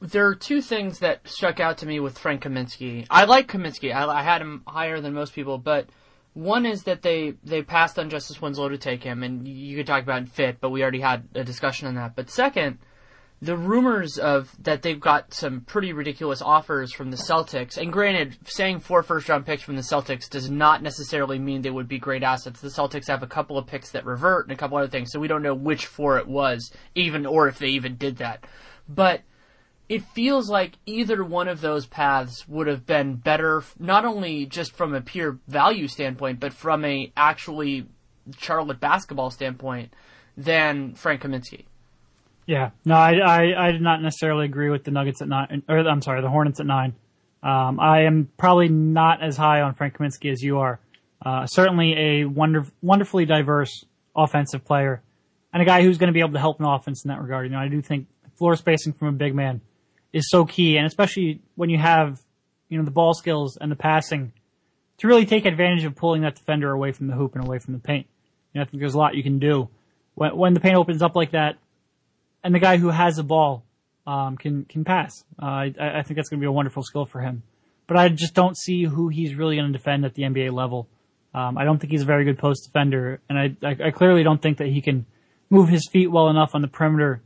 there 0.02 0.28
are 0.28 0.36
two 0.36 0.62
things 0.62 1.00
that 1.00 1.28
struck 1.28 1.60
out 1.60 1.78
to 1.80 1.86
me 1.86 2.00
with 2.00 2.18
Frank 2.18 2.44
Kaminsky. 2.44 3.06
I 3.10 3.26
like 3.26 3.48
Kaminsky. 3.48 3.94
I, 3.94 4.06
I 4.06 4.24
had 4.24 4.42
him 4.42 4.64
higher 4.68 5.00
than 5.00 5.14
most 5.14 5.34
people, 5.34 5.58
but 5.58 5.88
one 6.34 6.66
is 6.66 6.84
that 6.84 7.04
they 7.04 7.36
they 7.44 7.62
passed 7.62 8.00
on 8.00 8.10
Justice 8.10 8.42
Winslow 8.42 8.70
to 8.70 8.78
take 8.78 9.04
him, 9.04 9.24
and 9.24 9.48
you 9.48 9.78
could 9.78 9.88
talk 9.88 10.04
about 10.04 10.28
fit, 10.28 10.58
but 10.60 10.72
we 10.72 10.82
already 10.82 11.00
had 11.00 11.28
a 11.36 11.44
discussion 11.44 11.88
on 11.88 11.96
that. 11.96 12.16
But 12.16 12.30
second, 12.30 12.80
the 13.44 13.58
rumors 13.58 14.18
of 14.18 14.56
that 14.64 14.84
they've 14.84 15.02
got 15.02 15.34
some 15.34 15.60
pretty 15.62 15.92
ridiculous 15.92 16.42
offers 16.42 16.94
from 16.94 17.12
the 17.12 17.18
Celtics. 17.18 17.78
And 17.78 17.92
granted, 17.92 18.38
saying 18.46 18.80
four 18.80 19.04
first 19.04 19.28
round 19.28 19.46
picks 19.46 19.64
from 19.64 19.76
the 19.76 19.82
Celtics 19.82 20.30
does 20.30 20.50
not 20.50 20.82
necessarily 20.82 21.38
mean 21.40 21.62
they 21.62 21.70
would 21.70 21.90
be 21.90 22.00
great 22.00 22.24
assets. 22.24 22.62
The 22.62 22.70
Celtics 22.70 23.08
have 23.08 23.22
a 23.22 23.28
couple 23.28 23.58
of 23.58 23.68
picks 23.68 23.92
that 23.92 24.06
revert 24.06 24.46
and 24.46 24.54
a 24.54 24.56
couple 24.56 24.78
other 24.78 24.88
things, 24.88 25.12
so 25.12 25.20
we 25.20 25.28
don't 25.28 25.42
know 25.42 25.54
which 25.54 25.88
four 25.88 26.18
it 26.18 26.28
was, 26.28 26.72
even 26.96 27.26
or 27.26 27.50
if 27.50 27.60
they 27.60 27.68
even 27.68 27.98
did 27.98 28.16
that. 28.18 28.46
But 28.88 29.24
it 29.90 30.04
feels 30.04 30.50
like 30.50 30.78
either 30.86 31.22
one 31.22 31.50
of 31.50 31.60
those 31.60 31.86
paths 31.86 32.48
would 32.48 32.68
have 32.68 32.86
been 32.86 33.18
better, 33.18 33.62
not 33.78 34.06
only 34.06 34.46
just 34.46 34.72
from 34.72 34.94
a 34.94 35.02
pure 35.02 35.38
value 35.50 35.90
standpoint, 35.90 36.40
but 36.40 36.54
from 36.54 36.86
a 36.86 37.12
actually 37.18 37.88
Charlotte 38.38 38.80
basketball 38.80 39.32
standpoint, 39.32 39.94
than 40.38 40.96
Frank 40.96 41.24
Kaminsky. 41.24 41.66
Yeah, 42.46 42.72
no, 42.84 42.96
I, 42.96 43.14
I, 43.14 43.68
I 43.68 43.72
did 43.72 43.82
not 43.82 44.02
necessarily 44.02 44.46
agree 44.46 44.70
with 44.70 44.84
the 44.84 44.92
Nuggets 44.92 45.22
at 45.22 45.28
nine, 45.28 45.64
or 45.70 45.78
I'm 45.78 46.02
sorry, 46.02 46.22
the 46.22 46.30
Hornets 46.30 46.60
at 46.60 46.66
nine. 46.66 46.94
Um, 47.42 47.80
I 47.80 48.04
am 48.04 48.30
probably 48.38 48.70
not 48.70 49.22
as 49.22 49.38
high 49.38 49.62
on 49.62 49.76
Frank 49.76 49.98
Kaminsky 49.98 50.32
as 50.32 50.42
you 50.42 50.60
are. 50.60 50.80
Uh, 51.26 51.46
certainly 51.46 51.94
a 51.94 52.26
wonder, 52.26 52.66
wonderfully 52.82 53.26
diverse 53.26 53.86
offensive 54.16 54.66
player, 54.66 55.02
and 55.54 55.62
a 55.62 55.66
guy 55.66 55.82
who's 55.82 55.98
going 55.98 56.08
to 56.08 56.14
be 56.14 56.20
able 56.20 56.34
to 56.34 56.40
help 56.40 56.60
an 56.60 56.66
offense 56.66 57.04
in 57.06 57.10
that 57.10 57.22
regard. 57.22 57.46
You 57.46 57.52
know, 57.52 57.60
I 57.60 57.70
do 57.70 57.82
think 57.82 58.08
floor 58.38 58.56
spacing 58.56 58.94
from 58.94 59.10
a 59.10 59.14
big 59.14 59.34
man 59.34 59.62
is 60.12 60.30
so 60.30 60.46
key, 60.46 60.78
and 60.78 60.86
especially 60.86 61.42
when 61.56 61.70
you 61.70 61.78
have, 61.78 62.22
you 62.68 62.78
know, 62.78 62.84
the 62.84 62.92
ball 62.92 63.14
skills 63.14 63.58
and 63.60 63.72
the 63.72 63.76
passing 63.76 64.34
to 64.98 65.08
really 65.08 65.26
take 65.26 65.46
advantage 65.46 65.86
of 65.86 65.96
pulling 65.96 66.22
that 66.22 66.36
defender 66.36 66.72
away 66.72 66.92
from 66.92 67.08
the 67.08 67.14
hoop 67.14 67.36
and 67.36 67.46
away 67.46 67.60
from 67.60 67.74
the 67.74 67.80
paint. 67.80 68.08
You 68.54 68.60
know, 68.60 68.64
I 68.64 68.66
think 68.66 68.82
there's 68.82 68.94
a 68.94 68.98
lot 68.98 69.16
you 69.16 69.24
can 69.24 69.40
do 69.40 69.70
when, 70.16 70.36
when 70.36 70.54
the 70.54 70.60
paint 70.60 70.76
opens 70.76 71.02
up 71.02 71.16
like 71.16 71.32
that, 71.32 71.58
and 72.44 72.54
the 72.54 72.60
guy 72.60 72.78
who 72.78 72.90
has 72.90 73.16
the 73.16 73.24
ball 73.24 73.64
um, 74.06 74.38
can 74.38 74.66
can 74.66 74.84
pass. 74.84 75.24
Uh, 75.42 75.46
I, 75.46 75.74
I 75.80 76.04
think 76.04 76.18
that's 76.18 76.30
going 76.30 76.40
to 76.40 76.44
be 76.44 76.48
a 76.48 76.52
wonderful 76.52 76.84
skill 76.84 77.06
for 77.06 77.22
him. 77.22 77.44
But 77.88 77.98
I 77.98 78.10
just 78.10 78.34
don't 78.34 78.58
see 78.58 78.84
who 78.84 79.10
he's 79.10 79.36
really 79.36 79.56
going 79.56 79.72
to 79.72 79.78
defend 79.78 80.06
at 80.06 80.14
the 80.14 80.24
NBA 80.24 80.52
level. 80.54 80.88
Um, 81.34 81.58
I 81.58 81.64
don't 81.64 81.80
think 81.80 81.92
he's 81.92 82.04
a 82.04 82.06
very 82.06 82.26
good 82.26 82.38
post 82.38 82.66
defender, 82.66 83.20
and 83.28 83.38
I, 83.38 83.68
I, 83.68 83.88
I 83.88 83.92
clearly 83.92 84.24
don't 84.24 84.42
think 84.42 84.60
that 84.60 84.68
he 84.68 84.82
can 84.82 85.06
move 85.50 85.68
his 85.68 85.88
feet 85.92 86.08
well 86.08 86.30
enough 86.30 86.52
on 86.54 86.62
the 86.62 86.68
perimeter 86.68 87.22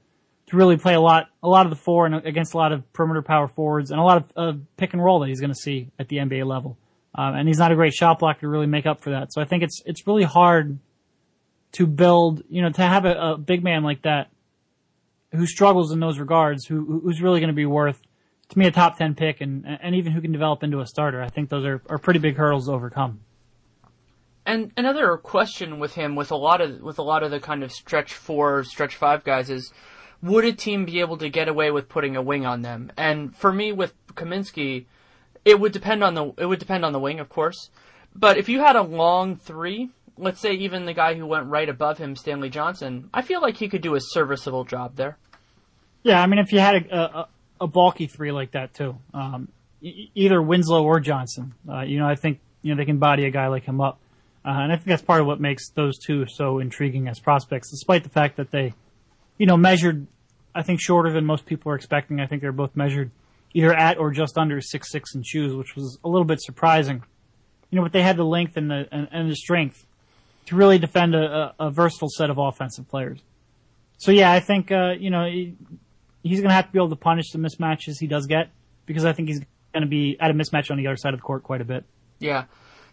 to 0.48 0.56
really 0.56 0.78
play 0.78 0.94
a 0.94 1.02
lot, 1.02 1.28
a 1.44 1.48
lot 1.48 1.66
of 1.66 1.70
the 1.70 1.76
four 1.76 2.06
and 2.06 2.16
against 2.26 2.54
a 2.54 2.58
lot 2.58 2.72
of 2.72 2.92
perimeter 2.94 3.22
power 3.22 3.48
forwards 3.48 3.92
and 3.92 4.00
a 4.00 4.04
lot 4.04 4.18
of 4.18 4.32
uh, 4.38 4.58
pick 4.78 4.94
and 4.94 5.04
roll 5.04 5.20
that 5.20 5.28
he's 5.28 5.42
going 5.42 5.52
to 5.52 5.60
see 5.60 5.90
at 6.00 6.08
the 6.08 6.18
NBA 6.18 6.46
level. 6.46 6.78
Um, 7.14 7.36
and 7.36 7.48
he's 7.48 7.58
not 7.58 7.72
a 7.72 7.76
great 7.76 7.94
shot 7.94 8.20
blocker 8.20 8.42
to 8.42 8.48
really 8.48 8.68
make 8.68 8.86
up 8.86 9.02
for 9.02 9.12
that. 9.12 9.34
So 9.34 9.42
I 9.42 9.46
think 9.46 9.64
it's 9.64 9.82
it's 9.86 10.08
really 10.08 10.24
hard 10.24 10.78
to 11.74 11.88
build, 11.88 12.44
you 12.50 12.62
know, 12.62 12.70
to 12.70 12.82
have 12.82 13.06
a, 13.06 13.34
a 13.34 13.38
big 13.38 13.64
man 13.64 13.84
like 13.84 14.04
that 14.04 14.30
who 15.32 15.46
struggles 15.46 15.92
in 15.92 16.00
those 16.00 16.20
regards, 16.20 16.66
who 16.66 17.02
who's 17.04 17.22
really 17.22 17.40
going 17.40 17.50
to 17.50 17.56
be 17.56 17.66
worth 17.66 18.02
to 18.50 18.60
me 18.60 18.68
a 18.68 18.72
top 18.72 18.98
ten 18.98 19.16
pick, 19.16 19.42
and 19.42 19.66
and 19.66 19.96
even 19.96 20.14
who 20.14 20.22
can 20.22 20.32
develop 20.32 20.64
into 20.64 20.80
a 20.80 20.86
starter. 20.86 21.22
I 21.22 21.30
think 21.30 21.50
those 21.50 21.66
are 21.66 21.82
are 21.90 21.98
pretty 21.98 22.20
big 22.20 22.38
hurdles 22.38 22.68
to 22.68 22.74
overcome. 22.74 23.22
And 24.46 24.72
another 24.78 25.18
question 25.18 25.78
with 25.78 25.96
him, 25.96 26.16
with 26.16 26.32
a 26.32 26.38
lot 26.38 26.62
of 26.62 26.82
with 26.82 27.00
a 27.00 27.04
lot 27.04 27.24
of 27.24 27.32
the 27.32 27.40
kind 27.40 27.64
of 27.64 27.72
stretch 27.72 28.14
four, 28.14 28.64
stretch 28.64 28.96
five 28.96 29.24
guys, 29.26 29.50
is 29.50 29.74
would 30.22 30.46
a 30.46 30.54
team 30.54 30.86
be 30.86 31.02
able 31.02 31.18
to 31.18 31.30
get 31.30 31.50
away 31.50 31.70
with 31.70 31.90
putting 31.90 32.16
a 32.16 32.22
wing 32.22 32.46
on 32.46 32.62
them? 32.62 32.92
And 32.96 33.36
for 33.36 33.52
me, 33.52 33.74
with 33.74 33.94
Kaminsky, 34.14 34.86
it 35.44 35.60
would 35.60 35.74
depend 35.74 36.04
on 36.04 36.14
the 36.14 36.34
it 36.38 36.46
would 36.46 36.60
depend 36.60 36.86
on 36.86 36.94
the 36.94 37.00
wing, 37.00 37.20
of 37.20 37.28
course. 37.28 37.70
But 38.16 38.38
if 38.38 38.48
you 38.50 38.62
had 38.62 38.76
a 38.76 38.82
long 38.82 39.36
three, 39.36 39.90
let's 40.18 40.40
say 40.40 40.54
even 40.54 40.86
the 40.86 40.94
guy 40.94 41.16
who 41.16 41.26
went 41.26 41.48
right 41.48 41.68
above 41.68 41.98
him, 41.98 42.16
Stanley 42.16 42.50
Johnson, 42.50 43.10
I 43.14 43.22
feel 43.22 43.42
like 43.42 43.58
he 43.58 43.70
could 43.70 43.82
do 43.82 43.96
a 43.96 44.00
serviceable 44.00 44.66
job 44.66 44.96
there. 44.96 45.18
Yeah, 46.04 46.22
I 46.22 46.28
mean, 46.28 46.40
if 46.40 46.52
you 46.52 46.60
had 46.60 46.76
a, 46.88 47.00
a, 47.00 47.28
a 47.62 47.68
bulky 47.68 48.08
three 48.08 48.32
like 48.32 48.52
that 48.52 48.74
too, 48.74 48.98
um, 49.14 49.50
either 49.82 50.42
Winslow 50.42 50.84
or 50.84 51.00
Johnson, 51.00 51.54
uh, 51.70 51.82
you 51.82 52.00
know, 52.00 52.08
I 52.08 52.16
think 52.16 52.40
you 52.62 52.74
know 52.74 52.78
they 52.78 52.86
can 52.86 52.98
body 52.98 53.26
a 53.26 53.32
guy 53.32 53.48
like 53.48 53.64
him 53.66 53.82
up, 53.82 54.00
uh, 54.46 54.50
and 54.50 54.72
I 54.72 54.76
think 54.76 54.88
that's 54.88 55.02
part 55.02 55.22
of 55.22 55.28
what 55.28 55.40
makes 55.40 55.70
those 55.72 55.98
two 55.98 56.26
so 56.28 56.60
intriguing 56.60 57.08
as 57.08 57.20
prospects, 57.20 57.72
despite 57.72 58.04
the 58.04 58.10
fact 58.10 58.38
that 58.38 58.52
they 58.52 58.74
you 59.38 59.46
know, 59.46 59.58
measured, 59.58 60.08
I 60.54 60.64
think 60.64 60.82
shorter 60.82 61.12
than 61.12 61.26
most 61.26 61.46
people 61.46 61.72
are 61.72 61.76
expecting. 61.76 62.20
I 62.20 62.28
think 62.28 62.42
they're 62.42 62.52
both 62.52 62.76
measured 62.76 63.12
either 63.54 63.74
at 63.74 63.98
or 63.98 64.12
just 64.12 64.38
under 64.38 64.60
six 64.62 64.92
six 64.92 65.16
in 65.16 65.24
shoes, 65.24 65.56
which 65.56 65.76
was 65.76 66.00
a 66.04 66.10
little 66.10 66.26
bit 66.26 66.42
surprising. 66.42 67.04
You 67.70 67.78
know, 67.78 67.84
but 67.84 67.94
they 67.94 68.02
had 68.02 68.18
the 68.18 68.26
length 68.26 68.58
and 68.58 68.70
the 68.70 68.88
and, 68.92 69.08
and 69.12 69.30
the 69.30 69.36
strength 69.36 69.86
to 70.48 70.56
really 70.56 70.80
defend 70.80 71.14
a, 71.14 71.54
a, 71.60 71.70
versatile 71.70 72.10
set 72.10 72.30
of 72.30 72.38
offensive 72.38 72.88
players. 72.88 73.20
So 73.98 74.12
yeah, 74.12 74.32
I 74.32 74.40
think 74.40 74.72
uh, 74.72 74.94
you 74.98 75.10
know 75.10 75.26
he, 75.26 75.56
he's 76.24 76.40
going 76.40 76.50
to 76.50 76.56
have 76.56 76.68
to 76.68 76.72
be 76.72 76.80
able 76.80 76.90
to 76.90 76.96
punish 76.96 77.32
the 77.32 77.38
mismatches 77.38 78.00
he 78.00 78.08
does 78.08 78.26
get 78.26 78.50
because 78.86 79.06
I 79.06 79.14
think 79.14 79.28
he's 79.28 79.42
going 79.74 79.82
to 79.82 79.88
be 79.88 80.18
at 80.20 80.32
a 80.32 80.34
mismatch 80.34 80.72
on 80.72 80.78
the 80.78 80.88
other 80.88 80.98
side 80.98 81.14
of 81.14 81.20
the 81.20 81.24
court 81.24 81.44
quite 81.44 81.62
a 81.62 81.66
bit. 81.66 81.84
Yeah. 82.20 82.46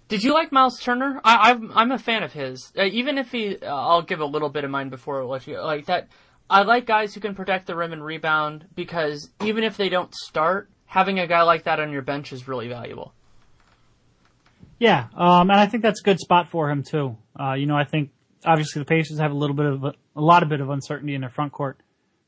Did 0.08 0.22
you 0.22 0.34
like 0.34 0.52
Miles 0.52 0.78
Turner? 0.80 1.20
I, 1.24 1.50
I'm 1.50 1.72
I'm 1.72 1.92
a 1.92 1.98
fan 1.98 2.22
of 2.22 2.32
his. 2.32 2.72
Uh, 2.76 2.84
even 2.84 3.16
if 3.16 3.32
he, 3.32 3.56
uh, 3.56 3.74
I'll 3.74 4.02
give 4.02 4.20
a 4.20 4.26
little 4.26 4.50
bit 4.50 4.64
of 4.64 4.70
mine 4.70 4.90
before 4.90 5.22
I 5.22 5.24
let 5.24 5.46
you. 5.46 5.60
Like 5.60 5.86
that, 5.86 6.08
I 6.50 6.62
like 6.62 6.84
guys 6.84 7.14
who 7.14 7.20
can 7.20 7.34
protect 7.34 7.66
the 7.66 7.76
rim 7.76 7.92
and 7.92 8.04
rebound 8.04 8.66
because 8.74 9.30
even 9.42 9.64
if 9.64 9.78
they 9.78 9.88
don't 9.88 10.14
start, 10.14 10.68
having 10.86 11.18
a 11.20 11.26
guy 11.26 11.42
like 11.42 11.64
that 11.64 11.80
on 11.80 11.90
your 11.90 12.02
bench 12.02 12.32
is 12.32 12.46
really 12.46 12.68
valuable. 12.68 13.14
Yeah, 14.78 15.06
um, 15.16 15.50
and 15.50 15.58
I 15.58 15.66
think 15.66 15.82
that's 15.82 16.00
a 16.00 16.04
good 16.04 16.18
spot 16.18 16.48
for 16.48 16.70
him 16.70 16.82
too. 16.82 17.16
Uh, 17.38 17.54
you 17.54 17.66
know, 17.66 17.76
I 17.76 17.84
think 17.84 18.10
obviously 18.44 18.80
the 18.80 18.86
Pacers 18.86 19.18
have 19.18 19.30
a 19.30 19.34
little 19.34 19.56
bit 19.56 19.66
of 19.66 19.84
a, 19.84 19.94
a 20.16 20.20
lot 20.20 20.42
of 20.42 20.48
bit 20.48 20.60
of 20.60 20.70
uncertainty 20.70 21.14
in 21.14 21.20
their 21.20 21.30
front 21.30 21.52
court, 21.52 21.78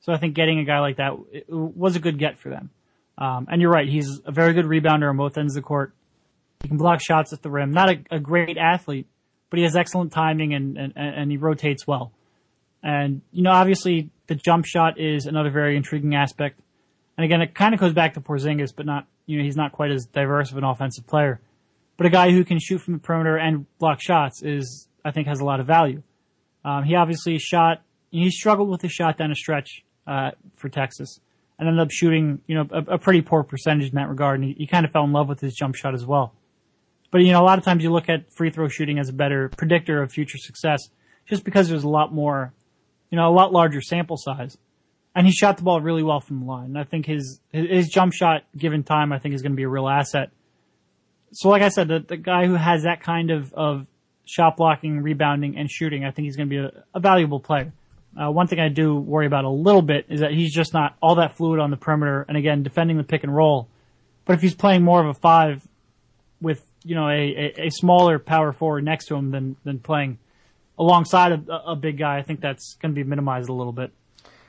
so 0.00 0.12
I 0.12 0.18
think 0.18 0.35
getting 0.35 0.59
a 0.59 0.64
guy 0.64 0.80
like 0.80 0.96
that 0.96 1.12
was 1.48 1.96
a 1.96 2.00
good 2.00 2.18
get 2.18 2.38
for 2.38 2.50
them. 2.50 2.70
Um, 3.18 3.48
and 3.50 3.61
you're 3.61 3.70
right, 3.70 3.88
he's 3.88 4.20
a 4.24 4.32
very 4.32 4.52
good 4.52 4.66
rebounder 4.66 5.09
on 5.09 5.16
both 5.16 5.38
ends 5.38 5.56
of 5.56 5.62
the 5.62 5.66
court. 5.66 5.94
He 6.62 6.68
can 6.68 6.76
block 6.76 7.00
shots 7.00 7.32
at 7.32 7.42
the 7.42 7.50
rim. 7.50 7.70
Not 7.70 7.90
a, 7.90 8.04
a 8.11 8.20
great 8.20 8.59
athlete, 8.59 9.06
but 9.50 9.59
he 9.59 9.64
has 9.64 9.74
excellent 9.74 10.12
timing 10.12 10.54
and, 10.54 10.76
and, 10.76 10.92
and 10.96 11.30
he 11.30 11.37
rotates 11.37 11.87
well. 11.87 12.12
And, 12.82 13.22
you 13.32 13.42
know, 13.42 13.52
obviously 13.52 14.11
the 14.26 14.35
jump 14.35 14.66
shot 14.66 15.00
is 15.00 15.26
another 15.26 15.50
very 15.50 15.76
intriguing 15.76 16.14
aspect. 16.14 16.61
And 17.16 17.24
again, 17.24 17.40
it 17.40 17.54
kind 17.54 17.74
of 17.74 17.80
goes 17.80 17.94
back 17.94 18.14
to 18.14 18.20
Porzingis, 18.20 18.74
but 18.76 18.85
not, 18.85 19.06
you 19.24 19.38
know, 19.38 19.44
he's 19.44 19.56
not 19.56 19.72
quite 19.72 19.90
as 19.90 20.06
diverse 20.06 20.50
of 20.50 20.59
an 20.59 20.64
offensive 20.64 21.06
player. 21.06 21.40
But 21.96 22.06
a 22.06 22.11
guy 22.11 22.30
who 22.30 22.44
can 22.44 22.59
shoot 22.59 22.78
from 22.78 22.94
the 22.94 23.00
perimeter 23.00 23.37
and 23.37 23.66
block 23.78 24.00
shots 24.00 24.42
is, 24.42 24.88
I 25.04 25.11
think, 25.11 25.28
has 25.28 25.40
a 25.40 25.44
lot 25.44 25.61
of 25.61 25.66
value. 25.66 26.02
Um, 26.64 26.85
he 26.85 26.94
obviously 26.94 27.38
shot, 27.38 27.82
he 28.11 28.30
struggled 28.30 28.68
with 28.68 28.82
his 28.82 28.92
shot 28.92 29.16
down 29.16 29.30
a 29.30 29.35
stretch, 29.35 29.82
uh, 30.06 30.32
for 30.56 30.68
Texas 30.68 31.20
and 31.59 31.68
ended 31.68 31.82
up 31.82 31.90
shooting, 31.90 32.40
you 32.46 32.54
know, 32.54 32.66
a, 32.70 32.94
a 32.94 32.98
pretty 32.98 33.22
poor 33.22 33.42
percentage 33.42 33.88
in 33.88 33.94
that 33.94 34.09
regard. 34.09 34.40
And 34.40 34.48
he, 34.48 34.54
he 34.59 34.66
kind 34.66 34.85
of 34.85 34.92
fell 34.92 35.04
in 35.04 35.12
love 35.12 35.28
with 35.28 35.40
his 35.40 35.54
jump 35.54 35.74
shot 35.74 35.94
as 35.94 36.04
well. 36.04 36.35
But, 37.11 37.18
you 37.22 37.32
know, 37.32 37.40
a 37.40 37.46
lot 37.46 37.59
of 37.59 37.64
times 37.64 37.82
you 37.82 37.90
look 37.90 38.09
at 38.09 38.32
free 38.32 38.50
throw 38.50 38.68
shooting 38.68 38.98
as 38.98 39.09
a 39.09 39.12
better 39.12 39.48
predictor 39.56 40.02
of 40.02 40.12
future 40.12 40.38
success 40.38 40.90
just 41.26 41.44
because 41.44 41.68
there's 41.68 41.85
a 41.85 41.88
lot 41.88 42.12
more 42.12 42.52
you 43.11 43.16
know, 43.16 43.28
a 43.28 43.35
lot 43.35 43.52
larger 43.52 43.80
sample 43.80 44.16
size. 44.16 44.59
And 45.14 45.26
he 45.26 45.32
shot 45.32 45.56
the 45.56 45.62
ball 45.62 45.80
really 45.80 46.02
well 46.02 46.20
from 46.20 46.40
the 46.40 46.46
line. 46.46 46.66
And 46.66 46.78
I 46.78 46.85
think 46.85 47.06
his, 47.06 47.40
his 47.50 47.88
jump 47.88 48.12
shot, 48.12 48.42
given 48.56 48.82
time, 48.82 49.12
I 49.12 49.18
think 49.18 49.35
is 49.35 49.42
going 49.42 49.52
to 49.52 49.56
be 49.56 49.62
a 49.62 49.68
real 49.68 49.88
asset. 49.88 50.30
So 51.37 51.51
like 51.51 51.61
I 51.61 51.68
said, 51.68 51.88
the, 51.88 52.01
the 52.01 52.16
guy 52.16 52.46
who 52.46 52.55
has 52.55 52.85
that 52.85 53.03
kind 53.03 53.31
of, 53.31 53.53
of 53.53 53.87
shot 54.25 54.57
blocking, 54.57 55.03
rebounding, 55.03 55.59
and 55.59 55.70
shooting, 55.70 56.03
I 56.03 56.11
think 56.11 56.25
he's 56.25 56.37
going 56.37 56.49
to 56.49 56.51
be 56.51 56.57
a, 56.59 56.85
a 56.94 57.01
valuable 57.01 57.40
player. 57.40 57.75
Uh, 58.18 58.31
one 58.31 58.46
thing 58.46 58.59
I 58.59 58.70
do 58.70 58.94
worry 58.96 59.27
about 59.27 59.44
a 59.44 59.51
little 59.51 59.83
bit 59.83 60.07
is 60.09 60.20
that 60.20 60.31
he's 60.33 60.55
just 60.55 60.72
not 60.72 60.96
all 61.03 61.16
that 61.16 61.37
fluid 61.37 61.61
on 61.61 61.70
the 61.70 61.77
perimeter, 61.77 62.25
and 62.27 62.38
again, 62.38 62.62
defending 62.62 62.96
the 62.96 63.05
pick 63.05 63.22
and 63.22 63.37
roll. 63.37 63.68
But 64.25 64.37
if 64.37 64.40
he's 64.40 64.55
playing 64.55 64.83
more 64.83 65.03
of 65.03 65.14
a 65.14 65.14
five 65.14 65.62
with 66.40 66.64
you 66.85 66.94
know 66.94 67.09
a, 67.09 67.53
a, 67.59 67.66
a 67.66 67.70
smaller 67.70 68.18
power 68.18 68.53
forward 68.53 68.85
next 68.85 69.07
to 69.09 69.14
him 69.14 69.31
than 69.33 69.57
than 69.64 69.79
playing 69.79 70.18
alongside 70.79 71.33
a, 71.33 71.70
a 71.72 71.77
big 71.77 71.99
guy, 71.99 72.16
I 72.16 72.22
think 72.22 72.40
that's 72.40 72.77
going 72.81 72.94
to 72.94 72.99
be 72.99 73.07
minimized 73.07 73.51
a 73.51 73.53
little 73.53 73.75
bit. 73.75 73.92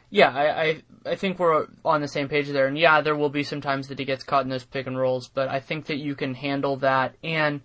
Yeah, 0.10 0.30
I, 0.34 0.62
I, 0.62 0.84
I 1.06 1.16
think 1.16 1.38
we're 1.38 1.68
on 1.84 2.02
the 2.02 2.08
same 2.08 2.30
page 2.30 2.48
there, 2.48 2.68
and 2.68 2.78
yeah, 2.78 3.02
there 3.02 3.16
will 3.16 3.30
be 3.30 3.44
some 3.44 3.60
times 3.60 3.90
that 3.90 4.00
he 4.00 4.06
gets 4.06 4.24
caught 4.24 4.44
in 4.44 4.50
those 4.50 4.64
pick 4.64 4.88
and 4.88 4.98
rolls, 4.98 5.28
but 5.28 5.50
I 5.50 5.60
think 5.60 5.88
that 5.88 5.98
you 5.98 6.16
can 6.16 6.34
handle 6.34 6.78
that. 6.78 7.16
And 7.24 7.62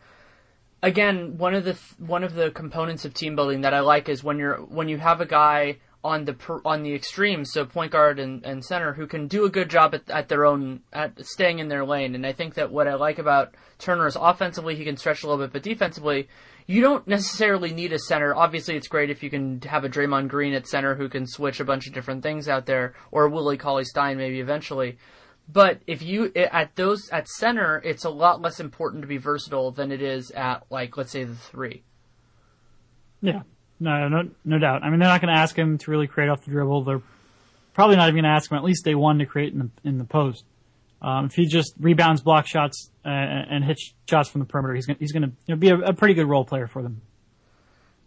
again, 0.83 1.39
one 1.39 1.55
of 1.55 1.65
the 1.65 1.79
one 1.99 2.25
of 2.25 2.35
the 2.35 2.51
components 2.51 3.05
of 3.05 3.15
team 3.15 3.37
building 3.37 3.61
that 3.61 3.75
I 3.75 3.81
like 3.81 4.09
is 4.09 4.25
when 4.25 4.39
you're 4.39 4.57
when 4.57 4.89
you 4.89 4.99
have 4.99 5.21
a 5.21 5.27
guy 5.27 5.79
on 6.05 6.25
the 6.25 6.37
on 6.65 6.83
the 6.83 6.95
extremes, 6.95 7.53
so 7.53 7.65
point 7.65 7.93
guard 7.93 8.19
and, 8.19 8.45
and 8.45 8.65
center, 8.65 8.95
who 8.95 9.07
can 9.07 9.29
do 9.29 9.45
a 9.45 9.51
good 9.51 9.71
job 9.71 9.95
at, 9.95 10.11
at 10.11 10.29
their 10.29 10.45
own 10.45 10.81
at 10.93 11.25
staying 11.25 11.61
in 11.61 11.69
their 11.69 11.85
lane. 11.85 12.15
And 12.15 12.27
I 12.27 12.33
think 12.33 12.55
that 12.55 12.73
what 12.73 12.89
I 12.89 12.95
like 12.95 13.21
about 13.21 13.55
Turner 13.79 14.07
is 14.09 14.17
offensively 14.17 14.75
he 14.75 14.85
can 14.85 14.97
stretch 14.97 15.23
a 15.23 15.29
little 15.29 15.45
bit, 15.45 15.53
but 15.53 15.63
defensively 15.63 16.29
you 16.67 16.81
don't 16.81 17.07
necessarily 17.07 17.73
need 17.73 17.93
a 17.93 17.99
center. 17.99 18.35
Obviously, 18.35 18.77
it's 18.77 18.89
great 18.89 19.11
if 19.11 19.23
you 19.23 19.31
can 19.31 19.61
have 19.63 19.85
a 19.85 19.89
Draymond 19.89 20.29
Green 20.29 20.55
at 20.55 20.67
center 20.67 20.95
who 20.95 21.09
can 21.09 21.27
switch 21.27 21.61
a 21.61 21.65
bunch 21.65 21.87
of 21.87 21.93
different 21.93 22.23
things 22.23 22.49
out 22.49 22.67
there, 22.67 22.95
or 23.11 23.29
Willie 23.29 23.59
Cauley 23.59 23.85
Stein 23.85 24.17
maybe 24.17 24.41
eventually. 24.41 24.99
But 25.49 25.81
if 25.87 26.03
you 26.03 26.33
at 26.35 26.77
those 26.77 27.09
at 27.11 27.29
center, 27.29 27.81
it's 27.85 28.05
a 28.05 28.11
lot 28.11 28.41
less 28.41 28.61
important 28.61 29.03
to 29.03 29.09
be 29.09 29.19
versatile 29.19 29.71
than 29.71 29.91
it 29.91 30.01
is 30.01 30.31
at 30.31 30.65
like 30.71 30.97
let's 30.97 31.11
say 31.11 31.25
the 31.25 31.35
three. 31.35 31.83
Yeah, 33.21 33.43
no, 33.79 34.09
no, 34.09 34.31
no 34.45 34.59
doubt. 34.59 34.83
I 34.83 34.91
mean, 34.91 35.01
they're 35.01 35.09
not 35.09 35.21
going 35.21 35.35
to 35.35 35.41
ask 35.41 35.57
him 35.57 35.79
to 35.79 35.91
really 35.91 36.07
create 36.07 36.29
off 36.29 36.45
the 36.45 36.51
dribble. 36.51 36.85
They're 36.85 37.03
probably 37.75 37.97
not 37.97 38.09
even 38.09 38.23
going 38.23 38.31
to 38.31 38.37
ask 38.37 38.51
him 38.51 38.59
at 38.59 38.65
least 38.65 38.85
day 38.85 38.95
one 38.95 39.19
to 39.19 39.27
create 39.27 39.53
in 39.53 39.59
the 39.59 39.89
in 39.89 39.99
the 39.99 40.05
post. 40.05 40.45
Um, 41.03 41.27
if 41.27 41.35
he 41.35 41.47
just 41.47 41.75
rebounds, 41.81 42.23
block 42.23 42.47
shots, 42.47 42.91
uh, 43.05 43.09
and 43.09 43.65
hits 43.65 43.93
shots 44.09 44.29
from 44.29 44.41
the 44.41 44.47
perimeter, 44.47 44.75
he's 44.75 44.87
gonna, 44.87 44.99
he's 45.01 45.13
going 45.13 45.23
to 45.23 45.33
you 45.47 45.55
know, 45.55 45.57
be 45.57 45.69
a, 45.69 45.79
a 45.79 45.93
pretty 45.93 46.15
good 46.15 46.29
role 46.29 46.45
player 46.45 46.69
for 46.69 46.81
them. 46.83 47.03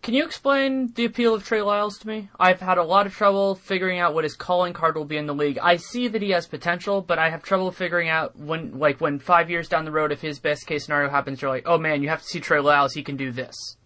Can 0.01 0.13
you 0.13 0.23
explain 0.23 0.93
the 0.93 1.05
appeal 1.05 1.33
of 1.33 1.43
Trey 1.43 1.63
Lyles 1.63 1.97
to 1.97 2.07
me? 2.07 2.29
I've 2.39 2.59
had 2.59 2.77
a 2.77 2.83
lot 2.83 3.07
of 3.07 3.13
trouble 3.13 3.55
figuring 3.55 3.99
out 3.99 4.13
what 4.13 4.23
his 4.23 4.35
calling 4.35 4.71
card 4.71 4.95
will 4.95 5.03
be 5.03 5.17
in 5.17 5.25
the 5.25 5.33
league. 5.33 5.57
I 5.57 5.77
see 5.77 6.07
that 6.07 6.21
he 6.21 6.29
has 6.29 6.45
potential, 6.45 7.01
but 7.01 7.17
I 7.17 7.31
have 7.31 7.41
trouble 7.41 7.71
figuring 7.71 8.07
out 8.07 8.37
when, 8.37 8.77
like, 8.77 9.01
when 9.01 9.17
five 9.17 9.49
years 9.49 9.67
down 9.67 9.83
the 9.83 9.91
road, 9.91 10.11
if 10.11 10.21
his 10.21 10.37
best 10.37 10.67
case 10.67 10.85
scenario 10.85 11.09
happens, 11.09 11.41
you're 11.41 11.49
like, 11.49 11.63
oh 11.65 11.79
man, 11.79 12.03
you 12.03 12.09
have 12.09 12.21
to 12.21 12.27
see 12.27 12.39
Trey 12.39 12.59
Lyles. 12.59 12.93
He 12.93 13.01
can 13.01 13.17
do 13.17 13.31
this. 13.31 13.77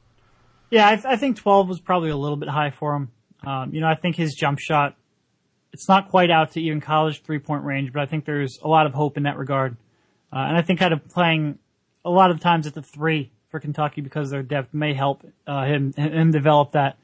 Yeah, 0.70 0.90
I, 0.90 0.96
th- 0.96 1.06
I 1.06 1.16
think 1.16 1.38
12 1.38 1.70
was 1.70 1.80
probably 1.80 2.10
a 2.10 2.18
little 2.18 2.38
bit 2.38 2.50
high 2.50 2.72
for 2.72 2.96
him. 2.96 3.12
Um, 3.48 3.74
you 3.74 3.80
know, 3.80 3.88
I 3.88 3.96
think 3.96 4.18
his 4.18 4.36
jump 4.36 4.60
shot 4.60 4.98
it's 5.72 5.88
not 5.88 6.10
quite 6.10 6.32
out 6.32 6.52
to 6.54 6.62
even 6.62 6.82
college 6.82 7.22
three 7.24 7.40
point 7.40 7.64
range, 7.64 7.94
but 7.94 8.02
I 8.02 8.06
think 8.06 8.26
there's 8.26 8.60
a 8.64 8.68
lot 8.68 8.86
of 8.86 8.94
hope 8.94 9.18
in 9.18 9.24
that 9.24 9.38
regard. 9.38 9.78
Uh, 10.32 10.40
and 10.40 10.58
I 10.58 10.62
think 10.62 10.80
kind 10.80 10.94
of 10.94 11.08
playing 11.10 11.60
a 12.06 12.10
lot 12.10 12.32
of 12.32 12.40
times 12.40 12.68
at 12.68 12.74
the 12.74 12.82
three 12.82 13.32
for 13.50 13.60
Kentucky 13.60 14.02
because 14.02 14.30
their 14.30 14.44
depth 14.44 14.74
may 14.74 14.94
help 14.94 15.26
uh, 15.48 15.66
him 15.66 15.94
him 15.94 16.32
develop 16.32 16.74
that. 16.74 16.98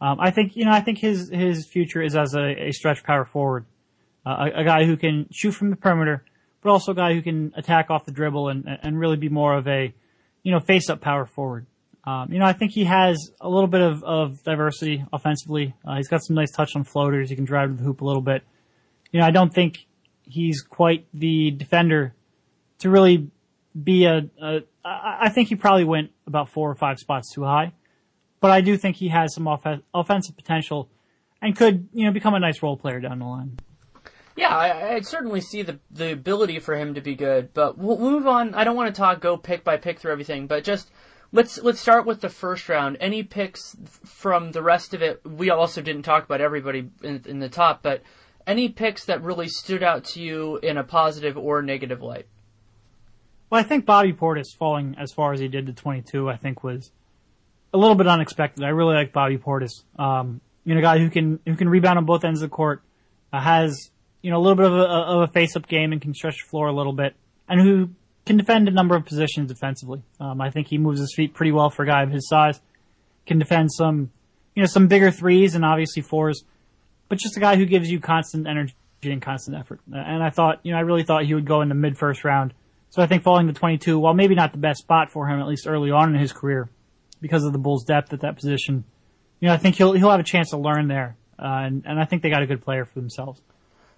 Um, 0.00 0.18
I 0.20 0.30
think 0.30 0.56
you 0.56 0.64
know 0.64 0.72
I 0.72 0.80
think 0.80 0.98
his 0.98 1.30
his 1.30 1.66
future 1.66 2.02
is 2.02 2.16
as 2.16 2.34
a, 2.34 2.68
a 2.68 2.72
stretch 2.72 3.04
power 3.04 3.24
forward, 3.24 3.64
uh, 4.26 4.48
a, 4.54 4.60
a, 4.60 4.64
guy 4.64 4.84
who 4.84 4.96
can 4.96 5.28
shoot 5.30 5.52
from 5.52 5.70
the 5.70 5.76
perimeter, 5.76 6.24
but 6.60 6.70
also 6.70 6.92
a 6.92 6.94
guy 6.94 7.14
who 7.14 7.22
can 7.22 7.52
attack 7.56 7.88
off 7.90 8.04
the 8.04 8.12
dribble 8.12 8.48
and 8.48 8.66
and 8.82 8.98
really 8.98 9.16
be 9.16 9.28
more 9.28 9.56
of 9.56 9.68
a 9.68 9.94
you 10.42 10.52
know 10.52 10.60
face 10.60 10.90
up 10.90 11.00
power 11.00 11.24
forward. 11.24 11.66
Um, 12.04 12.32
you 12.32 12.38
know, 12.38 12.46
I 12.46 12.52
think 12.52 12.72
he 12.72 12.84
has 12.84 13.30
a 13.40 13.48
little 13.48 13.68
bit 13.68 13.80
of, 13.80 14.02
of 14.02 14.42
diversity 14.42 15.04
offensively. 15.12 15.74
Uh, 15.86 15.96
he's 15.96 16.08
got 16.08 16.22
some 16.24 16.34
nice 16.34 16.50
touch 16.50 16.74
on 16.74 16.84
floaters. 16.84 17.30
He 17.30 17.36
can 17.36 17.44
drive 17.44 17.70
to 17.70 17.76
the 17.76 17.84
hoop 17.84 18.00
a 18.00 18.04
little 18.04 18.22
bit. 18.22 18.42
You 19.12 19.20
know, 19.20 19.26
I 19.26 19.30
don't 19.30 19.54
think 19.54 19.86
he's 20.22 20.62
quite 20.62 21.06
the 21.14 21.50
defender 21.52 22.14
to 22.78 22.90
really 22.90 23.30
be 23.80 24.04
a. 24.04 24.28
a 24.42 24.60
I 24.84 25.28
think 25.28 25.48
he 25.48 25.54
probably 25.54 25.84
went 25.84 26.10
about 26.26 26.48
four 26.48 26.68
or 26.68 26.74
five 26.74 26.98
spots 26.98 27.32
too 27.32 27.44
high, 27.44 27.72
but 28.40 28.50
I 28.50 28.62
do 28.62 28.76
think 28.76 28.96
he 28.96 29.08
has 29.08 29.32
some 29.32 29.46
off- 29.46 29.64
offensive 29.94 30.36
potential 30.36 30.90
and 31.42 31.56
could 31.56 31.88
you 31.92 32.06
know 32.06 32.12
become 32.12 32.34
a 32.34 32.40
nice 32.40 32.62
role 32.62 32.76
player 32.76 33.00
down 33.00 33.18
the 33.18 33.26
line. 33.26 33.58
Yeah, 34.34 34.56
I, 34.56 34.94
I 34.94 35.00
certainly 35.00 35.40
see 35.40 35.62
the 35.62 35.78
the 35.90 36.12
ability 36.12 36.60
for 36.60 36.76
him 36.76 36.94
to 36.94 37.00
be 37.00 37.14
good, 37.14 37.52
but 37.52 37.76
we'll 37.76 37.98
move 37.98 38.26
on. 38.26 38.54
I 38.54 38.64
don't 38.64 38.76
want 38.76 38.94
to 38.94 38.98
talk 38.98 39.20
go 39.20 39.36
pick 39.36 39.62
by 39.62 39.76
pick 39.76 40.00
through 40.00 40.12
everything, 40.12 40.46
but 40.46 40.64
just 40.64 40.90
let's 41.32 41.58
let's 41.58 41.80
start 41.80 42.06
with 42.06 42.20
the 42.20 42.28
first 42.28 42.68
round. 42.68 42.98
Any 43.00 43.22
picks 43.22 43.76
from 44.04 44.52
the 44.52 44.62
rest 44.62 44.94
of 44.94 45.02
it? 45.02 45.20
We 45.26 45.50
also 45.50 45.82
didn't 45.82 46.02
talk 46.02 46.24
about 46.24 46.40
everybody 46.40 46.90
in, 47.02 47.22
in 47.26 47.38
the 47.40 47.48
top, 47.48 47.82
but 47.82 48.02
any 48.46 48.68
picks 48.68 49.04
that 49.06 49.22
really 49.22 49.48
stood 49.48 49.82
out 49.82 50.04
to 50.04 50.20
you 50.20 50.58
in 50.58 50.76
a 50.76 50.84
positive 50.84 51.36
or 51.36 51.62
negative 51.62 52.02
light? 52.02 52.26
Well, 53.50 53.60
I 53.60 53.64
think 53.64 53.84
Bobby 53.84 54.12
Portis 54.12 54.54
falling 54.58 54.96
as 54.98 55.12
far 55.12 55.32
as 55.32 55.40
he 55.40 55.48
did 55.48 55.66
to 55.66 55.72
22, 55.72 56.28
I 56.28 56.36
think 56.36 56.64
was 56.64 56.90
a 57.74 57.78
little 57.78 57.94
bit 57.94 58.06
unexpected. 58.06 58.64
I 58.64 58.68
really 58.68 58.94
like 58.94 59.12
Bobby 59.12 59.38
Portis. 59.38 59.84
Um, 59.98 60.40
you 60.64 60.74
know, 60.74 60.80
a 60.80 60.82
guy 60.82 60.98
who 60.98 61.10
can 61.10 61.40
who 61.46 61.56
can 61.56 61.68
rebound 61.68 61.98
on 61.98 62.04
both 62.04 62.24
ends 62.24 62.42
of 62.42 62.50
the 62.50 62.54
court, 62.54 62.82
uh, 63.32 63.40
has 63.40 63.90
you 64.22 64.30
know 64.30 64.38
a 64.38 64.42
little 64.42 64.56
bit 64.56 64.66
of 64.66 64.72
a, 64.72 64.84
of 64.84 65.28
a 65.28 65.32
face 65.32 65.56
up 65.56 65.66
game 65.66 65.92
and 65.92 66.00
can 66.00 66.14
stretch 66.14 66.36
the 66.42 66.48
floor 66.48 66.68
a 66.68 66.72
little 66.72 66.92
bit, 66.92 67.14
and 67.48 67.60
who 67.60 67.90
can 68.24 68.36
defend 68.36 68.68
a 68.68 68.70
number 68.70 68.94
of 68.94 69.04
positions 69.04 69.48
defensively. 69.48 70.02
Um, 70.20 70.40
I 70.40 70.50
think 70.50 70.68
he 70.68 70.78
moves 70.78 71.00
his 71.00 71.12
feet 71.14 71.34
pretty 71.34 71.52
well 71.52 71.70
for 71.70 71.82
a 71.82 71.86
guy 71.86 72.02
of 72.02 72.10
his 72.10 72.28
size. 72.28 72.60
Can 73.26 73.38
defend 73.38 73.72
some, 73.72 74.10
you 74.54 74.62
know, 74.62 74.66
some 74.66 74.88
bigger 74.88 75.10
threes 75.10 75.54
and 75.54 75.64
obviously 75.64 76.02
fours, 76.02 76.44
but 77.08 77.18
just 77.18 77.36
a 77.36 77.40
guy 77.40 77.56
who 77.56 77.66
gives 77.66 77.90
you 77.90 78.00
constant 78.00 78.46
energy 78.46 78.74
and 79.02 79.22
constant 79.22 79.56
effort. 79.56 79.80
And 79.92 80.22
I 80.22 80.30
thought, 80.30 80.60
you 80.62 80.72
know, 80.72 80.78
I 80.78 80.82
really 80.82 81.02
thought 81.02 81.24
he 81.24 81.34
would 81.34 81.46
go 81.46 81.60
in 81.60 81.68
the 81.68 81.74
mid 81.74 81.98
first 81.98 82.24
round. 82.24 82.54
So 82.90 83.00
I 83.00 83.06
think 83.06 83.22
falling 83.22 83.46
to 83.46 83.52
22, 83.52 83.98
while 83.98 84.14
maybe 84.14 84.34
not 84.34 84.52
the 84.52 84.58
best 84.58 84.80
spot 84.80 85.10
for 85.10 85.26
him, 85.26 85.40
at 85.40 85.46
least 85.46 85.66
early 85.66 85.90
on 85.90 86.14
in 86.14 86.20
his 86.20 86.32
career, 86.32 86.68
because 87.20 87.44
of 87.44 87.52
the 87.52 87.58
Bulls' 87.58 87.84
depth 87.84 88.12
at 88.12 88.20
that 88.20 88.36
position, 88.36 88.84
you 89.40 89.48
know, 89.48 89.54
I 89.54 89.56
think 89.56 89.76
he'll 89.76 89.92
he'll 89.92 90.10
have 90.10 90.20
a 90.20 90.24
chance 90.24 90.50
to 90.50 90.58
learn 90.58 90.88
there, 90.88 91.16
uh, 91.38 91.62
and 91.64 91.84
and 91.86 91.98
I 91.98 92.04
think 92.04 92.22
they 92.22 92.30
got 92.30 92.42
a 92.42 92.46
good 92.46 92.62
player 92.62 92.84
for 92.84 93.00
themselves. 93.00 93.40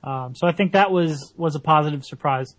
Um, 0.03 0.35
so 0.35 0.47
I 0.47 0.53
think 0.53 0.73
that 0.73 0.91
was 0.91 1.33
was 1.37 1.55
a 1.55 1.61
positive 1.61 2.05
surprise 2.05 2.55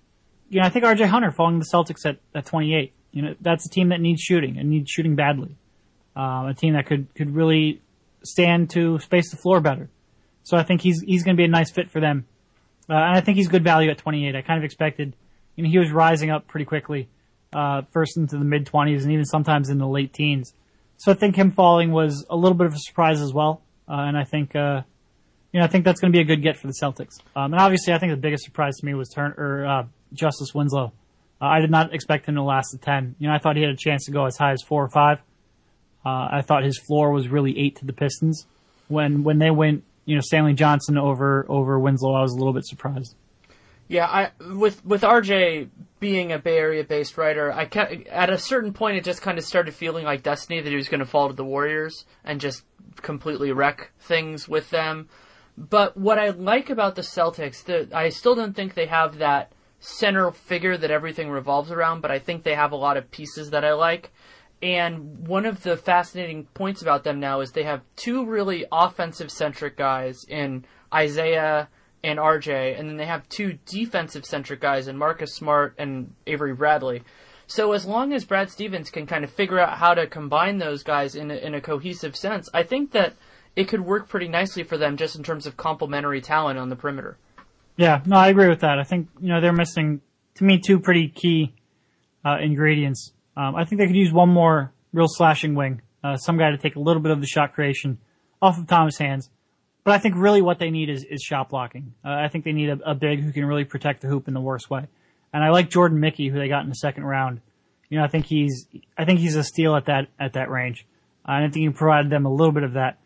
you 0.56 0.62
know, 0.62 0.68
I 0.68 0.70
think 0.70 0.86
RJ 0.86 1.08
Hunter 1.08 1.32
falling 1.32 1.60
the 1.60 1.66
Celtics 1.66 2.06
at, 2.06 2.18
at 2.34 2.46
28. 2.46 2.94
You 3.12 3.22
know, 3.22 3.36
that's 3.42 3.66
a 3.66 3.70
team 3.70 3.90
that 3.90 4.00
needs 4.00 4.22
shooting 4.22 4.58
and 4.58 4.70
needs 4.70 4.90
shooting 4.90 5.14
badly. 5.14 5.58
Um, 6.16 6.46
a 6.46 6.54
team 6.54 6.76
that 6.76 6.86
could, 6.86 7.14
could 7.14 7.36
really 7.36 7.82
stand 8.24 8.70
to 8.70 8.98
space 9.00 9.32
the 9.32 9.36
floor 9.36 9.60
better. 9.60 9.90
So 10.44 10.56
I 10.56 10.64
think 10.64 10.80
he's, 10.80 11.02
he's 11.02 11.26
going 11.26 11.36
to 11.36 11.38
be 11.38 11.44
a 11.44 11.50
nice 11.50 11.72
fit 11.72 11.92
for 11.92 12.00
them. 12.00 12.26
Uh, 12.90 12.94
and 12.94 13.18
I 13.18 13.20
think 13.20 13.36
he's 13.36 13.50
good 13.50 13.66
value 13.66 13.92
at 13.92 13.98
28. 13.98 14.34
I 14.34 14.42
kind 14.44 14.58
of 14.58 14.64
expected, 14.64 15.14
you 15.58 15.66
know, 15.66 15.70
he 15.70 15.78
was 15.78 15.92
rising 15.92 16.30
up 16.30 16.48
pretty 16.48 16.64
quickly, 16.64 17.10
uh, 17.52 17.82
first 17.92 18.16
into 18.16 18.38
the 18.38 18.46
mid 18.46 18.66
20s 18.66 19.02
and 19.04 19.12
even 19.12 19.26
sometimes 19.26 19.70
in 19.70 19.78
the 19.78 19.88
late 19.88 20.14
teens. 20.14 20.54
So 20.96 21.12
I 21.12 21.16
think 21.16 21.36
him 21.36 21.52
falling 21.52 21.92
was 21.92 22.26
a 22.30 22.38
little 22.38 22.58
bit 22.58 22.68
of 22.68 22.74
a 22.74 22.80
surprise 22.80 23.20
as 23.20 23.34
well. 23.34 23.62
Uh, 23.90 24.06
and 24.08 24.18
I 24.18 24.24
think, 24.24 24.56
uh, 24.56 24.84
you 25.52 25.60
know, 25.60 25.66
I 25.66 25.68
think 25.68 25.84
that's 25.84 26.00
going 26.00 26.14
to 26.14 26.18
be 26.18 26.22
a 26.22 26.26
good 26.26 26.42
get 26.42 26.56
for 26.56 26.68
the 26.68 26.76
Celtics. 26.82 27.20
Um, 27.36 27.52
and 27.52 27.62
obviously, 27.62 27.94
I 27.94 27.98
think 27.98 28.14
the 28.14 28.18
biggest 28.18 28.46
surprise 28.46 28.78
to 28.78 28.86
me 28.86 28.94
was 28.94 29.10
Turner, 29.10 29.36
or 29.38 29.66
uh, 29.66 29.84
Justice 30.14 30.54
Winslow. 30.54 30.94
Uh, 31.42 31.46
I 31.46 31.60
did 31.60 31.72
not 31.72 31.94
expect 31.94 32.28
him 32.28 32.36
to 32.36 32.44
last 32.44 32.72
the 32.72 32.78
10. 32.78 33.16
You 33.20 33.28
know, 33.28 33.34
I 33.34 33.40
thought 33.40 33.56
he 33.56 33.62
had 33.62 33.72
a 33.72 33.78
chance 33.78 34.06
to 34.06 34.12
go 34.12 34.26
as 34.26 34.38
high 34.38 34.52
as 34.52 34.62
four 34.62 34.84
or 34.84 34.90
five. 34.90 35.20
Uh, 36.06 36.30
I 36.32 36.42
thought 36.42 36.64
his 36.64 36.78
floor 36.78 37.12
was 37.12 37.28
really 37.28 37.58
eight 37.58 37.78
to 37.78 37.86
the 37.86 37.94
Pistons. 37.94 38.46
When 38.88 39.24
when 39.24 39.40
they 39.40 39.50
went, 39.50 39.84
you 40.06 40.16
know, 40.16 40.22
Stanley 40.22 40.54
Johnson 40.54 40.98
over 40.98 41.46
over 41.50 41.80
Winslow, 41.80 42.14
I 42.14 42.22
was 42.22 42.34
a 42.34 42.38
little 42.38 42.54
bit 42.54 42.66
surprised. 42.66 43.16
Yeah, 43.88 44.06
I 44.06 44.32
with 44.54 44.86
with 44.86 45.02
RJ 45.02 45.70
being 46.00 46.32
a 46.32 46.38
Bay 46.38 46.58
Area 46.58 46.84
based 46.84 47.18
writer, 47.18 47.52
I 47.52 47.66
kept, 47.66 48.08
at 48.08 48.30
a 48.30 48.38
certain 48.38 48.74
point 48.74 48.98
it 48.98 49.04
just 49.04 49.22
kind 49.22 49.38
of 49.38 49.44
started 49.44 49.74
feeling 49.74 50.06
like 50.06 50.22
destiny 50.22 50.62
that 50.62 50.70
he 50.70 50.76
was 50.76 50.90
going 50.90 51.00
to 51.00 51.06
fall 51.06 51.28
to 51.28 51.34
the 51.34 51.46
Warriors 51.46 52.06
and 52.24 52.40
just 52.40 52.64
completely 53.02 53.52
wreck 53.52 53.92
things 54.00 54.48
with 54.48 54.70
them. 54.70 55.10
But 55.58 55.96
what 55.96 56.20
I 56.20 56.30
like 56.30 56.70
about 56.70 56.96
the 56.96 57.02
Celtics, 57.02 57.64
the, 57.64 57.90
I 57.96 58.10
still 58.10 58.36
don't 58.36 58.56
think 58.56 58.74
they 58.74 58.88
have 58.88 59.20
that 59.20 59.54
center 59.80 60.32
figure 60.32 60.78
that 60.78 60.92
everything 60.92 61.30
revolves 61.30 61.72
around, 61.72 62.02
but 62.02 62.12
I 62.12 62.20
think 62.20 62.44
they 62.44 62.56
have 62.56 62.72
a 62.72 62.78
lot 62.78 62.98
of 62.98 63.12
pieces 63.12 63.52
that 63.52 63.66
I 63.66 63.74
like. 63.74 64.12
And 64.62 65.28
one 65.28 65.46
of 65.46 65.64
the 65.64 65.78
fascinating 65.78 66.46
points 66.54 66.82
about 66.82 67.04
them 67.04 67.20
now 67.20 67.42
is 67.42 67.52
they 67.52 67.64
have 67.64 67.82
two 67.96 68.26
really 68.26 68.66
offensive 68.72 69.32
centric 69.32 69.78
guys 69.78 70.26
in 70.28 70.66
Isaiah 70.94 71.70
and 72.04 72.20
RJ, 72.20 72.80
and 72.80 72.88
then 72.88 72.98
they 72.98 73.06
have 73.06 73.28
two 73.30 73.58
defensive 73.66 74.26
centric 74.26 74.62
guys 74.62 74.88
in 74.88 74.98
Marcus 74.98 75.34
Smart 75.36 75.76
and 75.78 76.14
Avery 76.26 76.54
Bradley. 76.54 77.04
So 77.48 77.74
as 77.74 77.86
long 77.86 78.14
as 78.14 78.26
Brad 78.26 78.50
Stevens 78.50 78.90
can 78.90 79.06
kind 79.06 79.24
of 79.24 79.30
figure 79.30 79.60
out 79.60 79.78
how 79.78 79.94
to 79.94 80.08
combine 80.08 80.58
those 80.58 80.84
guys 80.84 81.16
in 81.16 81.30
a, 81.30 81.36
in 81.36 81.54
a 81.54 81.62
cohesive 81.62 82.16
sense, 82.16 82.50
I 82.54 82.64
think 82.64 82.92
that 82.92 83.14
it 83.56 83.68
could 83.68 83.82
work 83.82 84.10
pretty 84.10 84.28
nicely 84.28 84.64
for 84.64 84.78
them 84.78 84.98
just 84.98 85.16
in 85.16 85.24
terms 85.24 85.46
of 85.46 85.58
complementary 85.58 86.22
talent 86.22 86.60
on 86.60 86.70
the 86.70 86.76
perimeter. 86.76 87.18
Yeah, 87.78 88.02
no, 88.06 88.16
I 88.16 88.30
agree 88.30 88.48
with 88.48 88.62
that. 88.62 88.80
I 88.80 88.84
think 88.84 89.10
you 89.20 89.30
know 89.30 89.42
they're 89.42 89.54
missing, 89.54 90.02
to 90.36 90.44
me, 90.44 90.60
two 90.60 90.80
pretty 90.80 91.10
key 91.10 91.54
uh, 92.26 92.38
ingredients. 92.42 93.12
Um, 93.36 93.56
I 93.56 93.66
think 93.66 93.80
they 93.80 93.88
could 93.88 93.96
use 93.96 94.14
one 94.14 94.30
more 94.30 94.72
real 94.94 95.08
slashing 95.08 95.56
wing, 95.56 95.82
uh, 96.04 96.16
some 96.16 96.38
guy 96.38 96.52
to 96.52 96.58
take 96.58 96.76
a 96.76 96.80
little 96.80 97.02
bit 97.02 97.12
of 97.12 97.20
the 97.20 97.28
shot 97.28 97.54
creation 97.54 97.98
off 98.42 98.58
of 98.58 98.68
Thomas' 98.68 98.98
hands. 98.98 99.30
But 99.84 99.94
I 99.94 100.00
think 100.00 100.16
really 100.18 100.42
what 100.42 100.58
they 100.58 100.72
need 100.72 100.90
is, 100.90 101.04
is 101.04 101.22
shot 101.22 101.50
blocking. 101.50 101.94
Uh, 102.04 102.10
I 102.10 102.28
think 102.30 102.44
they 102.44 102.54
need 102.54 102.70
a, 102.70 102.92
a, 102.92 102.96
big 102.96 103.22
who 103.22 103.32
can 103.32 103.46
really 103.46 103.66
protect 103.66 104.02
the 104.02 104.08
hoop 104.08 104.28
in 104.28 104.34
the 104.34 104.42
worst 104.42 104.68
way. 104.70 104.88
And 105.32 105.44
I 105.44 105.50
like 105.50 105.70
Jordan 105.70 106.00
Mickey, 106.00 106.28
who 106.30 106.40
they 106.40 106.48
got 106.48 106.64
in 106.64 106.70
the 106.70 106.76
second 106.76 107.04
round. 107.04 107.42
You 107.90 108.00
know, 108.00 108.04
I 108.04 108.08
think 108.08 108.26
he's 108.26 108.68
I 108.98 109.06
think 109.06 109.20
he's 109.20 109.36
a 109.36 109.44
steal 109.44 109.76
at 109.76 109.86
that 109.86 110.08
at 110.20 110.34
that 110.34 110.50
range. 110.50 110.88
Uh, 111.28 111.34
and 111.34 111.46
I 111.46 111.50
think 111.50 111.68
he 111.68 111.70
provided 111.70 112.12
them 112.12 112.26
a 112.26 112.34
little 112.34 112.54
bit 112.54 112.64
of 112.64 112.74
that. 112.74 112.98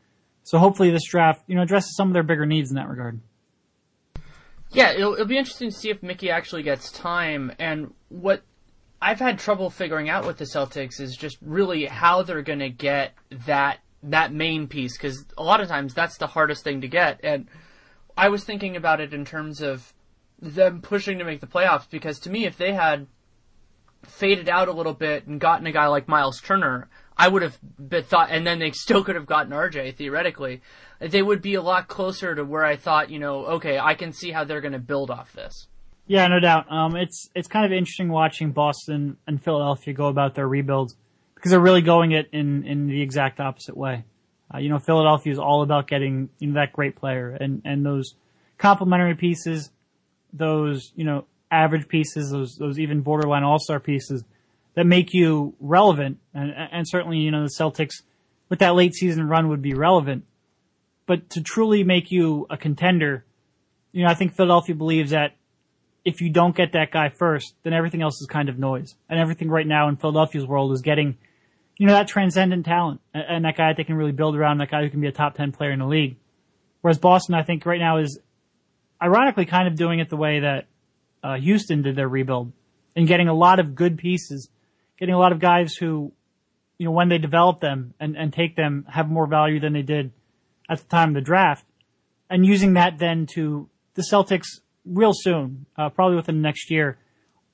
So 0.43 0.57
hopefully 0.57 0.89
this 0.89 1.05
draft, 1.05 1.43
you 1.47 1.55
know, 1.55 1.63
addresses 1.63 1.95
some 1.97 2.07
of 2.07 2.13
their 2.13 2.23
bigger 2.23 2.45
needs 2.45 2.69
in 2.69 2.75
that 2.75 2.87
regard. 2.87 3.19
Yeah, 4.71 4.91
it'll, 4.91 5.13
it'll 5.13 5.25
be 5.25 5.37
interesting 5.37 5.69
to 5.69 5.75
see 5.75 5.89
if 5.89 6.03
Mickey 6.03 6.29
actually 6.29 6.63
gets 6.63 6.91
time. 6.91 7.51
And 7.57 7.93
what 8.09 8.43
I've 9.01 9.19
had 9.19 9.39
trouble 9.39 9.69
figuring 9.69 10.09
out 10.09 10.25
with 10.25 10.37
the 10.37 10.45
Celtics 10.45 10.99
is 10.99 11.15
just 11.15 11.37
really 11.41 11.85
how 11.85 12.21
they're 12.23 12.41
going 12.41 12.59
to 12.59 12.69
get 12.69 13.13
that 13.45 13.79
that 14.01 14.33
main 14.33 14.67
piece 14.67 14.97
because 14.97 15.25
a 15.37 15.43
lot 15.43 15.59
of 15.59 15.67
times 15.67 15.93
that's 15.93 16.17
the 16.17 16.27
hardest 16.27 16.63
thing 16.63 16.81
to 16.81 16.87
get. 16.87 17.19
And 17.23 17.47
I 18.15 18.29
was 18.29 18.43
thinking 18.43 18.75
about 18.75 19.01
it 19.01 19.13
in 19.13 19.25
terms 19.25 19.61
of 19.61 19.93
them 20.41 20.81
pushing 20.81 21.17
to 21.19 21.25
make 21.25 21.41
the 21.41 21.47
playoffs 21.47 21.89
because 21.89 22.19
to 22.19 22.29
me, 22.29 22.45
if 22.45 22.57
they 22.57 22.73
had 22.73 23.07
faded 24.03 24.47
out 24.47 24.69
a 24.69 24.73
little 24.73 24.93
bit 24.93 25.27
and 25.27 25.39
gotten 25.39 25.67
a 25.67 25.71
guy 25.71 25.87
like 25.87 26.07
Miles 26.07 26.39
Turner, 26.39 26.87
I 27.17 27.27
would 27.27 27.41
have 27.41 27.59
thought, 28.05 28.29
and 28.31 28.47
then 28.47 28.59
they 28.59 28.71
still 28.71 29.03
could 29.03 29.15
have 29.15 29.25
gotten 29.25 29.51
RJ 29.51 29.95
theoretically 29.95 30.61
they 30.99 31.21
would 31.21 31.41
be 31.41 31.55
a 31.55 31.61
lot 31.61 31.87
closer 31.87 32.35
to 32.35 32.43
where 32.43 32.65
I 32.65 32.75
thought, 32.75 33.09
you 33.09 33.19
know, 33.19 33.45
okay, 33.45 33.79
I 33.79 33.93
can 33.93 34.11
see 34.13 34.31
how 34.31 34.43
they're 34.43 34.61
going 34.61 34.73
to 34.73 34.79
build 34.79 35.09
off 35.09 35.33
this. 35.33 35.67
Yeah, 36.07 36.27
no 36.27 36.39
doubt. 36.39 36.71
Um, 36.71 36.95
it's 36.95 37.29
it's 37.35 37.47
kind 37.47 37.65
of 37.65 37.71
interesting 37.71 38.09
watching 38.09 38.51
Boston 38.51 39.17
and 39.27 39.41
Philadelphia 39.41 39.93
go 39.93 40.07
about 40.07 40.33
their 40.33 40.47
rebuilds 40.47 40.95
because 41.35 41.51
they're 41.51 41.59
really 41.59 41.83
going 41.83 42.11
it 42.11 42.29
in 42.33 42.65
in 42.65 42.87
the 42.87 43.01
exact 43.01 43.39
opposite 43.39 43.77
way. 43.77 44.05
Uh, 44.53 44.57
you 44.57 44.69
know, 44.69 44.79
Philadelphia 44.79 45.31
is 45.31 45.37
all 45.37 45.61
about 45.61 45.87
getting 45.87 46.29
you 46.39 46.47
know 46.47 46.55
that 46.55 46.73
great 46.73 46.95
player 46.95 47.37
and 47.39 47.61
and 47.63 47.85
those 47.85 48.15
complementary 48.57 49.13
pieces, 49.13 49.69
those 50.33 50.91
you 50.95 51.05
know 51.05 51.25
average 51.51 51.87
pieces, 51.87 52.31
those 52.31 52.55
those 52.55 52.79
even 52.79 53.01
borderline 53.01 53.43
all 53.43 53.59
star 53.59 53.79
pieces 53.79 54.23
that 54.73 54.85
make 54.85 55.13
you 55.13 55.53
relevant. 55.59 56.17
And 56.33 56.51
and 56.51 56.87
certainly 56.87 57.19
you 57.19 57.29
know 57.29 57.43
the 57.43 57.51
Celtics 57.55 58.01
with 58.49 58.59
that 58.59 58.73
late 58.73 58.95
season 58.95 59.27
run 59.27 59.49
would 59.49 59.61
be 59.61 59.75
relevant, 59.75 60.25
but 61.09 61.31
to 61.31 61.41
truly 61.41 61.83
make 61.83 62.11
you 62.11 62.45
a 62.51 62.55
contender, 62.55 63.25
you 63.91 64.03
know 64.03 64.11
I 64.11 64.13
think 64.13 64.35
Philadelphia 64.35 64.75
believes 64.75 65.09
that 65.09 65.31
if 66.05 66.21
you 66.21 66.29
don't 66.29 66.55
get 66.55 66.73
that 66.73 66.91
guy 66.91 67.09
first, 67.09 67.55
then 67.63 67.73
everything 67.73 68.03
else 68.03 68.21
is 68.21 68.27
kind 68.27 68.47
of 68.47 68.59
noise. 68.59 68.95
And 69.09 69.19
everything 69.19 69.49
right 69.49 69.65
now 69.65 69.89
in 69.89 69.97
Philadelphia's 69.97 70.45
world 70.45 70.71
is 70.71 70.83
getting, 70.83 71.17
you 71.79 71.87
know, 71.87 71.93
that 71.93 72.07
transcendent 72.07 72.63
talent 72.63 73.01
and 73.11 73.43
that 73.43 73.57
guy 73.57 73.69
that 73.69 73.77
they 73.77 73.83
can 73.85 73.95
really 73.95 74.11
build 74.11 74.35
around, 74.35 74.59
that 74.59 74.69
guy 74.69 74.83
who 74.83 74.89
can 74.91 75.01
be 75.01 75.07
a 75.07 75.11
top 75.11 75.33
10 75.33 75.51
player 75.51 75.71
in 75.71 75.79
the 75.79 75.87
league. 75.87 76.17
Whereas 76.81 76.99
Boston, 76.99 77.33
I 77.33 77.41
think 77.41 77.65
right 77.65 77.79
now 77.79 77.97
is 77.97 78.19
ironically 79.01 79.45
kind 79.45 79.67
of 79.67 79.75
doing 79.75 79.97
it 79.97 80.11
the 80.11 80.15
way 80.15 80.41
that 80.41 80.67
uh, 81.23 81.37
Houston 81.37 81.81
did 81.81 81.95
their 81.95 82.07
rebuild 82.07 82.51
and 82.95 83.07
getting 83.07 83.29
a 83.29 83.33
lot 83.33 83.59
of 83.59 83.73
good 83.73 83.97
pieces, 83.97 84.47
getting 84.99 85.15
a 85.15 85.19
lot 85.19 85.31
of 85.31 85.39
guys 85.39 85.73
who, 85.73 86.11
you 86.77 86.85
know, 86.85 86.91
when 86.91 87.09
they 87.09 87.17
develop 87.17 87.61
them 87.61 87.95
and, 87.99 88.15
and 88.15 88.31
take 88.31 88.55
them 88.55 88.85
have 88.87 89.09
more 89.09 89.25
value 89.25 89.59
than 89.59 89.73
they 89.73 89.81
did 89.81 90.11
at 90.69 90.77
the 90.79 90.85
time 90.85 91.09
of 91.09 91.15
the 91.15 91.21
draft 91.21 91.65
and 92.29 92.45
using 92.45 92.73
that 92.73 92.99
then 92.99 93.25
to 93.33 93.69
the 93.95 94.03
Celtics 94.03 94.59
real 94.85 95.11
soon, 95.13 95.65
uh, 95.77 95.89
probably 95.89 96.15
within 96.15 96.35
the 96.35 96.41
next 96.41 96.71
year, 96.71 96.97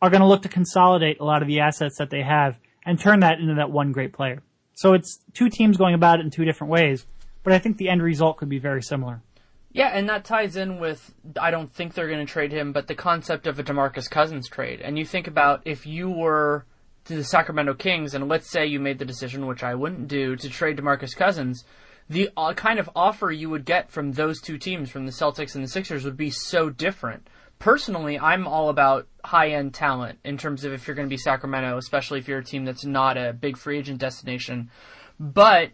are 0.01 0.09
going 0.09 0.21
to 0.21 0.27
look 0.27 0.41
to 0.43 0.49
consolidate 0.49 1.19
a 1.19 1.23
lot 1.23 1.41
of 1.41 1.47
the 1.47 1.59
assets 1.59 1.97
that 1.97 2.09
they 2.09 2.21
have 2.21 2.59
and 2.85 2.99
turn 2.99 3.21
that 3.21 3.39
into 3.39 3.55
that 3.55 3.71
one 3.71 3.91
great 3.91 4.13
player. 4.13 4.43
So 4.73 4.93
it's 4.93 5.19
two 5.33 5.49
teams 5.49 5.77
going 5.77 5.95
about 5.95 6.19
it 6.19 6.25
in 6.25 6.31
two 6.31 6.45
different 6.45 6.71
ways, 6.71 7.05
but 7.43 7.53
I 7.53 7.59
think 7.59 7.77
the 7.77 7.89
end 7.89 8.03
result 8.03 8.37
could 8.37 8.49
be 8.49 8.59
very 8.59 8.83
similar. 8.83 9.21
Yeah, 9.71 9.87
and 9.87 10.07
that 10.07 10.23
ties 10.23 10.55
in 10.55 10.79
with 10.79 11.13
I 11.39 11.51
don't 11.51 11.73
think 11.73 11.93
they're 11.93 12.07
going 12.07 12.25
to 12.25 12.31
trade 12.31 12.51
him, 12.51 12.71
but 12.71 12.87
the 12.87 12.95
concept 12.95 13.47
of 13.47 13.59
a 13.59 13.63
DeMarcus 13.63 14.09
Cousins 14.09 14.47
trade. 14.47 14.79
And 14.81 14.97
you 14.97 15.05
think 15.05 15.27
about 15.27 15.61
if 15.65 15.85
you 15.85 16.09
were 16.09 16.65
to 17.05 17.15
the 17.15 17.23
Sacramento 17.23 17.73
Kings, 17.73 18.13
and 18.13 18.29
let's 18.29 18.49
say 18.49 18.65
you 18.65 18.79
made 18.79 18.99
the 18.99 19.05
decision, 19.05 19.47
which 19.47 19.63
I 19.63 19.75
wouldn't 19.75 20.07
do, 20.07 20.35
to 20.37 20.49
trade 20.49 20.77
DeMarcus 20.77 21.15
Cousins, 21.15 21.65
the 22.09 22.29
uh, 22.37 22.53
kind 22.53 22.79
of 22.79 22.89
offer 22.95 23.31
you 23.31 23.49
would 23.49 23.65
get 23.65 23.91
from 23.91 24.11
those 24.11 24.39
two 24.39 24.57
teams, 24.57 24.89
from 24.89 25.05
the 25.05 25.11
Celtics 25.11 25.55
and 25.55 25.63
the 25.63 25.67
Sixers, 25.69 26.03
would 26.03 26.17
be 26.17 26.29
so 26.29 26.69
different. 26.69 27.27
Personally, 27.57 28.19
I'm 28.19 28.47
all 28.47 28.69
about 28.69 29.07
high 29.23 29.51
end 29.51 29.73
talent 29.73 30.19
in 30.23 30.37
terms 30.37 30.63
of 30.65 30.73
if 30.73 30.87
you're 30.87 30.95
going 30.95 31.07
to 31.07 31.13
be 31.13 31.17
Sacramento, 31.17 31.77
especially 31.77 32.19
if 32.19 32.27
you're 32.27 32.39
a 32.39 32.43
team 32.43 32.65
that's 32.65 32.85
not 32.85 33.17
a 33.17 33.33
big 33.33 33.57
free 33.57 33.79
agent 33.79 33.99
destination. 33.99 34.69
But 35.19 35.71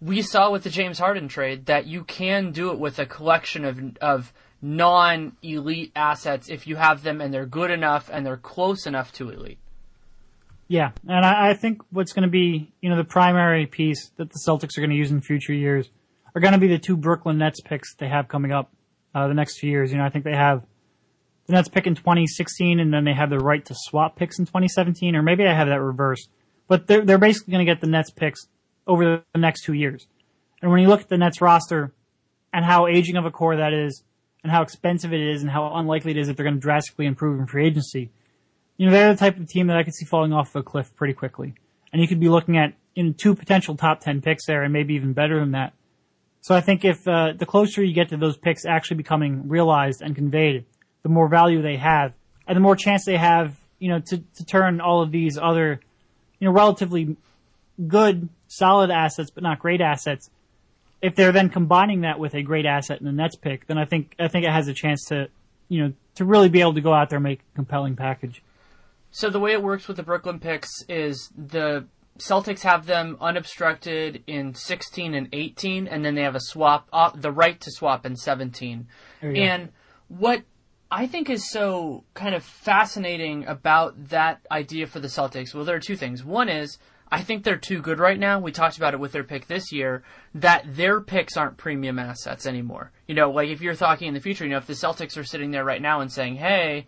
we 0.00 0.22
saw 0.22 0.50
with 0.50 0.62
the 0.62 0.70
James 0.70 0.98
Harden 0.98 1.28
trade 1.28 1.66
that 1.66 1.86
you 1.86 2.04
can 2.04 2.52
do 2.52 2.70
it 2.70 2.78
with 2.78 2.98
a 2.98 3.06
collection 3.06 3.64
of 3.64 3.96
of 4.00 4.32
non 4.62 5.36
elite 5.42 5.92
assets 5.94 6.48
if 6.48 6.66
you 6.66 6.76
have 6.76 7.02
them 7.02 7.20
and 7.20 7.34
they're 7.34 7.46
good 7.46 7.70
enough 7.70 8.08
and 8.12 8.24
they're 8.24 8.36
close 8.36 8.86
enough 8.86 9.12
to 9.12 9.30
elite. 9.30 9.58
Yeah, 10.68 10.90
and 11.08 11.24
I, 11.24 11.50
I 11.50 11.54
think 11.54 11.82
what's 11.90 12.12
going 12.12 12.24
to 12.24 12.30
be, 12.30 12.72
you 12.80 12.90
know, 12.90 12.96
the 12.96 13.04
primary 13.04 13.66
piece 13.66 14.10
that 14.16 14.30
the 14.30 14.40
Celtics 14.46 14.76
are 14.76 14.80
going 14.80 14.90
to 14.90 14.96
use 14.96 15.12
in 15.12 15.20
future 15.20 15.52
years 15.52 15.90
are 16.34 16.40
going 16.40 16.54
to 16.54 16.58
be 16.58 16.66
the 16.66 16.78
two 16.78 16.96
Brooklyn 16.96 17.38
Nets 17.38 17.60
picks 17.60 17.94
they 17.94 18.08
have 18.08 18.28
coming 18.28 18.52
up 18.52 18.72
uh, 19.14 19.28
the 19.28 19.34
next 19.34 19.58
few 19.58 19.70
years. 19.70 19.92
You 19.92 19.98
know, 19.98 20.04
I 20.04 20.10
think 20.10 20.24
they 20.24 20.34
have 20.34 20.64
the 21.46 21.52
Nets 21.52 21.68
pick 21.68 21.86
in 21.86 21.94
2016, 21.94 22.80
and 22.80 22.92
then 22.92 23.04
they 23.04 23.14
have 23.14 23.30
the 23.30 23.38
right 23.38 23.64
to 23.64 23.74
swap 23.76 24.16
picks 24.16 24.38
in 24.38 24.46
2017, 24.46 25.14
or 25.14 25.22
maybe 25.22 25.46
I 25.46 25.54
have 25.54 25.68
that 25.68 25.80
reversed. 25.80 26.28
But 26.68 26.88
they're 26.88 27.04
they're 27.04 27.18
basically 27.18 27.52
going 27.52 27.64
to 27.64 27.72
get 27.72 27.80
the 27.80 27.86
Nets 27.86 28.10
picks 28.10 28.48
over 28.86 29.22
the 29.32 29.38
next 29.38 29.62
two 29.62 29.72
years. 29.72 30.06
And 30.60 30.70
when 30.70 30.80
you 30.80 30.88
look 30.88 31.02
at 31.02 31.08
the 31.08 31.18
Nets 31.18 31.40
roster 31.40 31.92
and 32.52 32.64
how 32.64 32.88
aging 32.88 33.16
of 33.16 33.24
a 33.24 33.30
core 33.30 33.56
that 33.56 33.72
is, 33.72 34.02
and 34.42 34.50
how 34.50 34.62
expensive 34.62 35.12
it 35.12 35.20
is, 35.20 35.42
and 35.42 35.50
how 35.50 35.70
unlikely 35.74 36.10
it 36.10 36.16
is 36.16 36.26
that 36.26 36.36
they're 36.36 36.44
going 36.44 36.56
to 36.56 36.60
drastically 36.60 37.06
improve 37.06 37.38
in 37.38 37.46
free 37.46 37.66
agency, 37.66 38.10
you 38.76 38.86
know, 38.86 38.92
they're 38.92 39.12
the 39.12 39.18
type 39.18 39.38
of 39.38 39.48
team 39.48 39.68
that 39.68 39.76
I 39.76 39.82
could 39.82 39.94
see 39.94 40.04
falling 40.04 40.32
off 40.32 40.54
a 40.54 40.62
cliff 40.62 40.94
pretty 40.96 41.14
quickly. 41.14 41.54
And 41.92 42.02
you 42.02 42.08
could 42.08 42.20
be 42.20 42.28
looking 42.28 42.56
at 42.56 42.74
in 42.94 43.14
two 43.14 43.34
potential 43.34 43.76
top 43.76 44.00
10 44.00 44.22
picks 44.22 44.46
there 44.46 44.62
and 44.62 44.72
maybe 44.72 44.94
even 44.94 45.12
better 45.12 45.38
than 45.38 45.52
that. 45.52 45.72
So 46.40 46.54
I 46.54 46.60
think 46.60 46.84
if 46.84 47.06
uh, 47.08 47.32
the 47.36 47.46
closer 47.46 47.82
you 47.82 47.92
get 47.92 48.10
to 48.10 48.16
those 48.16 48.36
picks 48.36 48.64
actually 48.64 48.98
becoming 48.98 49.48
realized 49.48 50.00
and 50.02 50.14
conveyed, 50.14 50.64
the 51.02 51.08
more 51.08 51.28
value 51.28 51.62
they 51.62 51.76
have 51.76 52.12
and 52.46 52.56
the 52.56 52.60
more 52.60 52.76
chance 52.76 53.04
they 53.04 53.16
have, 53.16 53.58
you 53.78 53.88
know, 53.88 54.00
to, 54.06 54.18
to 54.18 54.44
turn 54.44 54.80
all 54.80 55.02
of 55.02 55.10
these 55.10 55.38
other, 55.38 55.80
you 56.38 56.46
know, 56.46 56.52
relatively 56.52 57.16
good, 57.86 58.28
solid 58.48 58.90
assets, 58.90 59.30
but 59.30 59.42
not 59.42 59.58
great 59.58 59.80
assets. 59.80 60.30
If 61.02 61.14
they're 61.14 61.32
then 61.32 61.48
combining 61.48 62.02
that 62.02 62.18
with 62.18 62.34
a 62.34 62.42
great 62.42 62.64
asset 62.64 63.00
in 63.00 63.06
the 63.06 63.12
Nets 63.12 63.36
pick, 63.36 63.66
then 63.66 63.76
I 63.76 63.84
think, 63.84 64.14
I 64.18 64.28
think 64.28 64.44
it 64.44 64.52
has 64.52 64.68
a 64.68 64.74
chance 64.74 65.06
to, 65.06 65.28
you 65.68 65.82
know, 65.82 65.92
to 66.14 66.24
really 66.24 66.48
be 66.48 66.60
able 66.60 66.74
to 66.74 66.80
go 66.80 66.94
out 66.94 67.10
there 67.10 67.18
and 67.18 67.24
make 67.24 67.40
a 67.40 67.56
compelling 67.56 67.96
package. 67.96 68.42
So 69.16 69.30
the 69.30 69.40
way 69.40 69.52
it 69.52 69.62
works 69.62 69.88
with 69.88 69.96
the 69.96 70.02
Brooklyn 70.02 70.38
picks 70.38 70.82
is 70.90 71.30
the 71.34 71.86
Celtics 72.18 72.60
have 72.64 72.84
them 72.84 73.16
unobstructed 73.18 74.22
in 74.26 74.54
16 74.54 75.14
and 75.14 75.30
18, 75.32 75.88
and 75.88 76.04
then 76.04 76.14
they 76.14 76.20
have 76.20 76.34
a 76.34 76.40
swap, 76.40 76.86
uh, 76.92 77.12
the 77.14 77.32
right 77.32 77.58
to 77.62 77.70
swap 77.70 78.04
in 78.04 78.14
17. 78.14 78.86
And 79.38 79.70
what 80.08 80.42
I 80.90 81.06
think 81.06 81.30
is 81.30 81.50
so 81.50 82.04
kind 82.12 82.34
of 82.34 82.44
fascinating 82.44 83.46
about 83.46 84.10
that 84.10 84.42
idea 84.50 84.86
for 84.86 85.00
the 85.00 85.08
Celtics, 85.08 85.54
well, 85.54 85.64
there 85.64 85.76
are 85.76 85.80
two 85.80 85.96
things. 85.96 86.22
One 86.22 86.50
is, 86.50 86.76
I 87.10 87.22
think 87.22 87.42
they're 87.42 87.56
too 87.56 87.80
good 87.80 87.98
right 87.98 88.18
now. 88.18 88.38
We 88.38 88.52
talked 88.52 88.76
about 88.76 88.92
it 88.92 89.00
with 89.00 89.12
their 89.12 89.24
pick 89.24 89.46
this 89.46 89.72
year, 89.72 90.02
that 90.34 90.76
their 90.76 91.00
picks 91.00 91.38
aren't 91.38 91.56
premium 91.56 91.98
assets 91.98 92.44
anymore. 92.44 92.92
You 93.06 93.14
know, 93.14 93.30
like 93.30 93.48
if 93.48 93.62
you're 93.62 93.76
talking 93.76 94.08
in 94.08 94.14
the 94.14 94.20
future, 94.20 94.44
you 94.44 94.50
know, 94.50 94.58
if 94.58 94.66
the 94.66 94.74
Celtics 94.74 95.16
are 95.16 95.24
sitting 95.24 95.52
there 95.52 95.64
right 95.64 95.80
now 95.80 96.02
and 96.02 96.12
saying, 96.12 96.36
hey, 96.36 96.84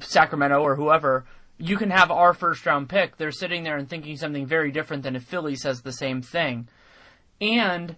Sacramento 0.00 0.60
or 0.60 0.76
whoever, 0.76 1.24
you 1.58 1.76
can 1.76 1.90
have 1.90 2.10
our 2.10 2.34
first 2.34 2.66
round 2.66 2.88
pick. 2.88 3.16
They're 3.16 3.30
sitting 3.30 3.62
there 3.62 3.76
and 3.76 3.88
thinking 3.88 4.16
something 4.16 4.46
very 4.46 4.70
different 4.70 5.02
than 5.02 5.16
if 5.16 5.24
Philly 5.24 5.56
says 5.56 5.82
the 5.82 5.92
same 5.92 6.22
thing. 6.22 6.68
And 7.40 7.96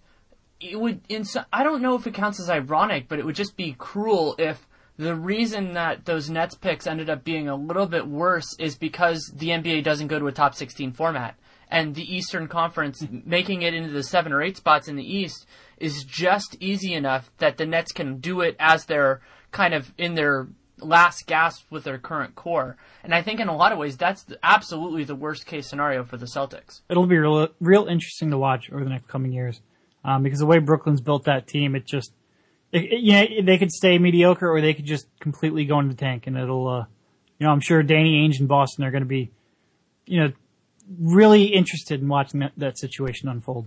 it 0.60 0.80
would, 0.80 1.00
in, 1.08 1.24
I 1.52 1.62
don't 1.62 1.82
know 1.82 1.94
if 1.94 2.06
it 2.06 2.14
counts 2.14 2.40
as 2.40 2.50
ironic, 2.50 3.08
but 3.08 3.18
it 3.18 3.24
would 3.24 3.34
just 3.34 3.56
be 3.56 3.74
cruel 3.78 4.34
if 4.38 4.66
the 4.98 5.14
reason 5.14 5.74
that 5.74 6.06
those 6.06 6.30
Nets 6.30 6.54
picks 6.54 6.86
ended 6.86 7.10
up 7.10 7.24
being 7.24 7.48
a 7.48 7.56
little 7.56 7.86
bit 7.86 8.06
worse 8.06 8.56
is 8.58 8.76
because 8.76 9.30
the 9.34 9.48
NBA 9.48 9.84
doesn't 9.84 10.08
go 10.08 10.18
to 10.18 10.26
a 10.26 10.32
top 10.32 10.54
16 10.54 10.92
format. 10.92 11.36
And 11.68 11.94
the 11.94 12.14
Eastern 12.14 12.48
Conference 12.48 13.04
making 13.24 13.62
it 13.62 13.74
into 13.74 13.90
the 13.90 14.02
seven 14.02 14.32
or 14.32 14.42
eight 14.42 14.56
spots 14.56 14.88
in 14.88 14.96
the 14.96 15.16
East 15.16 15.46
is 15.78 16.04
just 16.04 16.56
easy 16.60 16.94
enough 16.94 17.30
that 17.38 17.58
the 17.58 17.66
Nets 17.66 17.92
can 17.92 18.18
do 18.18 18.40
it 18.40 18.56
as 18.58 18.86
they're 18.86 19.20
kind 19.50 19.74
of 19.74 19.92
in 19.98 20.14
their 20.14 20.48
last 20.78 21.26
gasp 21.26 21.70
with 21.70 21.84
their 21.84 21.98
current 21.98 22.34
core. 22.34 22.76
And 23.02 23.14
I 23.14 23.22
think 23.22 23.40
in 23.40 23.48
a 23.48 23.56
lot 23.56 23.72
of 23.72 23.78
ways, 23.78 23.96
that's 23.96 24.26
absolutely 24.42 25.04
the 25.04 25.14
worst 25.14 25.46
case 25.46 25.66
scenario 25.66 26.04
for 26.04 26.16
the 26.16 26.26
Celtics. 26.26 26.82
It'll 26.88 27.06
be 27.06 27.18
real, 27.18 27.48
real 27.60 27.86
interesting 27.86 28.30
to 28.30 28.38
watch 28.38 28.70
over 28.70 28.84
the 28.84 28.90
next 28.90 29.08
coming 29.08 29.32
years. 29.32 29.60
Um, 30.04 30.22
because 30.22 30.38
the 30.38 30.46
way 30.46 30.58
Brooklyn's 30.58 31.00
built 31.00 31.24
that 31.24 31.48
team, 31.48 31.74
it 31.74 31.84
just, 31.84 32.12
it, 32.70 32.84
it, 32.84 33.00
you 33.00 33.12
know, 33.12 33.42
they 33.44 33.58
could 33.58 33.72
stay 33.72 33.98
mediocre 33.98 34.48
or 34.48 34.60
they 34.60 34.74
could 34.74 34.84
just 34.84 35.06
completely 35.18 35.64
go 35.64 35.80
into 35.80 35.94
the 35.94 36.00
tank 36.00 36.26
and 36.26 36.36
it'll, 36.36 36.68
uh, 36.68 36.84
you 37.38 37.46
know, 37.46 37.52
I'm 37.52 37.60
sure 37.60 37.82
Danny 37.82 38.26
Ainge 38.26 38.38
and 38.38 38.48
Boston 38.48 38.84
are 38.84 38.90
going 38.90 39.02
to 39.02 39.08
be, 39.08 39.30
you 40.06 40.20
know, 40.20 40.32
really 41.00 41.44
interested 41.46 42.00
in 42.00 42.08
watching 42.08 42.40
that, 42.40 42.52
that 42.56 42.78
situation 42.78 43.28
unfold. 43.28 43.66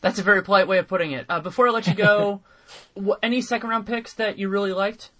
That's 0.00 0.18
a 0.18 0.22
very 0.22 0.42
polite 0.42 0.68
way 0.68 0.78
of 0.78 0.88
putting 0.88 1.12
it. 1.12 1.26
Uh, 1.28 1.40
before 1.40 1.68
I 1.68 1.70
let 1.70 1.86
you 1.86 1.94
go, 1.94 2.42
any 3.22 3.40
second 3.40 3.70
round 3.70 3.86
picks 3.86 4.14
that 4.14 4.38
you 4.38 4.48
really 4.48 4.72
liked? 4.72 5.10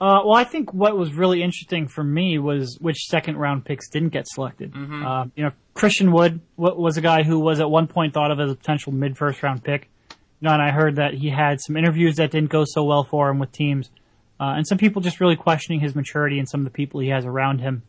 Uh, 0.00 0.22
well, 0.24 0.34
I 0.34 0.44
think 0.44 0.72
what 0.72 0.96
was 0.96 1.12
really 1.12 1.42
interesting 1.42 1.88
for 1.88 2.04
me 2.04 2.38
was 2.38 2.78
which 2.80 2.98
second 3.08 3.36
round 3.36 3.64
picks 3.64 3.88
didn't 3.88 4.10
get 4.10 4.28
selected. 4.28 4.72
Mm-hmm. 4.72 5.04
Uh, 5.04 5.24
you 5.34 5.44
know, 5.44 5.50
Christian 5.74 6.12
Wood 6.12 6.40
was 6.56 6.96
a 6.96 7.00
guy 7.00 7.24
who 7.24 7.40
was 7.40 7.58
at 7.58 7.68
one 7.68 7.88
point 7.88 8.14
thought 8.14 8.30
of 8.30 8.38
as 8.38 8.50
a 8.50 8.54
potential 8.54 8.92
mid 8.92 9.16
first 9.18 9.42
round 9.42 9.64
pick. 9.64 9.88
You 10.10 10.46
know, 10.46 10.52
and 10.52 10.62
I 10.62 10.70
heard 10.70 10.96
that 10.96 11.14
he 11.14 11.30
had 11.30 11.60
some 11.60 11.76
interviews 11.76 12.16
that 12.16 12.30
didn't 12.30 12.50
go 12.50 12.64
so 12.64 12.84
well 12.84 13.02
for 13.02 13.28
him 13.28 13.40
with 13.40 13.50
teams, 13.50 13.90
uh, 14.38 14.54
and 14.56 14.66
some 14.66 14.78
people 14.78 15.02
just 15.02 15.20
really 15.20 15.34
questioning 15.34 15.80
his 15.80 15.96
maturity 15.96 16.38
and 16.38 16.48
some 16.48 16.60
of 16.60 16.64
the 16.64 16.70
people 16.70 17.00
he 17.00 17.08
has 17.08 17.24
around 17.24 17.58
him. 17.58 17.82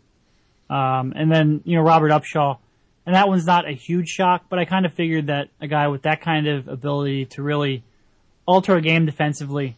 Um, 0.67 1.13
and 1.15 1.31
then 1.31 1.61
you 1.63 1.75
know 1.75 1.83
Robert 1.83 2.09
Upshaw, 2.09 2.57
and 3.05 3.13
that 3.13 3.27
one's 3.27 3.45
not 3.45 3.67
a 3.67 3.73
huge 3.73 4.07
shock, 4.07 4.45
but 4.49 4.57
I 4.57 4.65
kind 4.65 4.87
of 4.87 4.93
figured 4.95 5.27
that 5.27 5.49
a 5.61 5.67
guy 5.67 5.89
with 5.89 6.03
that 6.03 6.21
kind 6.21 6.47
of 6.47 6.67
ability 6.67 7.25
to 7.27 7.43
really 7.43 7.83
alter 8.47 8.75
a 8.75 8.81
game 8.81 9.05
defensively, 9.05 9.77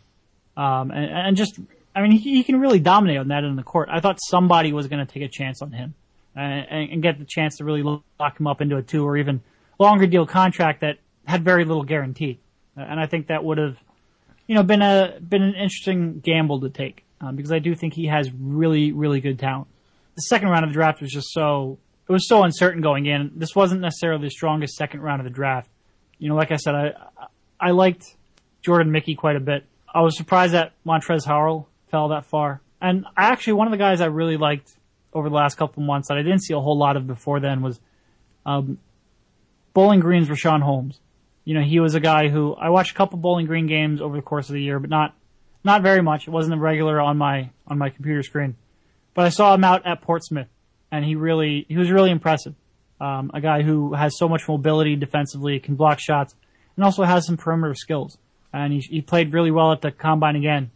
um, 0.55 0.91
and, 0.91 1.11
and 1.11 1.35
just 1.35 1.59
I 1.95 2.01
mean, 2.01 2.11
he, 2.11 2.35
he 2.35 2.43
can 2.43 2.59
really 2.59 2.79
dominate 2.79 3.17
on 3.17 3.27
that 3.29 3.43
of 3.43 3.55
the 3.55 3.63
court. 3.63 3.89
I 3.91 3.99
thought 3.99 4.19
somebody 4.21 4.71
was 4.73 4.87
going 4.87 5.05
to 5.05 5.11
take 5.11 5.23
a 5.23 5.27
chance 5.27 5.61
on 5.61 5.71
him 5.71 5.93
and, 6.35 6.91
and, 6.91 7.03
get 7.03 7.19
the 7.19 7.25
chance 7.25 7.57
to 7.57 7.65
really 7.65 7.83
lock 7.83 8.39
him 8.39 8.47
up 8.47 8.61
into 8.61 8.77
a 8.77 8.81
two 8.81 9.05
or 9.05 9.17
even 9.17 9.41
longer 9.79 10.07
deal 10.07 10.25
contract 10.25 10.81
that 10.81 10.97
had 11.25 11.43
very 11.43 11.65
little 11.65 11.83
guarantee. 11.83 12.39
And 12.77 12.99
I 12.99 13.05
think 13.07 13.27
that 13.27 13.43
would 13.43 13.57
have, 13.57 13.77
you 14.47 14.55
know, 14.55 14.63
been 14.63 14.81
a 14.81 15.17
been 15.19 15.41
an 15.41 15.55
interesting 15.55 16.19
gamble 16.19 16.61
to 16.61 16.69
take. 16.69 17.03
um, 17.19 17.35
because 17.35 17.51
I 17.51 17.59
do 17.59 17.75
think 17.75 17.93
he 17.93 18.07
has 18.07 18.31
really, 18.31 18.91
really 18.91 19.21
good 19.21 19.37
talent. 19.39 19.67
The 20.15 20.21
second 20.23 20.49
round 20.49 20.63
of 20.63 20.71
the 20.71 20.73
draft 20.73 21.01
was 21.01 21.11
just 21.11 21.31
so 21.31 21.77
it 22.07 22.11
was 22.11 22.27
so 22.27 22.43
uncertain 22.43 22.81
going 22.81 23.05
in. 23.05 23.31
This 23.35 23.55
wasn't 23.55 23.81
necessarily 23.81 24.23
the 24.23 24.31
strongest 24.31 24.75
second 24.75 25.01
round 25.01 25.21
of 25.21 25.25
the 25.25 25.31
draft. 25.31 25.69
You 26.17 26.29
know, 26.29 26.35
like 26.35 26.51
I 26.51 26.57
said, 26.57 26.75
I 26.75 26.93
I 27.59 27.71
liked 27.71 28.15
Jordan 28.61 28.91
Mickey 28.91 29.15
quite 29.15 29.35
a 29.35 29.39
bit. 29.39 29.65
I 29.93 30.01
was 30.01 30.15
surprised 30.15 30.53
that 30.53 30.73
Montrezl 30.85 31.27
Harrell 31.27 31.65
fell 31.91 32.09
that 32.09 32.25
far. 32.25 32.61
And 32.81 33.05
actually, 33.15 33.53
one 33.53 33.67
of 33.67 33.71
the 33.71 33.77
guys 33.77 34.01
I 34.01 34.05
really 34.05 34.37
liked 34.37 34.71
over 35.13 35.29
the 35.29 35.35
last 35.35 35.55
couple 35.57 35.83
months 35.83 36.07
that 36.07 36.17
I 36.17 36.23
didn't 36.23 36.41
see 36.41 36.53
a 36.53 36.59
whole 36.59 36.77
lot 36.77 36.97
of 36.97 37.05
before 37.05 37.39
then 37.39 37.61
was 37.61 37.79
um, 38.45 38.79
Bowling 39.73 39.99
Green's 39.99 40.29
Richaun 40.29 40.61
Holmes. 40.61 40.99
You 41.43 41.55
know, 41.55 41.61
he 41.61 41.79
was 41.79 41.95
a 41.95 41.99
guy 41.99 42.29
who 42.29 42.53
I 42.55 42.69
watched 42.69 42.91
a 42.91 42.95
couple 42.95 43.19
Bowling 43.19 43.45
Green 43.45 43.67
games 43.67 44.01
over 44.01 44.15
the 44.15 44.21
course 44.21 44.49
of 44.49 44.53
the 44.53 44.61
year, 44.61 44.79
but 44.79 44.89
not 44.89 45.15
not 45.63 45.83
very 45.83 46.01
much. 46.01 46.27
It 46.27 46.31
wasn't 46.31 46.55
a 46.55 46.57
regular 46.57 46.99
on 46.99 47.17
my 47.17 47.51
on 47.67 47.77
my 47.77 47.89
computer 47.89 48.23
screen. 48.23 48.55
But 49.13 49.25
I 49.25 49.29
saw 49.29 49.53
him 49.53 49.63
out 49.63 49.85
at 49.85 50.01
Portsmouth, 50.01 50.47
and 50.91 51.03
he 51.03 51.15
really 51.15 51.65
he 51.67 51.77
was 51.77 51.91
really 51.91 52.11
impressive. 52.11 52.55
Um, 52.99 53.31
a 53.33 53.41
guy 53.41 53.63
who 53.63 53.93
has 53.93 54.17
so 54.17 54.29
much 54.29 54.47
mobility 54.47 54.95
defensively, 54.95 55.59
can 55.59 55.75
block 55.75 55.99
shots, 55.99 56.35
and 56.75 56.85
also 56.85 57.03
has 57.03 57.25
some 57.25 57.37
perimeter 57.37 57.73
skills. 57.73 58.17
And 58.53 58.73
he, 58.73 58.79
he 58.79 59.01
played 59.01 59.33
really 59.33 59.49
well 59.49 59.71
at 59.71 59.81
the 59.81 59.91
combine 59.91 60.35
again. 60.35 60.71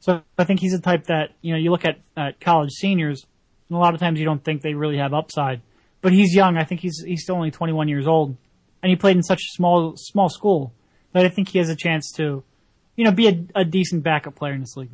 So 0.00 0.22
I 0.38 0.44
think 0.44 0.60
he's 0.60 0.74
a 0.74 0.80
type 0.80 1.04
that 1.04 1.30
you 1.42 1.52
know 1.52 1.58
you 1.58 1.70
look 1.70 1.84
at, 1.84 1.98
at 2.16 2.40
college 2.40 2.70
seniors, 2.72 3.26
and 3.68 3.76
a 3.76 3.80
lot 3.80 3.94
of 3.94 4.00
times 4.00 4.18
you 4.18 4.24
don't 4.24 4.42
think 4.42 4.62
they 4.62 4.74
really 4.74 4.96
have 4.96 5.12
upside. 5.14 5.60
But 6.00 6.12
he's 6.12 6.34
young. 6.34 6.56
I 6.56 6.64
think 6.64 6.80
he's 6.80 7.02
he's 7.06 7.22
still 7.22 7.36
only 7.36 7.50
21 7.50 7.88
years 7.88 8.06
old, 8.06 8.36
and 8.82 8.90
he 8.90 8.96
played 8.96 9.16
in 9.16 9.22
such 9.22 9.40
a 9.40 9.54
small 9.54 9.94
small 9.96 10.28
school 10.28 10.72
that 11.12 11.26
I 11.26 11.28
think 11.28 11.48
he 11.48 11.58
has 11.58 11.68
a 11.68 11.76
chance 11.76 12.10
to, 12.12 12.42
you 12.96 13.04
know, 13.04 13.12
be 13.12 13.28
a, 13.28 13.60
a 13.60 13.64
decent 13.64 14.02
backup 14.02 14.36
player 14.36 14.54
in 14.54 14.60
this 14.60 14.76
league. 14.76 14.90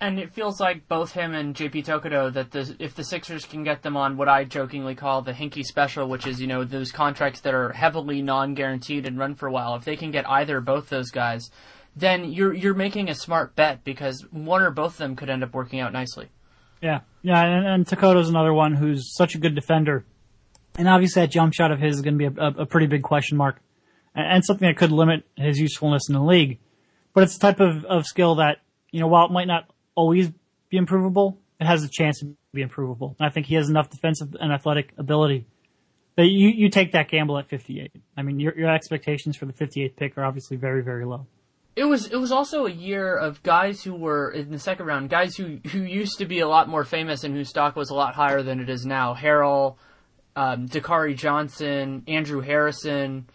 And 0.00 0.18
it 0.18 0.32
feels 0.32 0.58
like 0.58 0.88
both 0.88 1.12
him 1.12 1.32
and 1.32 1.54
JP 1.54 1.84
Tokoto 1.84 2.32
that 2.32 2.50
the, 2.50 2.74
if 2.80 2.94
the 2.96 3.04
Sixers 3.04 3.44
can 3.44 3.62
get 3.62 3.82
them 3.82 3.96
on 3.96 4.16
what 4.16 4.28
I 4.28 4.42
jokingly 4.42 4.96
call 4.96 5.22
the 5.22 5.32
Hinkie 5.32 5.64
special, 5.64 6.08
which 6.08 6.26
is 6.26 6.40
you 6.40 6.46
know 6.46 6.64
those 6.64 6.90
contracts 6.90 7.40
that 7.40 7.54
are 7.54 7.72
heavily 7.72 8.22
non-guaranteed 8.22 9.06
and 9.06 9.18
run 9.18 9.34
for 9.34 9.46
a 9.46 9.52
while, 9.52 9.76
if 9.76 9.84
they 9.84 9.96
can 9.96 10.10
get 10.10 10.28
either 10.28 10.60
both 10.60 10.88
those 10.88 11.10
guys, 11.10 11.50
then 11.94 12.32
you're 12.32 12.52
you're 12.52 12.74
making 12.74 13.08
a 13.08 13.14
smart 13.14 13.54
bet 13.54 13.84
because 13.84 14.24
one 14.30 14.62
or 14.62 14.70
both 14.70 14.92
of 14.92 14.98
them 14.98 15.16
could 15.16 15.30
end 15.30 15.42
up 15.42 15.52
working 15.52 15.80
out 15.80 15.92
nicely. 15.92 16.28
Yeah, 16.80 17.00
yeah, 17.22 17.44
and, 17.44 17.66
and 17.66 17.86
Tokoto's 17.86 18.28
another 18.28 18.52
one 18.52 18.74
who's 18.74 19.14
such 19.14 19.34
a 19.34 19.38
good 19.38 19.54
defender, 19.54 20.04
and 20.76 20.88
obviously 20.88 21.22
that 21.22 21.30
jump 21.30 21.54
shot 21.54 21.70
of 21.70 21.78
his 21.78 21.96
is 21.96 22.02
going 22.02 22.18
to 22.18 22.30
be 22.30 22.40
a, 22.40 22.44
a, 22.44 22.62
a, 22.62 22.66
pretty 22.66 22.86
big 22.86 23.02
question 23.02 23.36
mark, 23.36 23.60
and, 24.14 24.26
and, 24.26 24.44
something 24.44 24.66
that 24.66 24.76
could 24.76 24.90
limit 24.90 25.24
his 25.36 25.58
usefulness 25.58 26.08
in 26.08 26.14
the 26.14 26.22
league. 26.22 26.58
But 27.14 27.24
it's 27.24 27.38
the 27.38 27.40
type 27.40 27.60
of, 27.60 27.84
of 27.84 28.06
skill 28.06 28.36
that 28.36 28.58
you 28.90 29.00
know, 29.00 29.06
while 29.06 29.26
it 29.26 29.32
might 29.32 29.46
not 29.46 29.70
always 29.94 30.30
be 30.70 30.76
improvable, 30.76 31.38
it 31.60 31.66
has 31.66 31.84
a 31.84 31.88
chance 31.88 32.20
to 32.20 32.34
be 32.52 32.62
improvable. 32.62 33.14
And 33.18 33.26
I 33.26 33.30
think 33.30 33.46
he 33.46 33.54
has 33.54 33.68
enough 33.68 33.90
defensive 33.90 34.34
and 34.40 34.52
athletic 34.52 34.92
ability 34.98 35.46
that 36.16 36.26
you, 36.26 36.48
you 36.48 36.68
take 36.68 36.92
that 36.92 37.08
gamble 37.08 37.38
at 37.38 37.48
58. 37.48 37.92
I 38.16 38.22
mean, 38.22 38.40
your, 38.40 38.56
your 38.58 38.74
expectations 38.74 39.36
for 39.36 39.46
the 39.46 39.52
58th 39.52 39.96
pick 39.96 40.18
are 40.18 40.24
obviously 40.24 40.56
very, 40.56 40.82
very 40.82 41.04
low 41.04 41.26
it 41.74 41.84
was 41.84 42.06
it 42.06 42.16
was 42.16 42.32
also 42.32 42.66
a 42.66 42.70
year 42.70 43.16
of 43.16 43.42
guys 43.42 43.82
who 43.82 43.94
were 43.94 44.30
in 44.30 44.50
the 44.50 44.58
second 44.58 44.86
round, 44.86 45.08
guys 45.08 45.36
who 45.36 45.58
who 45.68 45.80
used 45.80 46.18
to 46.18 46.26
be 46.26 46.40
a 46.40 46.48
lot 46.48 46.68
more 46.68 46.84
famous 46.84 47.24
and 47.24 47.34
whose 47.34 47.48
stock 47.48 47.76
was 47.76 47.90
a 47.90 47.94
lot 47.94 48.14
higher 48.14 48.42
than 48.42 48.60
it 48.60 48.68
is 48.68 48.84
now. 48.84 49.14
Harrell, 49.14 49.76
um, 50.36 50.68
Dakari 50.68 51.16
Johnson, 51.16 52.02
Andrew 52.06 52.40
Harrison, 52.40 53.26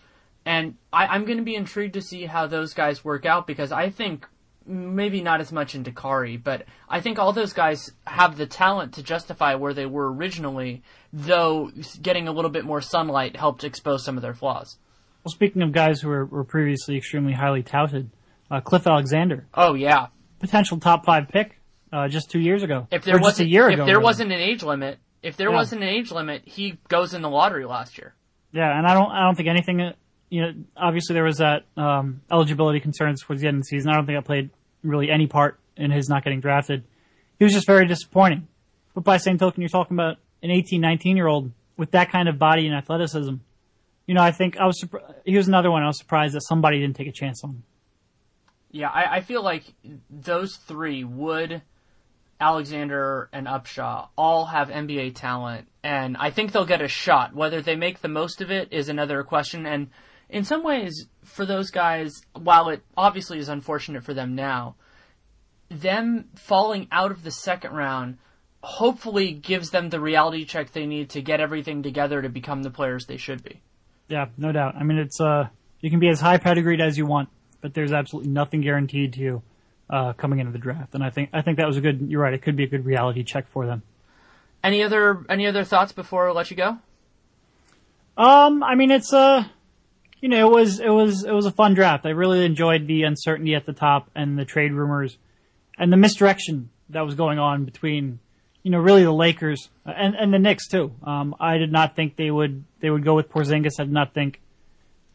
and 0.45 0.75
I, 0.93 1.07
I'm 1.07 1.25
going 1.25 1.39
to 1.39 1.43
be 1.43 1.55
intrigued 1.55 1.95
to 1.95 2.01
see 2.01 2.25
how 2.25 2.47
those 2.47 2.73
guys 2.73 3.03
work 3.03 3.25
out 3.25 3.47
because 3.47 3.71
I 3.71 3.89
think 3.89 4.27
maybe 4.67 5.21
not 5.21 5.39
as 5.39 5.51
much 5.51 5.73
in 5.73 5.83
Dakari, 5.83 6.41
but 6.41 6.65
I 6.89 6.99
think 6.99 7.17
all 7.17 7.33
those 7.33 7.53
guys 7.53 7.89
have 8.05 8.37
the 8.37 8.45
talent 8.45 8.93
to 8.95 9.03
justify 9.03 9.55
where 9.55 9.73
they 9.73 9.85
were 9.85 10.11
originally, 10.11 10.83
though 11.11 11.71
getting 12.01 12.27
a 12.27 12.31
little 12.31 12.51
bit 12.51 12.65
more 12.65 12.81
sunlight 12.81 13.35
helped 13.35 13.63
expose 13.63 14.03
some 14.03 14.17
of 14.17 14.21
their 14.21 14.33
flaws. 14.33 14.77
Well, 15.23 15.31
speaking 15.31 15.61
of 15.61 15.71
guys 15.71 16.01
who 16.01 16.09
were, 16.09 16.25
were 16.25 16.43
previously 16.43 16.97
extremely 16.97 17.33
highly 17.33 17.63
touted, 17.63 18.11
uh, 18.49 18.61
Cliff 18.61 18.87
Alexander. 18.87 19.47
Oh 19.53 19.73
yeah, 19.73 20.07
potential 20.39 20.79
top 20.79 21.05
five 21.05 21.29
pick 21.29 21.59
uh, 21.91 22.07
just 22.07 22.29
two 22.29 22.39
years 22.39 22.63
ago. 22.63 22.87
If 22.91 23.03
there 23.03 23.19
wasn't 23.19 23.47
a 23.47 23.51
year 23.51 23.67
if 23.67 23.75
ago, 23.75 23.85
there 23.85 23.95
really. 23.95 24.03
wasn't 24.03 24.31
an 24.31 24.39
age 24.39 24.63
limit, 24.63 24.99
if 25.21 25.37
there 25.37 25.49
yeah. 25.49 25.55
wasn't 25.55 25.83
an 25.83 25.89
age 25.89 26.11
limit, 26.11 26.43
he 26.45 26.77
goes 26.87 27.13
in 27.13 27.21
the 27.21 27.29
lottery 27.29 27.65
last 27.65 27.97
year. 27.97 28.15
Yeah, 28.51 28.77
and 28.77 28.87
I 28.87 28.93
don't 28.93 29.11
I 29.11 29.23
don't 29.23 29.35
think 29.35 29.49
anything. 29.49 29.81
Uh, 29.81 29.93
you 30.29 30.41
know, 30.41 30.53
obviously 30.75 31.13
there 31.13 31.23
was 31.23 31.37
that 31.37 31.63
um, 31.77 32.21
eligibility 32.31 32.79
concerns 32.79 33.23
towards 33.23 33.41
the 33.41 33.47
end 33.47 33.57
of 33.57 33.61
the 33.61 33.67
season. 33.67 33.89
I 33.91 33.95
don't 33.95 34.05
think 34.05 34.17
I 34.17 34.21
played 34.21 34.49
really 34.83 35.09
any 35.09 35.27
part 35.27 35.59
in 35.75 35.91
his 35.91 36.09
not 36.09 36.23
getting 36.23 36.41
drafted. 36.41 36.83
He 37.39 37.45
was 37.45 37.53
just 37.53 37.67
very 37.67 37.87
disappointing. 37.87 38.47
But 38.93 39.03
by 39.03 39.17
the 39.17 39.19
same 39.19 39.37
token, 39.37 39.61
you're 39.61 39.69
talking 39.69 39.95
about 39.95 40.17
an 40.41 40.51
18, 40.51 40.81
19 40.81 41.15
year 41.15 41.27
old 41.27 41.51
with 41.77 41.91
that 41.91 42.11
kind 42.11 42.27
of 42.27 42.39
body 42.39 42.65
and 42.65 42.75
athleticism. 42.75 43.35
You 44.07 44.15
know, 44.15 44.21
I 44.21 44.31
think 44.31 44.57
I 44.57 44.65
was. 44.65 44.83
He 45.25 45.35
was 45.35 45.47
another 45.47 45.69
one. 45.69 45.83
I 45.83 45.87
was 45.87 45.97
surprised 45.97 46.33
that 46.35 46.41
somebody 46.41 46.79
didn't 46.79 46.95
take 46.95 47.07
a 47.07 47.11
chance 47.11 47.43
on 47.43 47.49
him. 47.51 47.63
Yeah, 48.71 48.89
I, 48.89 49.17
I 49.17 49.21
feel 49.21 49.43
like 49.43 49.63
those 50.09 50.55
three 50.55 51.03
Wood, 51.03 51.61
Alexander, 52.39 53.29
and 53.31 53.47
Upshaw 53.47 54.09
all 54.17 54.45
have 54.45 54.69
NBA 54.69 55.15
talent, 55.15 55.67
and 55.83 56.17
I 56.17 56.31
think 56.31 56.51
they'll 56.51 56.65
get 56.65 56.81
a 56.81 56.87
shot. 56.87 57.33
Whether 57.33 57.61
they 57.61 57.75
make 57.75 58.01
the 58.01 58.09
most 58.09 58.41
of 58.41 58.51
it 58.51 58.71
is 58.71 58.89
another 58.89 59.23
question. 59.23 59.65
And 59.65 59.89
in 60.29 60.43
some 60.43 60.63
ways, 60.63 61.07
for 61.23 61.45
those 61.45 61.71
guys, 61.71 62.21
while 62.33 62.69
it 62.69 62.83
obviously 62.97 63.39
is 63.39 63.49
unfortunate 63.49 64.03
for 64.03 64.13
them 64.13 64.35
now, 64.35 64.75
them 65.69 66.25
falling 66.35 66.87
out 66.91 67.11
of 67.11 67.23
the 67.23 67.31
second 67.31 67.73
round 67.73 68.17
hopefully 68.61 69.31
gives 69.31 69.69
them 69.69 69.89
the 69.89 69.99
reality 69.99 70.43
check 70.43 70.71
they 70.71 70.85
need 70.85 71.09
to 71.11 71.21
get 71.21 71.39
everything 71.39 71.83
together 71.83 72.21
to 72.21 72.29
become 72.29 72.63
the 72.63 72.71
players 72.71 73.05
they 73.05 73.17
should 73.17 73.43
be. 73.43 73.61
Yeah, 74.09 74.25
no 74.37 74.51
doubt. 74.51 74.75
I 74.75 74.83
mean, 74.83 74.97
it's 74.97 75.21
uh, 75.21 75.47
you 75.79 75.89
can 75.89 75.99
be 75.99 76.09
as 76.09 76.19
high 76.19 76.37
pedigreed 76.37 76.81
as 76.81 76.97
you 76.97 77.05
want 77.05 77.29
but 77.61 77.73
there's 77.73 77.91
absolutely 77.91 78.31
nothing 78.31 78.61
guaranteed 78.61 79.13
to 79.13 79.19
you 79.19 79.41
uh, 79.89 80.13
coming 80.13 80.39
into 80.39 80.51
the 80.51 80.57
draft. 80.57 80.93
And 80.93 81.03
I 81.03 81.09
think 81.09 81.29
I 81.33 81.41
think 81.41 81.57
that 81.57 81.67
was 81.67 81.77
a 81.77 81.81
good. 81.81 82.07
You're 82.09 82.21
right. 82.21 82.33
It 82.33 82.41
could 82.41 82.55
be 82.55 82.63
a 82.63 82.67
good 82.67 82.85
reality 82.85 83.23
check 83.23 83.47
for 83.49 83.65
them. 83.65 83.83
Any 84.63 84.83
other 84.83 85.25
any 85.29 85.47
other 85.47 85.63
thoughts 85.63 85.91
before 85.91 86.29
I 86.29 86.31
let 86.31 86.51
you 86.51 86.57
go? 86.57 86.77
Um, 88.17 88.63
I 88.63 88.73
mean, 88.73 88.89
it's 88.89 89.13
a, 89.13 89.49
you 90.19 90.29
know, 90.29 90.49
it 90.49 90.51
was 90.51 90.79
it 90.79 90.89
was 90.89 91.23
it 91.23 91.31
was 91.31 91.45
a 91.45 91.51
fun 91.51 91.73
draft. 91.73 92.05
I 92.05 92.09
really 92.09 92.43
enjoyed 92.43 92.87
the 92.87 93.03
uncertainty 93.03 93.53
at 93.53 93.65
the 93.65 93.73
top 93.73 94.09
and 94.15 94.37
the 94.37 94.45
trade 94.45 94.73
rumors, 94.73 95.17
and 95.77 95.93
the 95.93 95.97
misdirection 95.97 96.69
that 96.89 97.01
was 97.01 97.15
going 97.15 97.37
on 97.37 97.65
between, 97.65 98.19
you 98.63 98.71
know, 98.71 98.79
really 98.79 99.03
the 99.03 99.13
Lakers 99.13 99.69
and 99.85 100.15
and 100.15 100.33
the 100.33 100.39
Knicks 100.39 100.67
too. 100.67 100.93
Um, 101.03 101.35
I 101.39 101.57
did 101.57 101.71
not 101.71 101.95
think 101.95 102.15
they 102.15 102.31
would 102.31 102.63
they 102.79 102.89
would 102.89 103.03
go 103.03 103.15
with 103.15 103.29
Porzingis. 103.29 103.79
I 103.79 103.83
did 103.83 103.93
not 103.93 104.13
think 104.13 104.41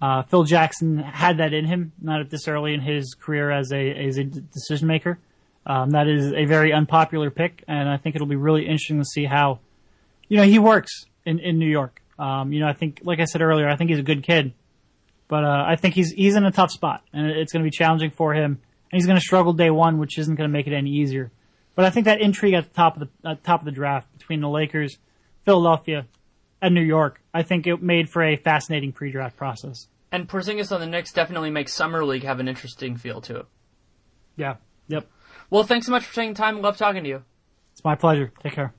uh, 0.02 0.24
Phil 0.24 0.42
Jackson 0.42 0.98
had 0.98 1.38
that 1.38 1.54
in 1.54 1.64
him, 1.64 1.92
not 2.02 2.20
at 2.20 2.28
this 2.28 2.48
early 2.48 2.74
in 2.74 2.80
his 2.80 3.14
career 3.14 3.52
as 3.52 3.72
a 3.72 3.90
as 4.08 4.18
a 4.18 4.24
decision 4.24 4.88
maker. 4.88 5.20
Um, 5.64 5.90
that 5.90 6.08
is 6.08 6.32
a 6.32 6.44
very 6.44 6.72
unpopular 6.72 7.30
pick, 7.30 7.62
and 7.68 7.88
I 7.88 7.98
think 7.98 8.16
it'll 8.16 8.26
be 8.26 8.34
really 8.34 8.62
interesting 8.62 8.98
to 8.98 9.04
see 9.04 9.26
how, 9.26 9.60
you 10.28 10.36
know, 10.36 10.42
he 10.42 10.58
works 10.58 11.04
in, 11.24 11.38
in 11.38 11.60
New 11.60 11.70
York. 11.70 12.02
Um, 12.18 12.52
you 12.52 12.58
know, 12.58 12.66
I 12.66 12.72
think, 12.72 13.00
like 13.04 13.20
I 13.20 13.26
said 13.26 13.42
earlier, 13.42 13.68
I 13.68 13.76
think 13.76 13.90
he's 13.90 14.00
a 14.00 14.02
good 14.02 14.24
kid, 14.24 14.54
but 15.28 15.44
uh, 15.44 15.64
I 15.68 15.76
think 15.76 15.94
he's 15.94 16.10
he's 16.10 16.34
in 16.34 16.44
a 16.44 16.50
tough 16.50 16.72
spot, 16.72 17.04
and 17.12 17.30
it's 17.30 17.52
going 17.52 17.64
to 17.64 17.70
be 17.70 17.76
challenging 17.76 18.10
for 18.10 18.34
him, 18.34 18.58
and 18.90 18.98
he's 18.98 19.06
going 19.06 19.18
to 19.18 19.24
struggle 19.24 19.52
day 19.52 19.70
one, 19.70 19.98
which 19.98 20.18
isn't 20.18 20.34
going 20.34 20.50
to 20.50 20.52
make 20.52 20.66
it 20.66 20.72
any 20.72 20.90
easier. 20.90 21.30
But 21.76 21.84
I 21.84 21.90
think 21.90 22.06
that 22.06 22.20
intrigue 22.20 22.54
at 22.54 22.64
the 22.64 22.74
top 22.74 23.00
of 23.00 23.08
the 23.22 23.38
top 23.44 23.60
of 23.60 23.66
the 23.66 23.70
draft 23.70 24.12
between 24.18 24.40
the 24.40 24.48
Lakers, 24.48 24.98
Philadelphia, 25.44 26.06
and 26.60 26.74
New 26.74 26.82
York, 26.82 27.20
I 27.32 27.44
think 27.44 27.68
it 27.68 27.80
made 27.80 28.10
for 28.10 28.22
a 28.24 28.36
fascinating 28.36 28.92
pre-draft 28.92 29.36
process. 29.36 29.86
And 30.12 30.28
Porzingis 30.28 30.70
on 30.70 30.80
the 30.80 30.86
Knicks 30.86 31.12
definitely 31.12 31.50
makes 31.50 31.72
summer 31.72 32.04
league 32.04 32.22
have 32.22 32.38
an 32.38 32.46
interesting 32.46 32.96
feel 32.96 33.22
to 33.22 33.38
it. 33.38 33.46
Yeah. 34.36 34.56
Yep. 34.88 35.10
Well, 35.48 35.64
thanks 35.64 35.86
so 35.86 35.92
much 35.92 36.04
for 36.04 36.14
taking 36.14 36.34
time. 36.34 36.60
Love 36.60 36.76
talking 36.76 37.02
to 37.02 37.08
you. 37.08 37.22
It's 37.72 37.82
my 37.82 37.94
pleasure. 37.94 38.30
Take 38.42 38.52
care. 38.52 38.74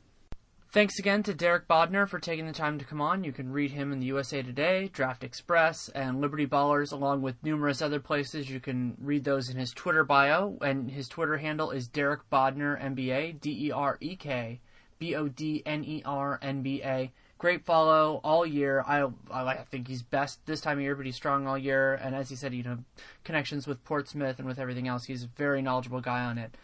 Thanks 0.72 0.98
again 0.98 1.22
to 1.24 1.34
Derek 1.36 1.68
Bodner 1.68 2.08
for 2.08 2.20
taking 2.20 2.48
the 2.48 2.54
time 2.54 2.80
to 2.80 2.86
come 2.86 3.00
on. 3.00 3.24
You 3.24 3.32
can 3.32 3.52
read 3.52 3.72
him 3.72 3.92
in 3.92 4.00
the 4.00 4.08
USA 4.08 4.42
Today, 4.42 4.90
Draft 4.92 5.24
Express, 5.24 5.88
and 5.90 6.20
Liberty 6.20 6.48
Ballers, 6.48 6.92
along 6.92 7.22
with 7.22 7.44
numerous 7.44 7.80
other 7.82 8.00
places. 8.00 8.50
You 8.50 8.60
can 8.60 8.96
read 9.00 9.24
those 9.24 9.50
in 9.50 9.58
his 9.58 9.72
Twitter 9.72 10.04
bio, 10.04 10.58
and 10.62 10.90
his 10.90 11.08
Twitter 11.08 11.38
handle 11.38 11.70
is 11.70 11.88
Derek 11.88 12.28
Bodner 12.32 12.82
NBA, 12.82 13.40
D 13.40 13.68
E 13.68 13.72
R 13.72 13.98
E 14.02 14.16
K 14.16 14.62
B 14.98 15.16
O 15.16 15.28
D 15.28 15.62
N 15.64 15.84
E 15.84 16.02
R 16.06 16.40
N 16.42 16.64
B 16.64 16.82
A 16.84 17.12
great 17.44 17.66
follow 17.66 18.22
all 18.24 18.46
year. 18.46 18.86
I 18.88 19.06
I 19.30 19.66
think 19.70 19.90
he's 19.90 20.02
best 20.02 20.40
this 20.46 20.62
time 20.62 20.78
of 20.78 20.82
year, 20.82 20.96
but 20.96 21.06
he's 21.06 21.18
strong 21.18 21.46
all 21.46 21.58
year. 21.58 21.94
And 21.94 22.16
as 22.16 22.30
he 22.30 22.38
said, 22.38 22.54
you 22.54 22.64
know, 22.64 22.78
connections 23.26 23.68
with 23.68 23.84
Portsmouth 23.84 24.40
and 24.40 24.48
with 24.48 24.60
everything 24.60 24.88
else, 24.88 25.04
he's 25.04 25.26
a 25.26 25.30
very 25.36 25.62
knowledgeable 25.62 26.00
guy 26.00 26.24
on 26.24 26.38
it. 26.38 26.56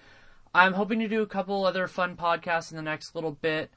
I'm 0.56 0.76
hoping 0.76 1.00
to 1.00 1.10
do 1.10 1.22
a 1.22 1.28
couple 1.28 1.66
other 1.66 1.90
fun 1.90 2.16
podcasts 2.16 2.72
in 2.72 2.78
the 2.78 2.82
next 2.82 3.14
little 3.14 3.34
bit. 3.34 3.72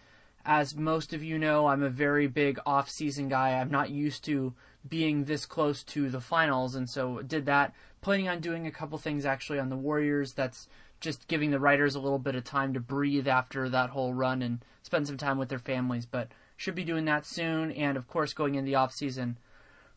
As 0.46 0.76
most 0.76 1.12
of 1.12 1.24
you 1.24 1.40
know, 1.40 1.66
I'm 1.66 1.82
a 1.82 1.90
very 1.90 2.28
big 2.28 2.60
off-season 2.64 3.28
guy. 3.28 3.54
I'm 3.58 3.70
not 3.72 3.90
used 3.90 4.24
to 4.26 4.54
being 4.88 5.24
this 5.24 5.44
close 5.44 5.82
to 5.82 6.08
the 6.08 6.20
finals, 6.20 6.76
and 6.76 6.88
so 6.88 7.20
did 7.22 7.46
that. 7.46 7.74
Planning 8.00 8.28
on 8.28 8.38
doing 8.38 8.64
a 8.64 8.70
couple 8.70 8.96
things 8.98 9.26
actually 9.26 9.58
on 9.58 9.70
the 9.70 9.76
Warriors. 9.76 10.34
That's 10.34 10.68
just 11.00 11.26
giving 11.26 11.50
the 11.50 11.58
writers 11.58 11.96
a 11.96 12.00
little 12.00 12.20
bit 12.20 12.36
of 12.36 12.44
time 12.44 12.72
to 12.74 12.80
breathe 12.80 13.26
after 13.26 13.68
that 13.68 13.90
whole 13.90 14.14
run 14.14 14.40
and 14.40 14.64
spend 14.84 15.08
some 15.08 15.16
time 15.16 15.36
with 15.36 15.48
their 15.48 15.58
families. 15.58 16.06
But 16.06 16.28
should 16.62 16.74
be 16.76 16.84
doing 16.84 17.06
that 17.06 17.26
soon, 17.26 17.72
and 17.72 17.96
of 17.96 18.06
course, 18.06 18.32
going 18.32 18.54
in 18.54 18.64
the 18.64 18.76
off 18.76 18.92
season. 18.92 19.36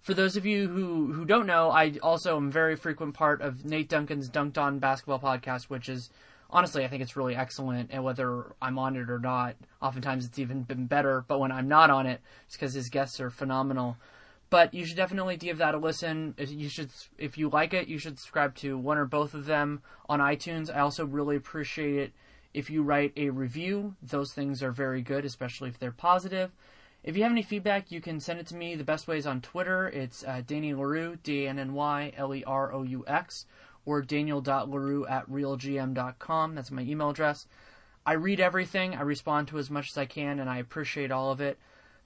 For 0.02 0.16
those 0.16 0.36
of 0.36 0.48
you 0.48 0.68
who, 0.68 1.14
who 1.14 1.24
don't 1.24 1.46
know, 1.46 1.70
I 1.70 1.94
also 2.02 2.38
am 2.38 2.52
very 2.52 2.76
frequent 2.76 3.14
part 3.14 3.40
of 3.42 3.66
Nate 3.66 3.88
Duncan's 3.88 4.30
Dunked 4.30 4.58
On 4.58 4.80
Basketball 4.80 5.20
podcast, 5.20 5.66
which 5.66 5.88
is 5.88 6.10
honestly, 6.50 6.84
I 6.84 6.88
think 6.88 7.04
it's 7.04 7.16
really 7.16 7.36
excellent. 7.36 7.92
And 7.92 8.04
whether 8.04 8.56
I'm 8.62 8.80
on 8.80 8.96
it 8.96 9.12
or 9.12 9.20
not, 9.20 9.56
oftentimes 9.80 10.26
it's 10.26 10.40
even 10.40 10.64
been 10.64 10.88
better. 10.88 11.24
But 11.28 11.40
when 11.40 11.52
I'm 11.52 11.68
not 11.68 11.92
on 11.92 12.08
it, 12.08 12.20
it's 12.48 12.56
because 12.56 12.74
his 12.74 12.90
guests 12.90 13.20
are 13.20 13.30
phenomenal. 13.30 13.98
But 14.50 14.74
you 14.74 14.86
should 14.86 14.98
definitely 14.98 15.38
give 15.38 15.60
that 15.60 15.76
a 15.76 15.78
listen. 15.78 16.34
If 16.38 16.52
you 16.52 16.70
should, 16.70 16.90
if 17.20 17.38
you 17.38 17.50
like 17.50 17.76
it, 17.76 17.88
you 17.88 18.00
should 18.00 18.18
subscribe 18.18 18.56
to 18.56 18.76
one 18.76 18.98
or 18.98 19.06
both 19.06 19.36
of 19.36 19.46
them 19.46 19.82
on 20.10 20.20
iTunes. 20.20 20.76
I 20.76 20.80
also 20.80 21.06
really 21.06 21.36
appreciate 21.36 21.96
it 21.96 22.14
if 22.56 22.70
you 22.70 22.82
write 22.82 23.14
a 23.18 23.30
review. 23.30 23.96
Those 24.02 24.34
things 24.34 24.64
are 24.64 24.72
very 24.72 25.02
good, 25.02 25.26
especially 25.26 25.70
if 25.70 25.78
they're 25.78 25.92
positive. 25.92 26.52
If 27.04 27.16
you 27.16 27.24
have 27.24 27.32
any 27.32 27.44
feedback, 27.44 27.92
you 27.92 28.02
can 28.02 28.20
send 28.20 28.40
it 28.40 28.48
to 28.48 28.56
me. 28.56 28.76
The 28.76 28.84
best 28.84 29.08
way 29.08 29.18
is 29.18 29.28
on 29.28 29.42
Twitter. 29.42 29.88
It's 29.88 30.24
uh, 30.24 30.42
Danny 30.46 30.74
Leroux, 30.74 31.18
D 31.22 31.46
A 31.46 31.50
N 31.50 31.60
N 31.60 31.74
Y 31.74 32.14
L 32.18 32.34
E 32.34 32.44
R 32.48 32.74
O 32.74 32.82
U 32.82 33.04
X, 33.06 33.46
or 33.86 34.02
daniel.leroux 34.02 35.06
at 35.06 35.30
realgm.com. 35.30 36.56
That's 36.56 36.72
my 36.72 36.82
email 36.82 37.12
address. 37.12 37.46
I 38.08 38.14
read 38.14 38.40
everything, 38.40 38.96
I 38.96 39.02
respond 39.02 39.48
to 39.50 39.58
as 39.58 39.70
much 39.70 39.92
as 39.92 39.98
I 39.98 40.06
can, 40.06 40.40
and 40.40 40.50
I 40.50 40.58
appreciate 40.58 41.12
all 41.12 41.32
of 41.32 41.42
it. 41.42 41.58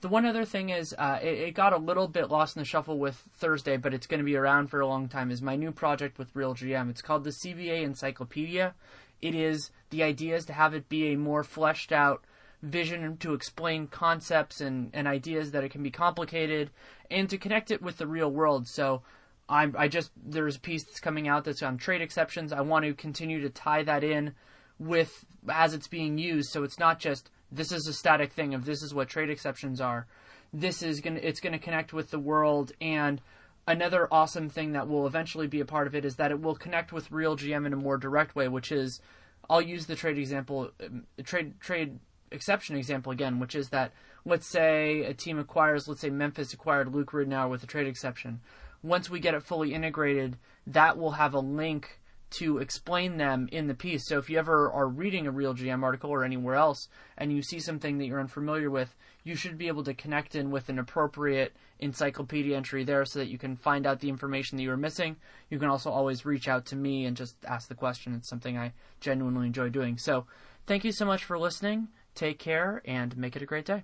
The 0.02 0.08
one 0.08 0.26
other 0.26 0.46
thing 0.46 0.70
is, 0.70 0.96
uh, 0.98 1.20
it, 1.22 1.40
it, 1.40 1.54
got 1.54 1.74
a 1.74 1.78
little 1.78 2.08
bit 2.08 2.30
lost 2.30 2.56
in 2.56 2.62
the 2.62 2.66
shuffle 2.66 2.98
with 2.98 3.22
Thursday, 3.34 3.76
but 3.76 3.94
it's 3.94 4.08
going 4.08 4.22
to 4.22 4.26
be 4.26 4.38
around 4.38 4.68
for 4.68 4.80
a 4.80 4.88
long 4.88 5.10
time. 5.10 5.30
Is 5.30 5.42
my 5.42 5.58
new 5.58 5.74
project 5.74 6.18
with 6.18 6.34
Real 6.34 6.56
GM? 6.56 6.90
It's 6.90 7.02
called 7.02 7.26
the 7.26 7.32
CBA 7.32 7.84
Encyclopedia. 7.84 8.76
It 9.22 9.36
is 9.36 9.72
the 9.90 10.04
idea 10.04 10.36
is 10.36 10.46
to 10.46 10.54
have 10.54 10.74
it 10.74 10.90
be 10.90 11.12
a 11.12 11.18
more 11.18 11.44
fleshed 11.44 11.92
out 11.92 12.24
vision 12.62 13.18
to 13.18 13.34
explain 13.34 13.88
concepts 13.88 14.60
and, 14.62 14.90
and 14.94 15.08
ideas 15.08 15.52
that 15.52 15.64
it 15.64 15.72
can 15.72 15.82
be 15.82 15.92
complicated, 15.92 16.70
and 17.10 17.30
to 17.30 17.38
connect 17.38 17.72
it 17.72 17.82
with 17.82 17.98
the 17.98 18.08
real 18.08 18.30
world. 18.30 18.68
So 18.68 19.02
I'm, 19.48 19.76
I 19.78 19.88
just 19.88 20.12
there's 20.16 20.58
a 20.58 20.60
piece 20.60 20.84
that's 20.84 21.00
coming 21.00 21.28
out 21.28 21.46
that's 21.46 21.64
on 21.64 21.78
trade 21.78 22.02
exceptions. 22.02 22.54
I 22.54 22.62
want 22.62 22.86
to 22.86 22.94
continue 22.94 23.42
to 23.42 23.50
tie 23.50 23.84
that 23.84 24.04
in 24.04 24.34
with 24.78 25.26
as 25.50 25.74
it's 25.74 25.88
being 25.88 26.18
used, 26.18 26.52
so 26.52 26.64
it's 26.64 26.80
not 26.80 27.00
just 27.00 27.30
this 27.52 27.72
is 27.72 27.88
a 27.88 27.94
static 27.94 28.34
thing 28.34 28.54
of 28.54 28.66
this 28.66 28.84
is 28.84 28.94
what 28.94 29.10
trade 29.10 29.30
exceptions 29.30 29.82
are. 29.82 30.06
This 30.54 30.82
is 30.84 31.00
gonna 31.00 31.20
it's 31.22 31.40
gonna 31.40 31.60
connect 31.60 31.94
with 31.94 32.12
the 32.12 32.20
world 32.20 32.74
and 32.82 33.22
another 33.70 34.08
awesome 34.12 34.50
thing 34.50 34.72
that 34.72 34.90
will 34.90 35.06
eventually 35.06 35.46
be 35.46 35.60
a 35.60 35.66
part 35.66 35.86
of 35.86 35.94
it 35.94 36.04
is 36.04 36.16
that 36.16 36.32
it 36.32 36.42
will 36.42 36.56
connect 36.56 36.92
with 36.92 37.12
real 37.12 37.38
GM 37.38 37.68
in 37.68 37.72
a 37.72 37.78
more 37.78 37.98
direct 37.98 38.36
way, 38.36 38.48
which 38.48 38.72
is 38.72 39.00
I'll 39.48 39.62
use 39.62 39.86
the 39.86 39.96
trade 39.96 40.18
example 40.18 40.72
um, 40.84 41.06
trade 41.24 41.60
trade 41.62 42.00
exception 42.32 42.76
example 42.76 43.12
again, 43.12 43.40
which 43.40 43.54
is 43.54 43.70
that 43.70 43.94
let's 44.26 44.48
say 44.48 45.04
a 45.04 45.14
team 45.14 45.38
acquires 45.38 45.88
let's 45.88 46.02
say 46.02 46.10
Memphis 46.10 46.52
acquired 46.52 46.94
Luke 46.94 47.12
Ridnour 47.12 47.50
with 47.50 47.64
a 47.64 47.68
trade 47.68 47.88
exception. 47.88 48.42
Once 48.82 49.10
we 49.10 49.20
get 49.20 49.36
it 49.36 49.44
fully 49.44 49.74
integrated, 49.74 50.38
that 50.66 50.98
will 50.98 51.12
have 51.12 51.34
a 51.36 51.40
link 51.40 52.00
to 52.32 52.60
explain 52.60 53.18
them 53.18 53.48
in 53.52 53.68
the 53.68 53.74
piece. 53.74 54.08
So 54.08 54.18
if 54.18 54.30
you 54.30 54.38
ever 54.38 54.72
are 54.72 54.88
reading 54.88 55.28
a 55.28 55.32
real 55.32 55.54
GM 55.54 55.84
article 55.84 56.12
or 56.12 56.24
anywhere 56.24 56.56
else 56.56 56.88
and 57.18 57.32
you 57.32 57.42
see 57.42 57.60
something 57.60 57.98
that 57.98 58.06
you're 58.06 58.20
unfamiliar 58.20 58.70
with, 58.70 58.96
you 59.24 59.36
should 59.36 59.58
be 59.58 59.68
able 59.68 59.84
to 59.84 59.94
connect 59.94 60.36
in 60.36 60.52
with 60.52 60.70
an 60.70 60.80
appropriate 60.80 61.56
encyclopedia 61.80 62.56
entry 62.56 62.84
there 62.84 63.06
so 63.06 63.20
that 63.20 63.30
you 63.30 63.38
can 63.38 63.56
find 63.56 63.86
out 63.86 64.00
the 64.00 64.10
information 64.10 64.58
that 64.58 64.64
you 64.64 64.70
were 64.70 64.78
missing. 64.78 65.16
You 65.50 65.60
can 65.60 65.70
also 65.70 65.90
always 65.90 66.26
reach 66.26 66.48
out 66.48 66.66
to 66.68 66.76
me 66.76 67.06
and 67.06 67.18
just 67.18 67.36
ask 67.46 67.68
the 67.68 67.76
question. 67.76 68.14
It's 68.14 68.30
something 68.30 68.58
I 68.58 68.74
genuinely 69.00 69.48
enjoy 69.48 69.70
doing. 69.70 69.98
So 69.98 70.26
thank 70.68 70.84
you 70.84 70.92
so 70.92 71.06
much 71.06 71.24
for 71.24 71.38
listening. 71.40 71.90
Take 72.16 72.40
care 72.40 72.82
and 72.86 73.16
make 73.18 73.36
it 73.36 73.42
a 73.42 73.46
great 73.46 73.66
day. 73.66 73.84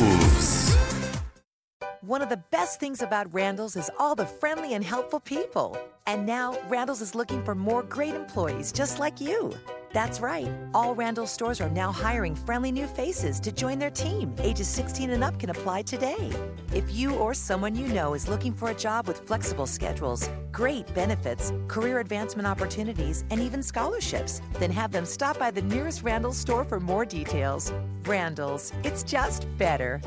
Best 2.71 2.79
things 2.79 3.01
about 3.01 3.33
Randall's 3.33 3.75
is 3.75 3.91
all 3.99 4.15
the 4.15 4.25
friendly 4.25 4.75
and 4.75 4.85
helpful 4.85 5.19
people. 5.19 5.77
And 6.07 6.25
now, 6.25 6.57
Randall's 6.69 7.01
is 7.01 7.13
looking 7.13 7.43
for 7.43 7.53
more 7.53 7.83
great 7.83 8.15
employees 8.15 8.71
just 8.71 8.97
like 8.97 9.19
you. 9.19 9.51
That's 9.91 10.21
right. 10.21 10.49
All 10.73 10.95
Randall's 10.95 11.31
stores 11.31 11.59
are 11.59 11.69
now 11.69 11.91
hiring 11.91 12.33
friendly 12.33 12.71
new 12.71 12.87
faces 12.87 13.41
to 13.41 13.51
join 13.51 13.77
their 13.77 13.89
team. 13.89 14.33
Ages 14.39 14.69
16 14.69 15.09
and 15.09 15.21
up 15.21 15.37
can 15.37 15.49
apply 15.49 15.81
today. 15.81 16.31
If 16.73 16.89
you 16.95 17.13
or 17.15 17.33
someone 17.33 17.75
you 17.75 17.87
know 17.87 18.13
is 18.13 18.29
looking 18.29 18.53
for 18.53 18.69
a 18.69 18.73
job 18.73 19.05
with 19.05 19.27
flexible 19.27 19.67
schedules, 19.67 20.29
great 20.53 20.87
benefits, 20.95 21.51
career 21.67 21.99
advancement 21.99 22.47
opportunities, 22.47 23.25
and 23.31 23.41
even 23.41 23.61
scholarships, 23.61 24.41
then 24.59 24.71
have 24.71 24.93
them 24.93 25.05
stop 25.05 25.37
by 25.37 25.51
the 25.51 25.61
nearest 25.61 26.03
Randall's 26.03 26.37
store 26.37 26.63
for 26.63 26.79
more 26.79 27.03
details. 27.03 27.73
Randall's, 28.05 28.71
it's 28.85 29.03
just 29.03 29.45
better. 29.57 30.01